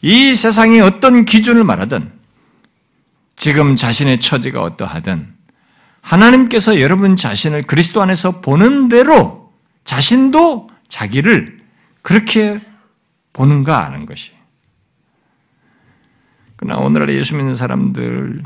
이 0.00 0.34
세상이 0.34 0.80
어떤 0.80 1.24
기준을 1.24 1.64
말하든 1.64 2.10
지금 3.36 3.76
자신의 3.76 4.20
처지가 4.20 4.62
어떠하든 4.62 5.34
하나님께서 6.00 6.80
여러분 6.80 7.16
자신을 7.16 7.62
그리스도 7.62 8.02
안에서 8.02 8.40
보는 8.40 8.88
대로 8.88 9.52
자신도 9.84 10.71
자기를 10.92 11.58
그렇게 12.02 12.60
보는가 13.32 13.86
하는 13.86 14.04
것이. 14.04 14.32
그러나 16.56 16.80
오늘날 16.80 17.14
예수 17.16 17.34
믿는 17.34 17.54
사람들이 17.54 18.42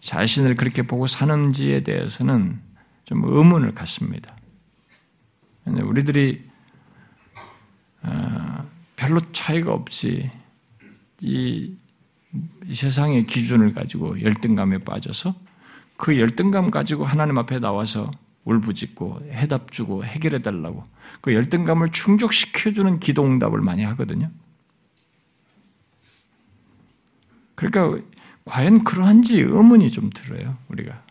자신을 0.00 0.56
그렇게 0.56 0.82
보고 0.82 1.06
사는지에 1.06 1.84
대해서는 1.84 2.60
좀 3.04 3.24
의문을 3.24 3.72
갖습니다. 3.72 4.36
우리들이 5.64 6.44
어, 8.02 8.68
별로 8.96 9.20
차이가 9.32 9.72
없이 9.72 10.30
이 11.20 11.76
세상의 12.74 13.26
기준을 13.26 13.72
가지고 13.72 14.20
열등감에 14.20 14.78
빠져서 14.78 15.34
그 15.96 16.18
열등감 16.18 16.70
가지고 16.70 17.04
하나님 17.04 17.38
앞에 17.38 17.58
나와서 17.58 18.10
울부짖고 18.44 19.20
해답 19.30 19.70
주고 19.70 20.04
해결해 20.04 20.42
달라고 20.42 20.82
그 21.20 21.34
열등감을 21.34 21.90
충족시켜 21.90 22.72
주는 22.72 22.98
기도 22.98 23.24
응답을 23.24 23.60
많이 23.60 23.84
하거든요. 23.84 24.30
그러니까 27.54 28.02
과연 28.44 28.84
그러한지 28.84 29.38
의문이 29.40 29.90
좀 29.90 30.10
들어요 30.10 30.56
우리가. 30.68 31.02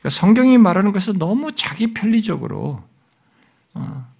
그러니까 0.00 0.08
성경이 0.10 0.58
말하는 0.58 0.92
것은 0.92 1.18
너무 1.18 1.52
자기 1.52 1.92
편리적으로 1.92 2.82
어, 3.74 4.12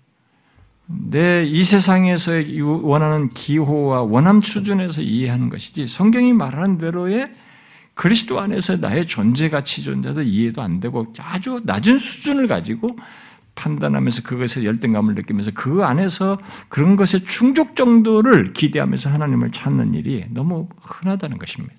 내이 0.86 1.62
세상에서 1.62 2.32
원하는 2.82 3.30
기호와 3.30 4.02
원함 4.02 4.42
수준에서 4.42 5.00
이해하는 5.00 5.48
것이지 5.48 5.86
성경이 5.86 6.34
말하는 6.34 6.78
대로의 6.78 7.32
그리스도 7.94 8.40
안에서 8.40 8.76
나의 8.76 9.06
존재 9.06 9.50
가치 9.50 9.82
존재도 9.82 10.22
이해도 10.22 10.62
안 10.62 10.80
되고 10.80 11.12
아주 11.18 11.60
낮은 11.64 11.98
수준을 11.98 12.48
가지고 12.48 12.96
판단하면서 13.54 14.22
그것에 14.22 14.64
열등감을 14.64 15.14
느끼면서 15.14 15.50
그 15.54 15.84
안에서 15.84 16.38
그런 16.68 16.96
것의 16.96 17.24
충족 17.26 17.76
정도를 17.76 18.54
기대하면서 18.54 19.10
하나님을 19.10 19.50
찾는 19.50 19.94
일이 19.94 20.24
너무 20.30 20.68
흔하다는 20.80 21.38
것입니다. 21.38 21.74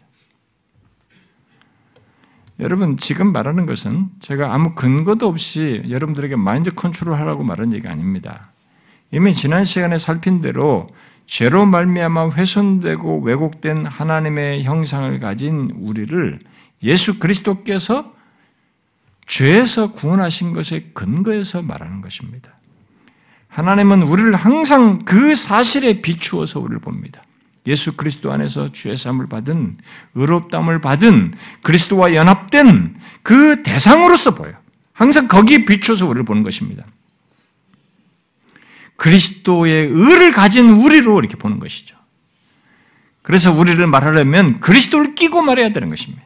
여러분 2.59 2.97
지금 2.97 3.34
말하는 3.34 3.66
것은 3.66 4.09
제가 4.20 4.53
아무 4.53 4.76
근거도 4.76 5.28
없이 5.28 5.82
여러분들에게 5.89 6.36
마인드 6.36 6.74
컨트롤 6.74 7.16
하라고 7.16 7.43
말한 7.43 7.74
얘기 7.74 7.88
아닙니다. 7.88 8.51
이미 9.11 9.34
지난 9.34 9.64
시간에 9.64 9.97
살핀 9.97 10.41
대로 10.41 10.88
죄로 11.26 11.65
말미암아 11.65 12.32
훼손되고 12.32 13.21
왜곡된 13.21 13.86
하나님의 13.86 14.63
형상을 14.63 15.19
가진 15.19 15.71
우리를 15.80 16.39
예수 16.84 17.19
그리스도께서 17.19 18.13
죄에서 19.26 19.93
구원하신 19.93 20.53
것의 20.53 20.91
근거에서 20.93 21.61
말하는 21.61 22.01
것입니다. 22.01 22.51
하나님은 23.47 24.03
우리를 24.03 24.34
항상 24.36 25.05
그 25.05 25.36
사실에 25.36 26.01
비추어서 26.01 26.59
우리를 26.59 26.80
봅니다. 26.80 27.24
예수 27.67 27.95
그리스도 27.95 28.32
안에서 28.32 28.71
죄 28.74 28.95
사함을 28.95 29.28
받은 29.28 29.78
의롭담을 30.15 30.82
받은 30.82 31.34
그리스도와 31.61 32.13
연합된 32.13 32.95
그 33.21 33.63
대상으로서 33.63 34.36
보여. 34.36 34.53
항상 34.91 35.28
거기에 35.28 35.65
비춰서 35.65 36.05
우리를 36.05 36.26
보는 36.26 36.43
것입니다. 36.43 36.86
그리스도의 38.95 39.87
의를 39.87 40.31
가진 40.31 40.69
우리로 40.69 41.19
이렇게 41.19 41.35
보는 41.35 41.59
것이죠. 41.59 41.97
그래서 43.21 43.51
우리를 43.51 43.85
말하려면 43.87 44.59
그리스도를 44.59 45.15
끼고 45.15 45.41
말해야 45.41 45.73
되는 45.73 45.89
것입니다. 45.89 46.23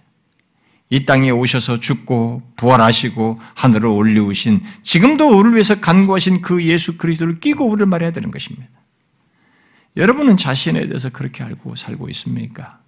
이 0.89 1.05
땅에 1.05 1.29
오셔서 1.29 1.79
죽고 1.79 2.53
부활하시고 2.55 3.35
하늘을 3.55 3.87
올리우신 3.87 4.61
지금도 4.83 5.27
우리를 5.37 5.53
위해서 5.53 5.79
간구하신 5.79 6.41
그 6.41 6.63
예수 6.63 6.97
그리스도를 6.97 7.39
끼고 7.39 7.65
우리를 7.65 7.85
말해야 7.85 8.11
되는 8.11 8.31
것입니다. 8.31 8.67
여러분은 9.97 10.37
자신에 10.37 10.87
대해서 10.87 11.09
그렇게 11.09 11.43
알고 11.43 11.75
살고 11.75 12.09
있습니까? 12.09 12.79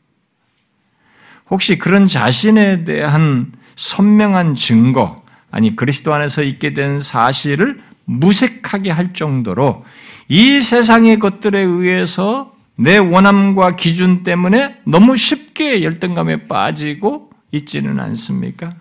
혹시 1.50 1.78
그런 1.78 2.06
자신에 2.06 2.86
대한 2.86 3.52
선명한 3.76 4.56
증거, 4.56 5.24
아니 5.52 5.76
그리스도 5.76 6.14
안에서 6.14 6.44
있게 6.44 6.74
된 6.74 7.00
사실을 7.00 7.82
무색하게 8.10 8.90
할 8.90 9.14
정도로 9.14 9.86
이 10.28 10.60
세상의 10.60 11.20
것들에 11.20 11.60
의해서 11.60 12.54
내 12.76 12.98
원함과 12.98 13.76
기준 13.76 14.24
때문에 14.24 14.78
너무 14.86 15.16
쉽게 15.16 15.84
열등감에 15.84 16.48
빠지고 16.48 17.30
있지는 17.52 18.00
않습니까? 18.00 18.74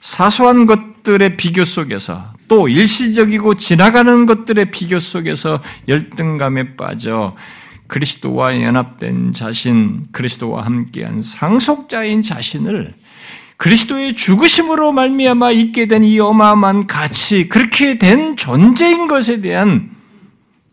사소한 0.00 0.66
것들의 0.66 1.36
비교 1.36 1.64
속에서 1.64 2.32
또 2.48 2.68
일시적이고 2.68 3.54
지나가는 3.54 4.26
것들의 4.26 4.70
비교 4.70 4.98
속에서 4.98 5.60
열등감에 5.88 6.76
빠져 6.76 7.36
그리스도와 7.88 8.60
연합된 8.60 9.32
자신, 9.32 10.06
그리스도와 10.12 10.64
함께한 10.64 11.20
상속자인 11.20 12.22
자신을 12.22 12.94
그리스도의 13.62 14.14
죽으심으로 14.14 14.90
말미암아 14.90 15.52
있게 15.52 15.86
된 15.86 16.02
이 16.02 16.18
어마어마한 16.18 16.88
가치, 16.88 17.48
그렇게 17.48 17.96
된 17.96 18.36
존재인 18.36 19.06
것에 19.06 19.40
대한 19.40 19.88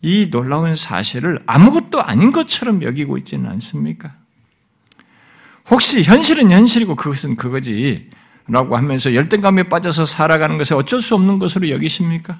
이 0.01 0.31
놀라운 0.31 0.73
사실을 0.73 1.39
아무것도 1.45 2.01
아닌 2.01 2.31
것처럼 2.31 2.81
여기고 2.81 3.19
있지는 3.19 3.47
않습니까? 3.51 4.15
혹시 5.69 6.01
현실은 6.01 6.49
현실이고 6.49 6.95
그것은 6.95 7.35
그거지 7.35 8.09
라고 8.47 8.75
하면서 8.75 9.13
열등감에 9.13 9.69
빠져서 9.69 10.05
살아가는 10.05 10.57
것에 10.57 10.73
어쩔 10.73 10.99
수 10.99 11.13
없는 11.13 11.37
것으로 11.37 11.69
여기십니까? 11.69 12.39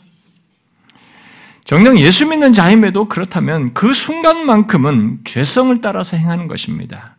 정녕 1.63 1.99
예수 1.99 2.25
믿는 2.25 2.53
자임에도 2.53 3.05
그렇다면 3.05 3.75
그 3.75 3.93
순간만큼은 3.93 5.19
죄성을 5.25 5.79
따라서 5.81 6.17
행하는 6.17 6.47
것입니다. 6.47 7.18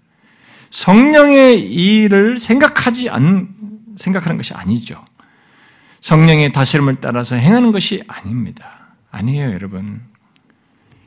성령의 0.71 1.61
일을 1.61 2.39
생각하지 2.39 3.11
않, 3.11 3.49
생각하는 3.97 4.37
것이 4.37 4.55
아니죠. 4.55 5.05
성령의 6.01 6.53
다스림을 6.53 6.97
따라서 7.01 7.37
행하는 7.37 7.73
것이 7.73 8.03
아닙니다. 8.09 8.95
아니에요, 9.11 9.53
여러분. 9.53 10.01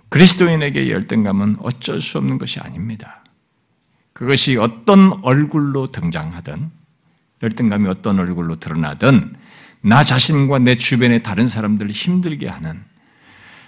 그리스도인에게 0.10 0.90
열등감은 0.90 1.58
어쩔 1.62 2.00
수 2.00 2.20
없는 2.20 2.38
것이 2.38 2.60
아닙니다. 2.60 3.24
그것이 4.14 4.58
어떤 4.58 5.20
얼굴로 5.24 5.92
등장하든, 5.92 6.70
열등감이 7.42 7.88
어떤 7.90 8.20
얼굴로 8.20 8.60
드러나든, 8.60 9.36
나 9.82 10.04
자신과 10.04 10.60
내 10.60 10.78
주변의 10.78 11.24
다른 11.24 11.48
사람들을 11.48 11.92
힘들게 11.92 12.48
하는 12.48 12.84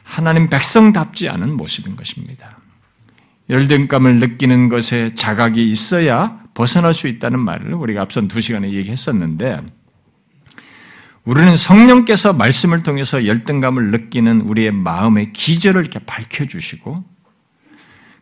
하나님 0.03 0.49
백성답지 0.49 1.29
않은 1.29 1.57
모습인 1.57 1.95
것입니다. 1.95 2.54
열등감을 3.49 4.19
느끼는 4.19 4.69
것에 4.69 5.13
자각이 5.13 5.67
있어야 5.67 6.43
벗어날 6.53 6.93
수 6.93 7.07
있다는 7.07 7.39
말을 7.39 7.73
우리가 7.73 8.01
앞선 8.01 8.27
두 8.27 8.41
시간에 8.41 8.71
얘기했었는데, 8.71 9.61
우리는 11.25 11.55
성령께서 11.55 12.33
말씀을 12.33 12.83
통해서 12.83 13.25
열등감을 13.25 13.91
느끼는 13.91 14.41
우리의 14.41 14.71
마음의 14.71 15.33
기절을 15.33 15.81
이렇게 15.81 15.99
밝혀주시고, 15.99 17.03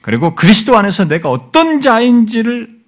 그리고 0.01 0.36
그리스도 0.36 0.78
안에서 0.78 1.07
내가 1.07 1.30
어떤 1.30 1.80
자인지를 1.80 2.82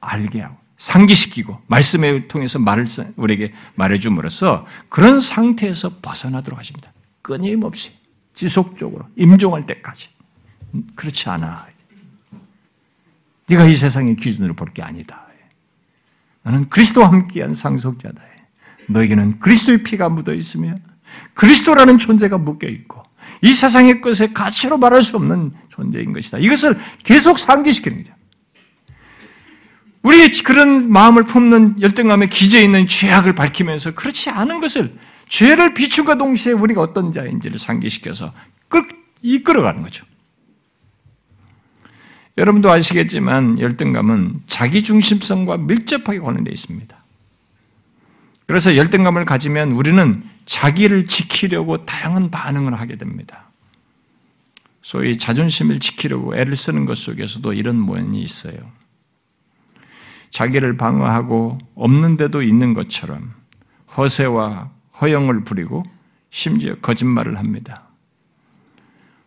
알게 0.00 0.40
하고, 0.40 0.56
상기시키고, 0.76 1.60
말씀을 1.68 2.28
통해서 2.28 2.58
말을, 2.58 2.86
우리에게 3.16 3.52
말해줌으로써 3.76 4.66
그런 4.88 5.20
상태에서 5.20 6.00
벗어나도록 6.02 6.58
하십니다. 6.58 6.92
끊임없이, 7.22 7.92
지속적으로, 8.32 9.06
임종할 9.16 9.64
때까지. 9.66 10.08
그렇지 10.96 11.28
않아. 11.28 11.71
네가 13.52 13.66
이 13.66 13.76
세상의 13.76 14.16
기준으로 14.16 14.54
볼 14.54 14.72
게 14.72 14.82
아니다. 14.82 15.26
나는 16.42 16.68
그리스도와 16.68 17.08
함께한 17.08 17.54
상속자다. 17.54 18.20
너에게는 18.88 19.38
그리스도의 19.38 19.82
피가 19.84 20.08
묻어 20.08 20.34
있으며 20.34 20.74
그리스도라는 21.34 21.98
존재가 21.98 22.38
묶여 22.38 22.66
있고 22.68 23.02
이 23.42 23.52
세상의 23.52 24.00
것에 24.00 24.32
가치로 24.32 24.78
말할 24.78 25.02
수 25.02 25.16
없는 25.16 25.52
존재인 25.68 26.12
것이다. 26.12 26.38
이것을 26.38 26.78
계속 27.04 27.38
상기시키는 27.38 27.98
거죠. 27.98 28.14
우리의 30.02 30.30
그런 30.42 30.90
마음을 30.90 31.24
품는 31.24 31.80
열등감에 31.80 32.26
기재 32.26 32.62
있는 32.62 32.86
죄악을 32.86 33.34
밝히면서 33.34 33.94
그렇지 33.94 34.30
않은 34.30 34.58
것을 34.58 34.98
죄를 35.28 35.74
비춘과 35.74 36.16
동시에 36.16 36.52
우리가 36.52 36.80
어떤 36.80 37.12
자인지를 37.12 37.58
상기시켜서 37.58 38.32
이끌어가는 39.22 39.82
거죠. 39.82 40.04
여러분도 42.38 42.70
아시겠지만 42.70 43.58
열등감은 43.58 44.42
자기 44.46 44.82
중심성과 44.82 45.58
밀접하게 45.58 46.18
관련되어 46.18 46.52
있습니다. 46.52 46.96
그래서 48.46 48.76
열등감을 48.76 49.24
가지면 49.24 49.72
우리는 49.72 50.22
자기를 50.44 51.06
지키려고 51.06 51.84
다양한 51.84 52.30
반응을 52.30 52.74
하게 52.74 52.96
됩니다. 52.96 53.44
소위 54.82 55.16
자존심을 55.16 55.78
지키려고 55.78 56.36
애를 56.36 56.56
쓰는 56.56 56.84
것 56.84 56.98
속에서도 56.98 57.52
이런 57.52 57.78
모양이 57.78 58.20
있어요. 58.20 58.56
자기를 60.30 60.76
방어하고 60.76 61.58
없는데도 61.74 62.42
있는 62.42 62.74
것처럼 62.74 63.32
허세와 63.96 64.70
허영을 65.00 65.44
부리고 65.44 65.84
심지어 66.30 66.74
거짓말을 66.76 67.38
합니다. 67.38 67.91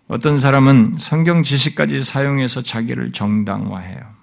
어떤 0.08 0.38
사람은 0.38 0.98
성경 1.00 1.42
지식까지 1.42 2.04
사용해서 2.04 2.62
자기를 2.62 3.12
정당화해요. 3.12 4.14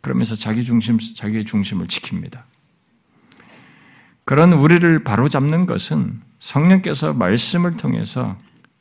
그러면서 0.00 0.36
자기 0.36 0.64
중심, 0.64 0.98
자기의 0.98 1.44
중심을 1.44 1.88
지킵니다. 1.88 2.42
그런 4.24 4.52
우리를 4.52 5.02
바로잡는 5.02 5.66
것은 5.66 6.20
성령께서 6.38 7.12
말씀을 7.14 7.76
통해서 7.76 8.38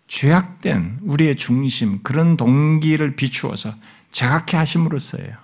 죄악된 0.08 1.00
우리의 1.02 1.36
중심, 1.36 2.04
그런 2.04 2.38
동기를 2.38 3.16
비추어서 3.16 3.74
자각해 4.12 4.58
하심으로써예요. 4.58 5.36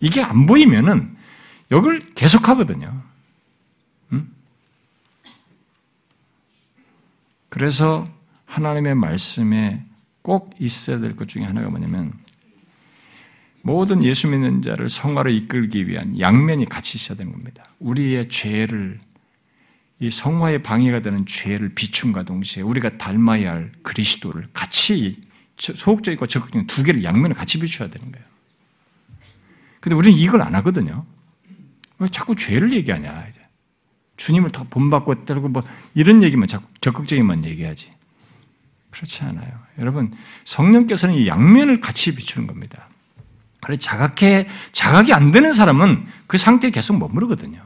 이게 0.00 0.22
안 0.22 0.46
보이면은 0.46 1.14
여길 1.70 2.14
계속 2.14 2.48
하거든요. 2.48 3.02
음? 4.12 4.34
그래서 7.50 8.08
하나님의 8.52 8.94
말씀에 8.94 9.82
꼭 10.22 10.54
있어야 10.58 10.98
될 10.98 11.16
것 11.16 11.28
중에 11.28 11.42
하나가 11.42 11.68
뭐냐면 11.70 12.12
모든 13.62 14.02
예수 14.02 14.28
믿는 14.28 14.60
자를 14.62 14.88
성화로 14.88 15.30
이끌기 15.30 15.88
위한 15.88 16.18
양면이 16.18 16.68
같이 16.68 16.96
있어야 16.98 17.16
되는 17.16 17.32
겁니다. 17.32 17.64
우리의 17.78 18.28
죄를 18.28 18.98
이 20.00 20.10
성화의 20.10 20.62
방해가 20.64 21.00
되는 21.00 21.24
죄를 21.26 21.74
비춤과 21.74 22.24
동시에 22.24 22.62
우리가 22.62 22.98
닮아야 22.98 23.52
할 23.52 23.72
그리스도를 23.82 24.48
같이 24.52 25.20
소극적이고 25.56 26.26
적극적인 26.26 26.66
두 26.66 26.82
개를 26.82 27.04
양면을 27.04 27.34
같이 27.36 27.60
비춰야 27.60 27.88
되는 27.88 28.10
거예요. 28.10 28.26
근데 29.80 29.94
우리는 29.94 30.18
이걸 30.18 30.42
안 30.42 30.54
하거든요. 30.56 31.06
왜 31.98 32.08
자꾸 32.08 32.34
죄를 32.34 32.72
얘기하냐? 32.72 33.28
주님을 34.16 34.50
더 34.50 34.64
본받고 34.64 35.24
때리고 35.24 35.48
뭐 35.48 35.62
이런 35.94 36.22
얘기만 36.22 36.48
자꾸 36.48 36.66
적극적인만 36.80 37.44
얘기하지. 37.44 37.90
그렇지 38.92 39.24
않아요. 39.24 39.50
여러분, 39.78 40.12
성령께서는 40.44 41.16
이 41.16 41.26
양면을 41.26 41.80
같이 41.80 42.14
비추는 42.14 42.46
겁니다. 42.46 42.86
그래 43.60 43.76
자각해 43.76 44.48
자각이 44.72 45.12
안 45.12 45.30
되는 45.30 45.52
사람은 45.52 46.06
그 46.26 46.36
상태에 46.36 46.70
계속 46.70 46.98
머무르거든요. 46.98 47.60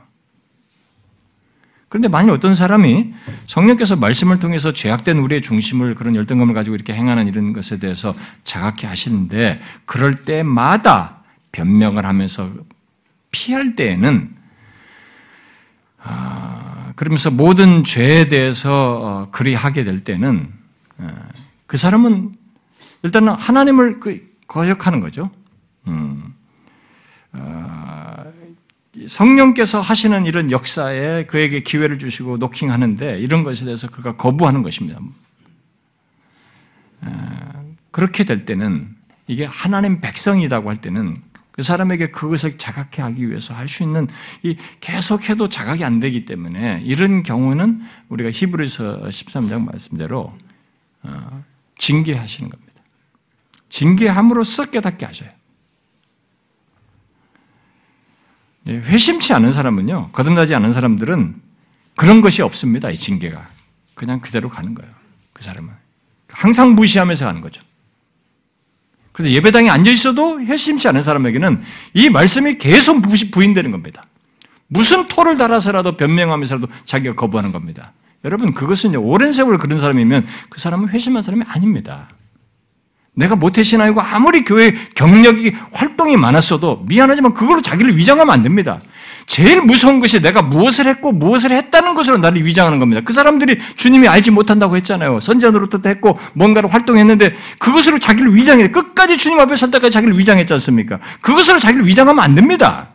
그런데 1.89 2.09
만약 2.09 2.33
어떤 2.33 2.55
사람이 2.55 3.15
성령께서 3.47 3.97
말씀을 3.97 4.39
통해서 4.39 4.73
죄악된 4.73 5.19
우리의 5.19 5.41
중심을 5.41 5.95
그런 5.95 6.15
열등감을 6.15 6.53
가지고 6.53 6.75
이렇게 6.75 6.93
행하는 6.93 7.29
이런 7.29 7.53
것에 7.53 7.79
대해서 7.79 8.15
자각해 8.45 8.87
하시는데 8.87 9.61
그럴 9.85 10.25
때마다 10.25 11.23
변명을 11.53 12.05
하면서 12.05 12.51
피할 13.31 13.77
때에는 13.77 14.35
아, 16.03 16.93
그러면서 16.97 17.31
모든 17.31 17.85
죄에 17.85 18.29
대해서 18.29 19.01
어, 19.03 19.29
그리 19.31 19.55
하게 19.55 19.85
될 19.85 20.01
때는 20.01 20.49
어, 20.49 20.66
그 21.67 21.77
사람은 21.77 22.35
일단은 23.03 23.33
하나님을 23.33 24.01
그 24.01 24.27
거역하는 24.49 25.01
거죠. 25.01 25.31
음, 25.87 26.35
어, 27.33 28.33
성령께서 29.07 29.81
하시는 29.81 30.25
이런 30.27 30.51
역사에 30.51 31.27
그에게 31.27 31.61
기회를 31.61 31.99
주시고 31.99 32.39
노킹하는데 32.39 33.19
이런 33.21 33.43
것에 33.43 33.65
대해서 33.65 33.89
그가 33.89 34.17
거부하는 34.17 34.63
것입니다. 34.63 34.99
어, 37.03 37.75
그렇게 37.91 38.25
될 38.25 38.45
때는 38.45 38.95
이게 39.27 39.45
하나님 39.45 40.01
백성이라고 40.01 40.69
할 40.69 40.77
때는 40.77 41.17
그 41.51 41.63
사람에게 41.63 42.11
그것을 42.11 42.59
자각해 42.59 43.03
하기 43.03 43.31
위해서 43.31 43.55
할 43.55 43.67
수 43.67 43.83
있는 43.83 44.09
이 44.43 44.57
계속해도 44.81 45.49
자각이 45.49 45.85
안 45.85 46.01
되기 46.01 46.27
때문에 46.27 46.83
이런 46.85 47.23
경우는 47.23 47.81
우리가 48.09 48.31
히브리서 48.31 49.05
13장 49.09 49.65
말씀대로 49.65 50.21
어, 50.21 50.37
징계하시는 51.79 52.51
겁니다. 52.51 52.73
징계함으로써 53.69 54.67
깨닫게 54.67 55.07
하셔요. 55.07 55.31
예, 58.69 58.73
회심치 58.73 59.33
않은 59.35 59.53
사람은요, 59.53 60.11
거듭나지 60.13 60.55
않은 60.55 60.73
사람들은 60.73 61.41
그런 61.95 62.21
것이 62.21 62.43
없습니다, 62.43 62.91
이 62.91 62.97
징계가. 62.97 63.49
그냥 63.95 64.21
그대로 64.21 64.49
가는 64.49 64.75
거예요, 64.75 64.93
그 65.33 65.43
사람은. 65.43 65.73
항상 66.31 66.75
무시하면서 66.75 67.25
가는 67.25 67.41
거죠. 67.41 67.63
그래서 69.13 69.33
예배당에 69.33 69.71
앉아 69.71 69.91
있어도 69.91 70.41
회심치 70.41 70.89
않은 70.89 71.01
사람에게는 71.01 71.63
이 71.95 72.11
말씀이 72.11 72.59
계속 72.59 73.01
부인되는 73.01 73.71
겁니다. 73.71 74.05
무슨 74.69 75.09
토를 75.09 75.39
달아서라도 75.39 75.97
변명하면서라도 75.97 76.67
자기가 76.85 77.15
거부하는 77.15 77.53
겁니다. 77.53 77.93
여러분, 78.27 78.53
그것은 78.53 78.97
오랜 78.97 79.31
세월 79.31 79.57
그런 79.57 79.79
사람이면 79.79 80.27
그 80.51 80.61
사람은 80.61 80.89
회심한 80.89 81.23
사람이 81.23 81.45
아닙니다. 81.47 82.09
내가 83.15 83.37
모태신앙이고 83.37 84.01
아무리 84.01 84.45
교회 84.45 84.73
경력이 84.95 85.55
활동이 85.73 86.17
많았어도 86.17 86.85
미안하지만 86.87 87.33
그걸로 87.35 87.63
자기를 87.63 87.97
위장하면 87.97 88.35
안 88.35 88.43
됩니다. 88.43 88.81
제일 89.27 89.63
무서운 89.63 90.01
것이 90.01 90.21
내가 90.21 90.43
무엇을 90.43 90.87
했고 90.87 91.13
무엇을 91.13 91.53
했다는 91.53 91.95
것으로 91.95 92.19
나를 92.19 92.45
위장하는 92.45 92.81
겁니다. 92.81 93.01
그 93.05 93.13
사람들이 93.13 93.59
주님이 93.77 94.09
알지 94.09 94.33
못한다고 94.33 94.77
했잖아요. 94.77 95.21
선전으로부터 95.21 95.89
했고 95.89 96.19
뭔가를 96.35 96.75
활동했는데 96.75 97.33
그것으로 97.59 98.01
자기를 98.01 98.35
위장해 98.35 98.69
끝까지 98.69 99.17
주님 99.17 99.39
앞에 99.39 99.55
설 99.55 99.71
때까지 99.71 99.93
자기를 99.93 100.19
위장했지 100.19 100.53
않습니까? 100.55 100.99
그것으로 101.21 101.61
자기를 101.61 101.87
위장하면 101.87 102.23
안 102.23 102.35
됩니다. 102.35 102.89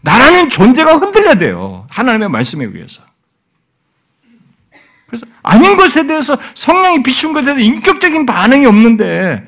나라는 0.00 0.48
존재가 0.48 0.96
흔들려야 0.96 1.34
돼요. 1.34 1.86
하나님의 1.90 2.30
말씀에 2.30 2.64
의해서. 2.64 3.11
그래서 5.12 5.26
아닌 5.42 5.76
것에 5.76 6.06
대해서 6.06 6.38
성령이 6.54 7.02
비춘 7.02 7.34
것에 7.34 7.44
대해서 7.44 7.60
인격적인 7.60 8.24
반응이 8.24 8.64
없는데 8.64 9.46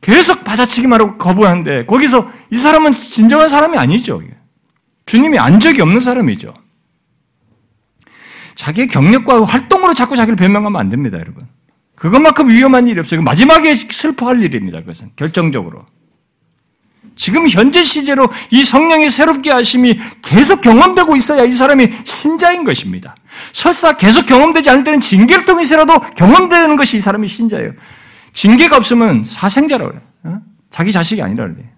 계속 0.00 0.44
받아치기만 0.44 0.98
하고 0.98 1.18
거부하는데 1.18 1.84
거기서 1.84 2.30
이 2.50 2.56
사람은 2.56 2.94
진정한 2.94 3.50
사람이 3.50 3.76
아니죠. 3.76 4.22
주님이 5.04 5.38
안 5.38 5.60
적이 5.60 5.82
없는 5.82 6.00
사람이죠. 6.00 6.54
자기의 8.54 8.88
경력과 8.88 9.44
활동으로 9.44 9.92
자꾸 9.92 10.16
자기를 10.16 10.36
변명하면 10.36 10.80
안 10.80 10.88
됩니다, 10.88 11.18
여러분. 11.18 11.44
그것만큼 11.94 12.48
위험한 12.48 12.88
일이 12.88 12.98
없어요. 12.98 13.20
마지막에 13.20 13.74
슬퍼할 13.74 14.40
일입니다, 14.42 14.80
그것은. 14.80 15.10
결정적으로. 15.16 15.84
지금 17.14 17.46
현재 17.46 17.82
시제로 17.82 18.26
이 18.50 18.64
성령의 18.64 19.10
새롭게 19.10 19.50
하심이 19.50 20.00
계속 20.22 20.62
경험되고 20.62 21.14
있어야 21.14 21.44
이 21.44 21.50
사람이 21.50 21.90
신자인 22.04 22.64
것입니다. 22.64 23.14
설사 23.52 23.96
계속 23.96 24.26
경험되지 24.26 24.70
않을 24.70 24.84
때는 24.84 25.00
징계를 25.00 25.44
통해서라도 25.44 26.00
경험되는 26.00 26.76
것이 26.76 26.96
이 26.96 27.00
사람이 27.00 27.26
신자예요. 27.28 27.72
징계가 28.32 28.76
없으면 28.76 29.24
사생자라고 29.24 29.90
그래요. 29.90 30.06
어? 30.24 30.40
자기 30.70 30.92
자식이 30.92 31.22
아니라 31.22 31.48
그래요. 31.48 31.68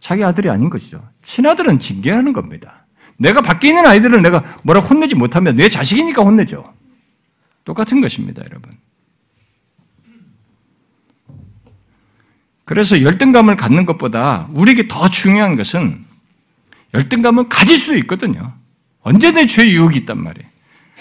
자기 0.00 0.24
아들이 0.24 0.48
아닌 0.50 0.70
것이죠. 0.70 1.06
친아들은 1.22 1.78
징계하는 1.78 2.32
겁니다. 2.32 2.86
내가 3.18 3.42
밖에 3.42 3.68
있는 3.68 3.86
아이들을 3.86 4.22
내가 4.22 4.42
뭐라 4.62 4.80
혼내지 4.80 5.14
못하면 5.14 5.54
내 5.54 5.68
자식이니까 5.68 6.22
혼내죠. 6.22 6.74
똑같은 7.64 8.00
것입니다, 8.00 8.42
여러분. 8.44 8.72
그래서 12.64 13.02
열등감을 13.02 13.56
갖는 13.56 13.84
것보다 13.84 14.48
우리에게 14.52 14.88
더 14.88 15.08
중요한 15.08 15.56
것은 15.56 16.04
열등감을 16.94 17.48
가질 17.48 17.76
수 17.76 17.96
있거든요. 17.98 18.54
언제든 19.02 19.46
죄의 19.46 19.72
유혹이 19.72 19.98
있단 20.00 20.22
말이에요. 20.22 20.48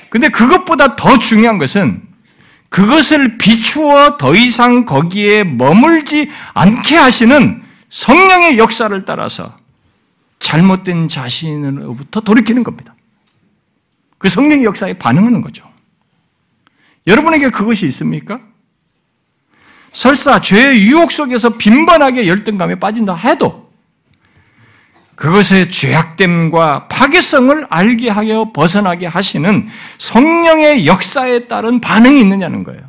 근데 0.09 0.29
그것보다 0.29 0.95
더 0.95 1.17
중요한 1.17 1.57
것은 1.57 2.01
그것을 2.69 3.37
비추어 3.37 4.17
더 4.17 4.35
이상 4.35 4.85
거기에 4.85 5.43
머물지 5.43 6.29
않게 6.53 6.95
하시는 6.95 7.63
성령의 7.89 8.57
역사를 8.57 9.05
따라서 9.05 9.57
잘못된 10.39 11.07
자신으로부터 11.07 12.21
돌이키는 12.21 12.63
겁니다. 12.63 12.95
그 14.17 14.29
성령의 14.29 14.65
역사에 14.65 14.93
반응하는 14.93 15.41
거죠. 15.41 15.67
여러분에게 17.07 17.49
그것이 17.49 17.85
있습니까? 17.87 18.39
설사 19.91 20.39
죄의 20.39 20.81
유혹 20.83 21.11
속에서 21.11 21.57
빈번하게 21.57 22.27
열등감에 22.27 22.79
빠진다 22.79 23.15
해도 23.15 23.68
그것의 25.19 25.69
죄악됨과 25.69 26.87
파괴성을 26.87 27.67
알게 27.69 28.09
하여 28.09 28.53
벗어나게 28.53 29.05
하시는 29.05 29.67
성령의 29.97 30.87
역사에 30.87 31.49
따른 31.49 31.81
반응이 31.81 32.21
있느냐는 32.21 32.63
거예요. 32.63 32.79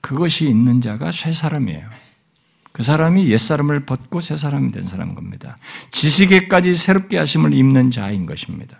그것이 0.00 0.48
있는 0.48 0.80
자가 0.80 1.12
새 1.12 1.32
사람이에요. 1.32 1.88
그 2.72 2.82
사람이 2.82 3.30
옛사람을 3.30 3.86
벗고 3.86 4.20
새 4.20 4.36
사람이 4.36 4.72
된 4.72 4.82
사람인 4.82 5.14
겁니다. 5.14 5.56
지식에까지 5.92 6.74
새롭게 6.74 7.18
하심을 7.18 7.54
입는 7.54 7.92
자인 7.92 8.26
것입니다. 8.26 8.78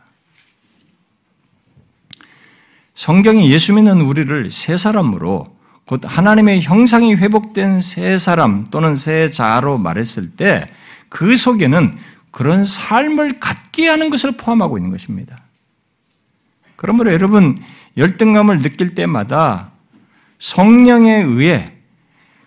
성경이 2.97 3.53
예수 3.53 3.73
믿는 3.73 4.01
우리를 4.01 4.51
새 4.51 4.77
사람으로 4.77 5.62
곧 5.87 6.01
하나님의 6.05 6.63
형상이 6.63 7.15
회복된 7.15 7.81
새 7.81 8.19
사람 8.19 8.67
또는 8.71 8.97
새 8.97 9.29
자로 9.29 9.79
말했을 9.79 10.31
때 10.31 10.69
그 11.13 11.37
속에는 11.37 11.95
그런 12.31 12.65
삶을 12.65 13.39
갖게 13.39 13.87
하는 13.87 14.09
것을 14.09 14.33
포함하고 14.33 14.79
있는 14.79 14.91
것입니다. 14.91 15.43
그러므로 16.75 17.13
여러분 17.13 17.59
열등감을 17.99 18.63
느낄 18.63 18.95
때마다 18.95 19.71
성령에 20.39 21.23
의해 21.23 21.73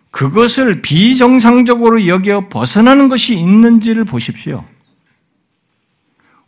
그것을 0.10 0.82
비정상적으로 0.82 2.08
여겨 2.08 2.50
벗어나는 2.50 3.08
것이 3.08 3.36
있는지를 3.36 4.04
보십시오. 4.06 4.66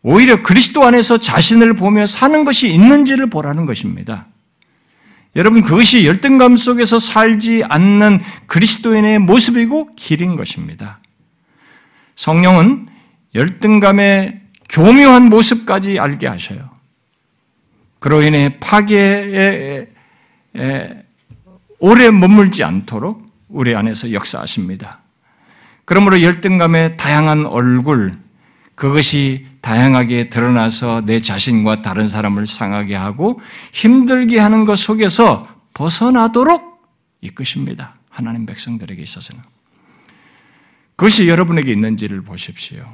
오히려 0.02 0.42
그리스도 0.42 0.84
안에서 0.84 1.18
자신을 1.18 1.76
보며 1.76 2.06
사는 2.06 2.44
것이 2.46 2.70
있는지를 2.70 3.30
보라는 3.30 3.66
것입니다. 3.66 4.26
여러분, 5.36 5.62
그것이 5.62 6.06
열등감 6.06 6.56
속에서 6.56 6.98
살지 6.98 7.64
않는 7.68 8.20
그리스도인의 8.48 9.20
모습이고 9.20 9.96
길인 9.96 10.36
것입니다. 10.36 11.00
성령은 12.16 12.88
열등감의 13.36 14.42
교묘한 14.70 15.30
모습까지 15.30 16.00
알게 16.00 16.28
하셔요. 16.28 16.70
그로 18.00 18.22
인해 18.22 18.58
파괴에 18.60 19.88
오래 21.80 22.10
머물지 22.10 22.64
않도록 22.64 23.28
우리 23.50 23.76
안에서 23.76 24.12
역사하십니다. 24.12 25.02
그러므로 25.86 26.22
열등감의 26.22 26.96
다양한 26.98 27.46
얼굴, 27.46 28.14
그것이 28.78 29.48
다양하게 29.62 30.30
드러나서 30.30 31.02
내 31.04 31.20
자신과 31.20 31.82
다른 31.82 32.08
사람을 32.08 32.46
상하게 32.46 32.94
하고 32.94 33.42
힘들게 33.74 34.38
하는 34.38 34.66
것 34.66 34.76
속에서 34.78 35.48
벗어나도록 35.74 36.80
이끄십니다. 37.22 37.96
하나님 38.08 38.46
백성들에게 38.46 39.02
있어서는. 39.02 39.42
그것이 40.96 41.28
여러분에게 41.28 41.72
있는지를 41.72 42.22
보십시오. 42.22 42.86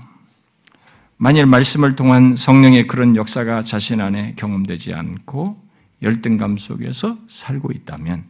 만일 1.18 1.48
말씀을 1.48 1.98
통한 1.98 2.38
성령의 2.38 2.88
그런 2.88 3.18
역사가 3.18 3.64
자신 3.64 4.00
안에 4.00 4.36
경험되지 4.38 4.94
않고 4.94 5.62
열등감 6.02 6.56
속에서 6.56 7.18
살고 7.30 7.74
있다면 7.74 8.24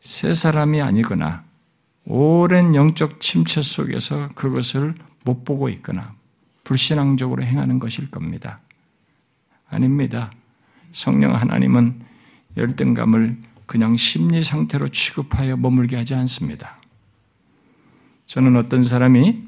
새 0.00 0.34
사람이 0.34 0.82
아니거나 0.82 1.44
오랜 2.04 2.74
영적 2.74 3.20
침체 3.20 3.62
속에서 3.62 4.28
그것을 4.34 4.94
못 5.24 5.44
보고 5.44 5.68
있거나 5.68 6.14
불신앙적으로 6.64 7.42
행하는 7.42 7.78
것일 7.78 8.10
겁니다. 8.10 8.60
아닙니다. 9.68 10.32
성령 10.92 11.34
하나님은 11.34 12.00
열등감을 12.56 13.36
그냥 13.66 13.96
심리 13.96 14.42
상태로 14.42 14.88
취급하여 14.88 15.56
머물게 15.56 15.96
하지 15.96 16.14
않습니다. 16.14 16.76
저는 18.26 18.56
어떤 18.56 18.82
사람이 18.82 19.42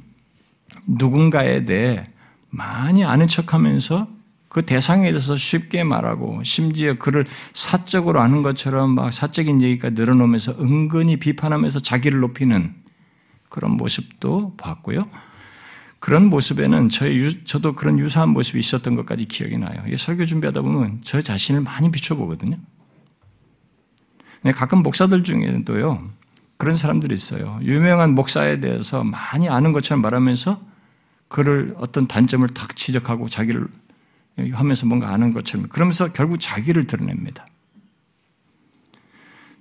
누군가에 0.86 1.64
대해 1.64 2.06
많이 2.50 3.04
아는 3.04 3.28
척 3.28 3.54
하면서 3.54 4.08
그 4.48 4.66
대상에 4.66 5.04
대해서 5.10 5.36
쉽게 5.36 5.82
말하고 5.82 6.42
심지어 6.44 6.94
그를 6.94 7.26
사적으로 7.54 8.20
아는 8.20 8.42
것처럼 8.42 8.94
막 8.94 9.12
사적인 9.12 9.62
얘기가 9.62 9.90
늘어놓으면서 9.90 10.56
은근히 10.60 11.16
비판하면서 11.16 11.80
자기를 11.80 12.20
높이는 12.20 12.74
그런 13.48 13.72
모습도 13.72 14.54
봤고요. 14.56 15.08
그런 16.02 16.30
모습에는 16.30 16.88
저희, 16.88 17.44
저도 17.44 17.76
그런 17.76 17.96
유사한 18.00 18.30
모습이 18.30 18.58
있었던 18.58 18.96
것까지 18.96 19.26
기억이 19.26 19.56
나요. 19.56 19.84
설교 19.96 20.24
준비하다 20.24 20.62
보면 20.62 20.98
저 21.02 21.22
자신을 21.22 21.60
많이 21.60 21.92
비춰보거든요. 21.92 22.56
가끔 24.52 24.82
목사들 24.82 25.22
중에도요, 25.22 26.02
그런 26.56 26.74
사람들이 26.74 27.14
있어요. 27.14 27.60
유명한 27.62 28.16
목사에 28.16 28.58
대해서 28.58 29.04
많이 29.04 29.48
아는 29.48 29.70
것처럼 29.70 30.02
말하면서 30.02 30.60
그를 31.28 31.76
어떤 31.78 32.08
단점을 32.08 32.48
탁 32.48 32.74
지적하고 32.74 33.28
자기를 33.28 33.68
하면서 34.54 34.86
뭔가 34.86 35.12
아는 35.12 35.32
것처럼 35.32 35.68
그러면서 35.68 36.12
결국 36.12 36.38
자기를 36.40 36.88
드러냅니다. 36.88 37.46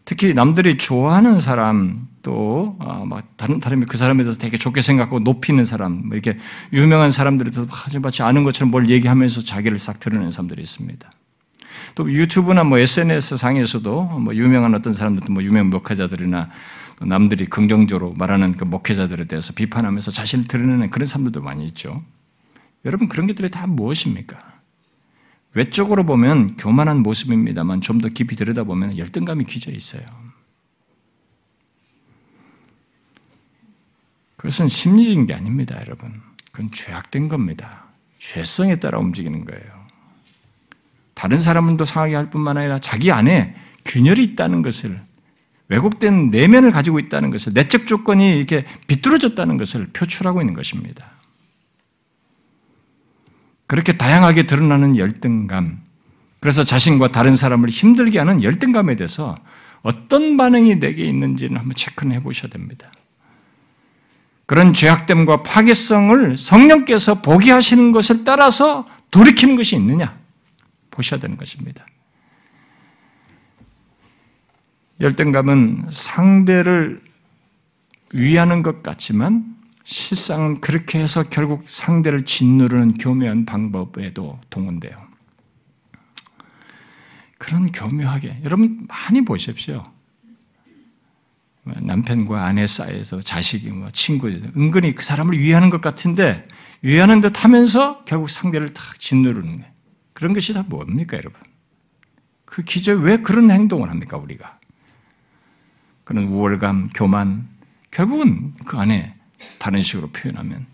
특히 0.05 0.33
남들이 0.33 0.77
좋아하는 0.77 1.39
사람 1.39 2.07
또 2.23 2.75
어, 2.79 3.07
다른 3.37 3.59
사람이 3.59 3.85
그 3.85 3.97
사람에 3.97 4.23
대해서 4.23 4.39
되게 4.39 4.57
좋게 4.57 4.81
생각하고 4.81 5.19
높이는 5.19 5.63
사람 5.65 5.93
뭐 6.07 6.17
이렇게 6.17 6.37
유명한 6.73 7.11
사람들에 7.11 7.51
대해서 7.51 7.67
마치 7.99 8.23
아는 8.23 8.43
것처럼 8.43 8.71
뭘 8.71 8.89
얘기하면서 8.89 9.41
자기를 9.41 9.79
싹 9.79 9.99
드러내는 9.99 10.31
사람들이 10.31 10.61
있습니다. 10.61 11.11
또 11.95 12.11
유튜브나 12.11 12.63
뭐 12.63 12.77
SNS 12.77 13.37
상에서도 13.37 14.03
뭐 14.19 14.35
유명한 14.35 14.73
어떤 14.75 14.93
사람들도 14.93 15.31
뭐 15.31 15.43
유명 15.43 15.69
목회자들이나 15.69 16.49
남들이 17.01 17.45
긍정적으로 17.45 18.13
말하는 18.13 18.53
그 18.53 18.63
목회자들에 18.63 19.25
대해서 19.25 19.53
비판하면서 19.53 20.11
자신을 20.11 20.45
드러내는 20.47 20.89
그런 20.89 21.07
사람들도 21.07 21.41
많이 21.41 21.65
있죠. 21.65 21.97
여러분 22.85 23.07
그런 23.07 23.27
것들이 23.27 23.49
다 23.49 23.67
무엇입니까? 23.67 24.37
외적으로 25.53 26.05
보면 26.05 26.55
교만한 26.55 26.99
모습입니다만 27.03 27.81
좀 27.81 27.99
더 27.99 28.07
깊이 28.07 28.35
들여다보면 28.35 28.97
열등감이 28.97 29.45
기져 29.45 29.71
있어요. 29.71 30.03
그것은 34.37 34.67
심리적인 34.67 35.27
게 35.27 35.33
아닙니다, 35.35 35.77
여러분. 35.81 36.19
그건 36.51 36.71
죄악된 36.71 37.27
겁니다. 37.27 37.85
죄성에 38.17 38.79
따라 38.79 38.97
움직이는 38.99 39.45
거예요. 39.45 39.81
다른 41.13 41.37
사람은 41.37 41.77
또 41.77 41.85
상하게 41.85 42.15
할 42.15 42.29
뿐만 42.31 42.57
아니라 42.57 42.79
자기 42.79 43.11
안에 43.11 43.55
균열이 43.85 44.23
있다는 44.23 44.63
것을 44.63 44.99
왜곡된 45.67 46.29
내면을 46.31 46.71
가지고 46.71 46.99
있다는 46.99 47.29
것을 47.29 47.53
내적 47.53 47.85
조건이 47.85 48.35
이렇게 48.37 48.65
비뚤어졌다는 48.87 49.57
것을 49.57 49.87
표출하고 49.93 50.41
있는 50.41 50.55
것입니다. 50.55 51.11
그렇게 53.71 53.93
다양하게 53.93 54.47
드러나는 54.47 54.97
열등감, 54.97 55.81
그래서 56.41 56.61
자신과 56.65 57.13
다른 57.13 57.37
사람을 57.37 57.69
힘들게 57.69 58.19
하는 58.19 58.43
열등감에 58.43 58.97
대해서 58.97 59.37
어떤 59.81 60.35
반응이 60.35 60.81
내게 60.81 61.05
있는지는 61.05 61.55
한번 61.55 61.73
체크해 61.73 62.21
보셔야 62.21 62.51
됩니다. 62.51 62.91
그런 64.45 64.73
죄악됨과 64.73 65.43
파괴성을 65.43 66.35
성령께서 66.35 67.21
보게 67.21 67.51
하시는 67.51 67.93
것을 67.93 68.25
따라서 68.25 68.85
돌이키는 69.09 69.55
것이 69.55 69.77
있느냐 69.77 70.19
보셔야 70.89 71.21
되는 71.21 71.37
것입니다. 71.37 71.85
열등감은 74.99 75.85
상대를 75.91 76.99
위하는 78.11 78.63
것 78.63 78.83
같지만 78.83 79.60
실상은 79.91 80.61
그렇게 80.61 80.99
해서 80.99 81.23
결국 81.23 81.67
상대를 81.67 82.23
짓누르는 82.23 82.93
교묘한 82.93 83.45
방법에도 83.45 84.39
동원돼요. 84.49 84.95
그런 87.37 87.71
교묘하게 87.73 88.41
여러분 88.45 88.87
많이 88.87 89.25
보십시오. 89.25 89.85
남편과 91.63 92.43
아내 92.43 92.65
사이에서 92.67 93.19
자식이 93.19 93.69
뭐 93.71 93.89
친구 93.91 94.29
은근히 94.29 94.95
그 94.95 95.03
사람을 95.03 95.37
위하는 95.37 95.69
것 95.69 95.81
같은데 95.81 96.47
위하는 96.81 97.19
듯 97.19 97.43
하면서 97.43 98.03
결국 98.05 98.29
상대를 98.29 98.73
탁 98.73 98.97
짓누르는 98.97 99.57
거예요. 99.57 99.71
그런 100.13 100.33
것이 100.33 100.53
다 100.53 100.63
뭡니까, 100.63 101.17
여러분? 101.17 101.39
그 102.45 102.63
기적 102.63 103.01
왜 103.01 103.17
그런 103.17 103.51
행동을 103.51 103.89
합니까, 103.89 104.17
우리가? 104.17 104.57
그런 106.03 106.25
우월감, 106.25 106.89
교만, 106.95 107.47
결국은 107.91 108.55
그 108.65 108.77
안에 108.77 109.20
다른 109.57 109.81
식으로 109.81 110.09
표현하면 110.09 110.65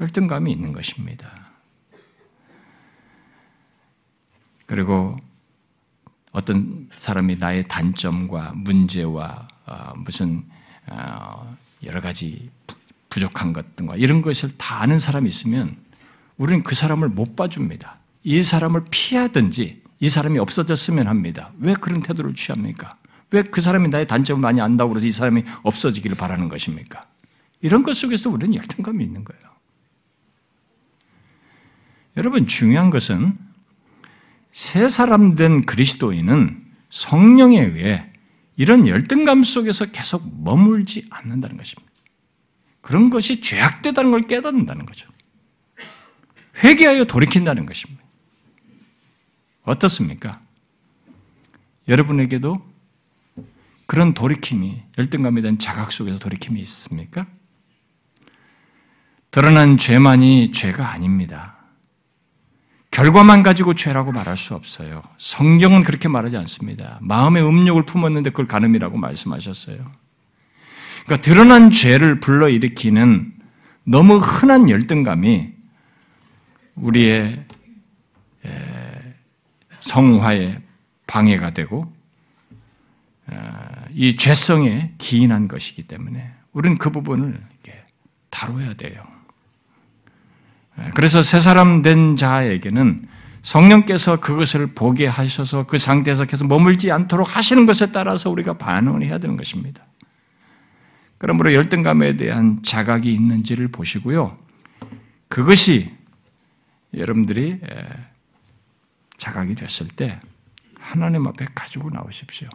열등감이 0.00 0.50
있는 0.50 0.72
것입니다. 0.72 1.50
그리고 4.66 5.16
어떤 6.32 6.88
사람이 6.96 7.36
나의 7.36 7.68
단점과 7.68 8.52
문제와 8.54 9.48
어, 9.66 9.92
무슨 9.96 10.44
어, 10.86 11.56
여러 11.84 12.00
가지 12.00 12.50
부족한 13.10 13.52
것 13.52 13.76
등과 13.76 13.96
이런 13.96 14.22
것을 14.22 14.56
다 14.56 14.80
아는 14.80 14.98
사람이 14.98 15.28
있으면 15.28 15.76
우리는 16.38 16.62
그 16.62 16.74
사람을 16.74 17.08
못 17.08 17.36
봐줍니다. 17.36 17.98
이 18.24 18.42
사람을 18.42 18.84
피하든지 18.90 19.82
이 20.00 20.08
사람이 20.08 20.38
없어졌으면 20.38 21.06
합니다. 21.06 21.52
왜 21.58 21.74
그런 21.74 22.02
태도를 22.02 22.34
취합니까? 22.34 22.96
왜 23.30 23.42
그 23.42 23.60
사람이 23.60 23.88
나의 23.88 24.06
단점을 24.06 24.40
많이 24.40 24.60
안다고 24.60 24.90
그래서 24.90 25.06
이 25.06 25.10
사람이 25.10 25.44
없어지기를 25.62 26.16
바라는 26.16 26.48
것입니까? 26.48 27.00
이런 27.62 27.82
것 27.82 27.96
속에서 27.96 28.28
우리는 28.28 28.54
열등감이 28.54 29.02
있는 29.02 29.24
거예요. 29.24 29.42
여러분, 32.16 32.46
중요한 32.46 32.90
것은 32.90 33.38
새 34.50 34.86
사람 34.88 35.34
된 35.34 35.64
그리스도인은 35.64 36.62
성령에 36.90 37.60
의해 37.60 38.12
이런 38.56 38.86
열등감 38.86 39.42
속에서 39.42 39.86
계속 39.86 40.22
머물지 40.44 41.06
않는다는 41.08 41.56
것입니다. 41.56 41.90
그런 42.82 43.08
것이 43.08 43.40
죄악되다는 43.40 44.10
걸 44.10 44.26
깨닫는다는 44.26 44.84
거죠. 44.84 45.06
회개하여 46.62 47.04
돌이킨다는 47.04 47.64
것입니다. 47.64 48.02
어떻습니까? 49.62 50.42
여러분에게도 51.88 52.70
그런 53.86 54.14
돌이킴이, 54.14 54.82
열등감에 54.98 55.40
대한 55.42 55.58
자각 55.58 55.92
속에서 55.92 56.18
돌이킴이 56.18 56.60
있습니까? 56.60 57.26
드러난 59.32 59.78
죄만이 59.78 60.52
죄가 60.52 60.92
아닙니다. 60.92 61.56
결과만 62.90 63.42
가지고 63.42 63.72
죄라고 63.72 64.12
말할 64.12 64.36
수 64.36 64.54
없어요. 64.54 65.02
성경은 65.16 65.82
그렇게 65.82 66.06
말하지 66.06 66.36
않습니다. 66.36 66.98
마음의 67.00 67.42
음욕을 67.42 67.86
품었는데 67.86 68.30
그걸 68.30 68.46
간음이라고 68.46 68.98
말씀하셨어요. 68.98 69.90
그러니까 71.04 71.22
드러난 71.22 71.70
죄를 71.70 72.20
불러일으키는 72.20 73.32
너무 73.84 74.18
흔한 74.18 74.68
열등감이 74.68 75.50
우리의 76.74 77.46
성화에 79.78 80.60
방해가 81.06 81.54
되고 81.54 81.90
이 83.92 84.14
죄성에 84.14 84.92
기인한 84.98 85.48
것이기 85.48 85.86
때문에 85.88 86.30
우리는 86.52 86.76
그 86.76 86.90
부분을 86.90 87.42
다뤄야 88.28 88.74
돼요. 88.74 89.02
그래서 90.94 91.22
새 91.22 91.40
사람 91.40 91.82
된 91.82 92.16
자에게는 92.16 93.06
성령께서 93.42 94.20
그것을 94.20 94.68
보게 94.68 95.06
하셔서 95.06 95.66
그 95.66 95.78
상태에서 95.78 96.24
계속 96.26 96.46
머물지 96.46 96.90
않도록 96.92 97.36
하시는 97.36 97.66
것에 97.66 97.92
따라서 97.92 98.30
우리가 98.30 98.56
반응을 98.58 99.04
해야 99.04 99.18
되는 99.18 99.36
것입니다. 99.36 99.84
그러므로 101.18 101.52
열등감에 101.52 102.16
대한 102.16 102.62
자각이 102.62 103.12
있는지를 103.12 103.68
보시고요. 103.68 104.36
그것이 105.28 105.94
여러분들이 106.94 107.60
자각이 109.18 109.54
됐을 109.54 109.88
때 109.88 110.20
하나님 110.78 111.26
앞에 111.26 111.46
가지고 111.54 111.90
나오십시오. 111.90 112.48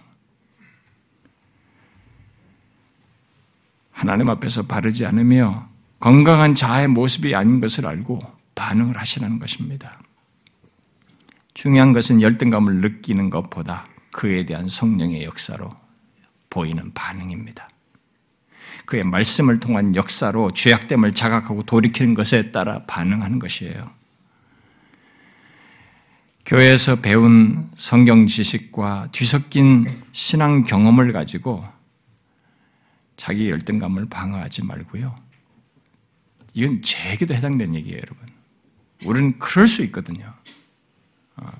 하나님 3.91 4.29
앞에서 4.29 4.67
바르지 4.67 5.05
않으며 5.05 5.69
건강한 5.99 6.55
자아의 6.55 6.87
모습이 6.89 7.35
아닌 7.35 7.59
것을 7.59 7.87
알고 7.87 8.19
반응을 8.55 8.97
하시라는 8.97 9.39
것입니다. 9.39 9.99
중요한 11.53 11.91
것은 11.91 12.21
열등감을 12.21 12.81
느끼는 12.81 13.29
것보다 13.29 13.87
그에 14.11 14.45
대한 14.45 14.67
성령의 14.67 15.23
역사로 15.23 15.71
보이는 16.49 16.93
반응입니다. 16.93 17.67
그의 18.85 19.03
말씀을 19.03 19.59
통한 19.59 19.95
역사로 19.95 20.53
죄악됨을 20.53 21.13
자각하고 21.13 21.63
돌이키는 21.63 22.13
것에 22.13 22.51
따라 22.51 22.83
반응하는 22.85 23.39
것이에요. 23.39 23.89
교회에서 26.45 27.01
배운 27.01 27.69
성경 27.75 28.25
지식과 28.25 29.09
뒤섞인 29.11 29.85
신앙 30.13 30.63
경험을 30.63 31.11
가지고 31.11 31.65
자기 33.17 33.49
열등감을 33.49 34.05
방어하지 34.05 34.63
말고요. 34.63 35.26
이건 36.57 36.81
제에게도 36.81 37.35
해당되는 37.35 37.75
얘기예요, 37.75 37.99
여러분. 37.99 38.25
우리는 39.05 39.37
그럴 39.37 39.67
수 39.67 39.83
있거든요. 39.83 40.33
어. 41.35 41.51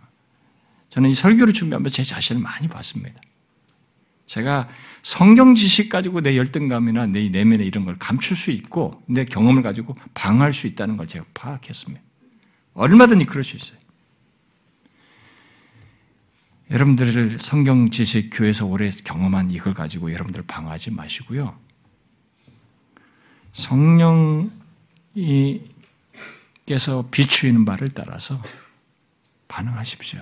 저는 0.90 1.12
이 1.12 1.14
설교를 1.14 1.54
준비하면서 1.54 1.94
제 1.94 2.04
자신을 2.04 2.42
많이 2.42 2.68
봤습니다. 2.68 3.22
제가 4.26 4.68
성경 5.04 5.54
지식 5.54 5.90
가지고 5.90 6.22
내 6.22 6.36
열등감이나 6.36 7.06
내 7.06 7.30
내면의 7.30 7.68
이런 7.68 7.86
걸 7.86 8.00
감출 8.00 8.36
수 8.36 8.50
있고 8.50 9.04
내 9.06 9.24
경험을 9.24 9.62
가지고 9.62 9.96
방어할 10.16 10.52
수 10.52 10.66
있다는 10.66 10.98
걸 10.98 11.06
제가 11.06 11.26
파악했습니다. 11.36 12.04
얼마든지 12.74 13.26
그럴 13.26 13.44
수 13.44 13.56
있어요. 13.56 13.78
여러분들을 16.72 17.38
성경 17.38 17.92
지식 17.92 18.32
교회에서 18.34 18.66
오래 18.66 18.90
경험한 18.90 19.52
이걸 19.52 19.76
가지고 19.76 20.12
여러분들 20.12 20.42
방어하지 20.48 20.90
마시고요. 20.90 21.56
성령 23.54 24.57
이께서 25.18 27.08
비추이는 27.10 27.66
바를 27.66 27.90
따라서 27.90 28.42
반응하십시오. 29.48 30.22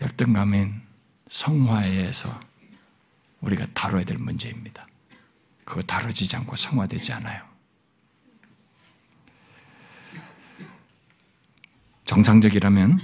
열등감인 0.00 0.80
성화에서 1.28 2.40
우리가 3.42 3.66
다뤄야 3.74 4.04
될 4.04 4.16
문제입니다. 4.18 4.86
그거 5.64 5.82
다뤄지지 5.82 6.34
않고 6.36 6.56
성화되지 6.56 7.12
않아요. 7.12 7.46
정상적이라면, 12.04 13.00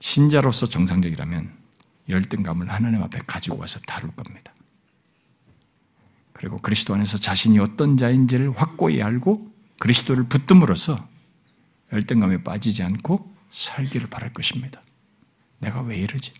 신자로서 0.00 0.66
정상적이라면 0.66 1.56
열등감을 2.08 2.70
하나님 2.70 3.02
앞에 3.02 3.20
가지고 3.26 3.58
와서 3.58 3.80
다룰 3.86 4.14
겁니다. 4.14 4.52
그리고 6.36 6.58
그리스도 6.58 6.92
안에서 6.94 7.16
자신이 7.16 7.58
어떤 7.58 7.96
자인지를 7.96 8.52
확고히 8.54 9.02
알고 9.02 9.38
그리스도를 9.78 10.26
붙듦으로써 10.26 11.02
열등감에 11.94 12.42
빠지지 12.42 12.82
않고 12.82 13.34
살기를 13.50 14.10
바랄 14.10 14.34
것입니다. 14.34 14.82
내가 15.60 15.80
왜 15.80 15.96
이러지? 15.96 16.34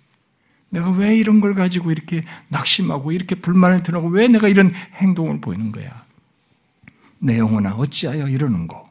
내가 0.69 0.91
왜 0.91 1.17
이런 1.17 1.41
걸 1.41 1.55
가지고 1.55 1.93
이렇게 1.93 2.27
낙심하고 2.49 3.13
이렇게 3.13 3.37
불만을 3.37 3.83
드러고 3.83 4.09
왜 4.09 4.29
내가 4.29 4.49
이런 4.49 4.71
행동을 4.97 5.41
보이는 5.41 5.73
거야? 5.73 6.05
내 7.19 7.39
영혼아 7.39 7.77
어찌하여 7.77 8.29
이러는 8.29 8.67
거? 8.67 8.87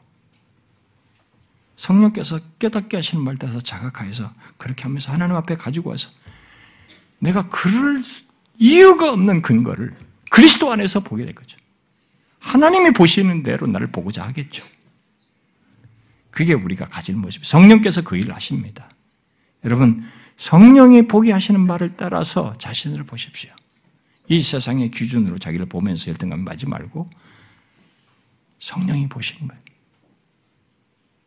성령께서 1.76 2.40
깨닫게 2.58 2.96
하시는 2.96 3.22
말 3.22 3.36
따라서 3.36 3.60
자각하여서 3.60 4.32
그렇게 4.56 4.82
하면서 4.82 5.12
하나님 5.12 5.36
앞에 5.36 5.54
가지고 5.54 5.90
와서 5.90 6.10
내가 7.20 7.48
그럴 7.48 8.02
이유가 8.58 9.12
없는 9.12 9.42
근거를 9.42 9.94
그리스도 10.36 10.70
안에서 10.70 11.00
보게 11.00 11.24
될 11.24 11.34
거죠. 11.34 11.56
하나님이 12.40 12.90
보시는 12.90 13.42
대로 13.42 13.66
나를 13.66 13.86
보고자 13.86 14.26
하겠죠. 14.26 14.62
그게 16.30 16.52
우리가 16.52 16.90
가질 16.90 17.16
모습. 17.16 17.46
성령께서 17.46 18.02
그 18.02 18.18
일을 18.18 18.34
하십니다. 18.34 18.90
여러분, 19.64 20.04
성령이 20.36 21.08
보게 21.08 21.32
하시는 21.32 21.58
말을 21.58 21.94
따라서 21.96 22.52
자신을 22.58 23.04
보십시오. 23.04 23.50
이 24.28 24.42
세상의 24.42 24.90
기준으로 24.90 25.38
자기를 25.38 25.64
보면서 25.64 26.10
열등감 26.10 26.40
맞지 26.44 26.66
말고 26.66 27.08
성령이 28.58 29.08
보시는 29.08 29.48
거예요. 29.48 29.62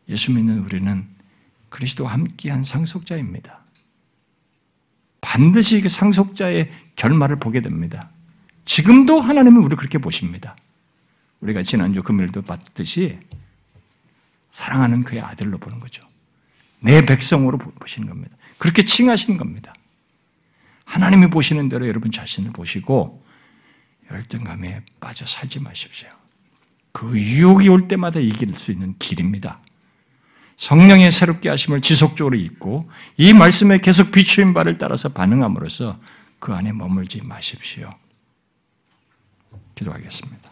예수 0.10 0.32
믿는 0.32 0.60
우리는 0.60 1.08
그리스도와 1.70 2.14
함께한 2.14 2.64
상속자입니다. 2.64 3.60
반드시 5.20 5.82
그 5.82 5.90
상속자의 5.90 6.72
결말을 6.96 7.40
보게 7.40 7.62
됩니다. 7.62 8.12
지금도 8.70 9.20
하나님은 9.20 9.64
우리를 9.64 9.78
그렇게 9.78 9.98
보십니다. 9.98 10.56
우리가 11.42 11.64
지난주 11.64 12.04
금요일도 12.04 12.44
봤듯이 12.44 13.18
사랑하는 14.52 15.04
그의 15.04 15.22
아들로 15.22 15.58
보는 15.58 15.80
거죠. 15.80 16.04
내 16.80 17.04
백성으로 17.04 17.58
보시는 17.58 18.08
겁니다. 18.08 18.38
그렇게 18.60 18.84
칭하시는 18.84 19.38
겁니다. 19.38 19.74
하나님이 20.86 21.32
보시는 21.32 21.68
대로 21.68 21.88
여러분 21.88 22.12
자신을 22.12 22.52
보시고 22.52 23.26
열등감에 24.12 24.84
빠져 25.00 25.26
살지 25.26 25.62
마십시오. 25.62 26.10
그 26.92 27.20
유혹이 27.20 27.70
올 27.70 27.88
때마다 27.88 28.20
이길 28.20 28.54
수 28.54 28.72
있는 28.72 28.96
길입니다. 29.00 29.62
성령의 30.58 31.12
새롭게 31.12 31.50
하심을 31.50 31.82
지속적으로 31.82 32.36
잊고 32.36 32.88
이 33.18 33.34
말씀에 33.34 33.80
계속 33.80 34.12
비추인 34.12 34.54
바를 34.54 34.78
따라서 34.78 35.10
반응함으로써 35.10 36.00
그 36.38 36.54
안에 36.54 36.72
머물지 36.72 37.22
마십시오. 37.26 37.98
기도하겠습니다. 39.80 40.49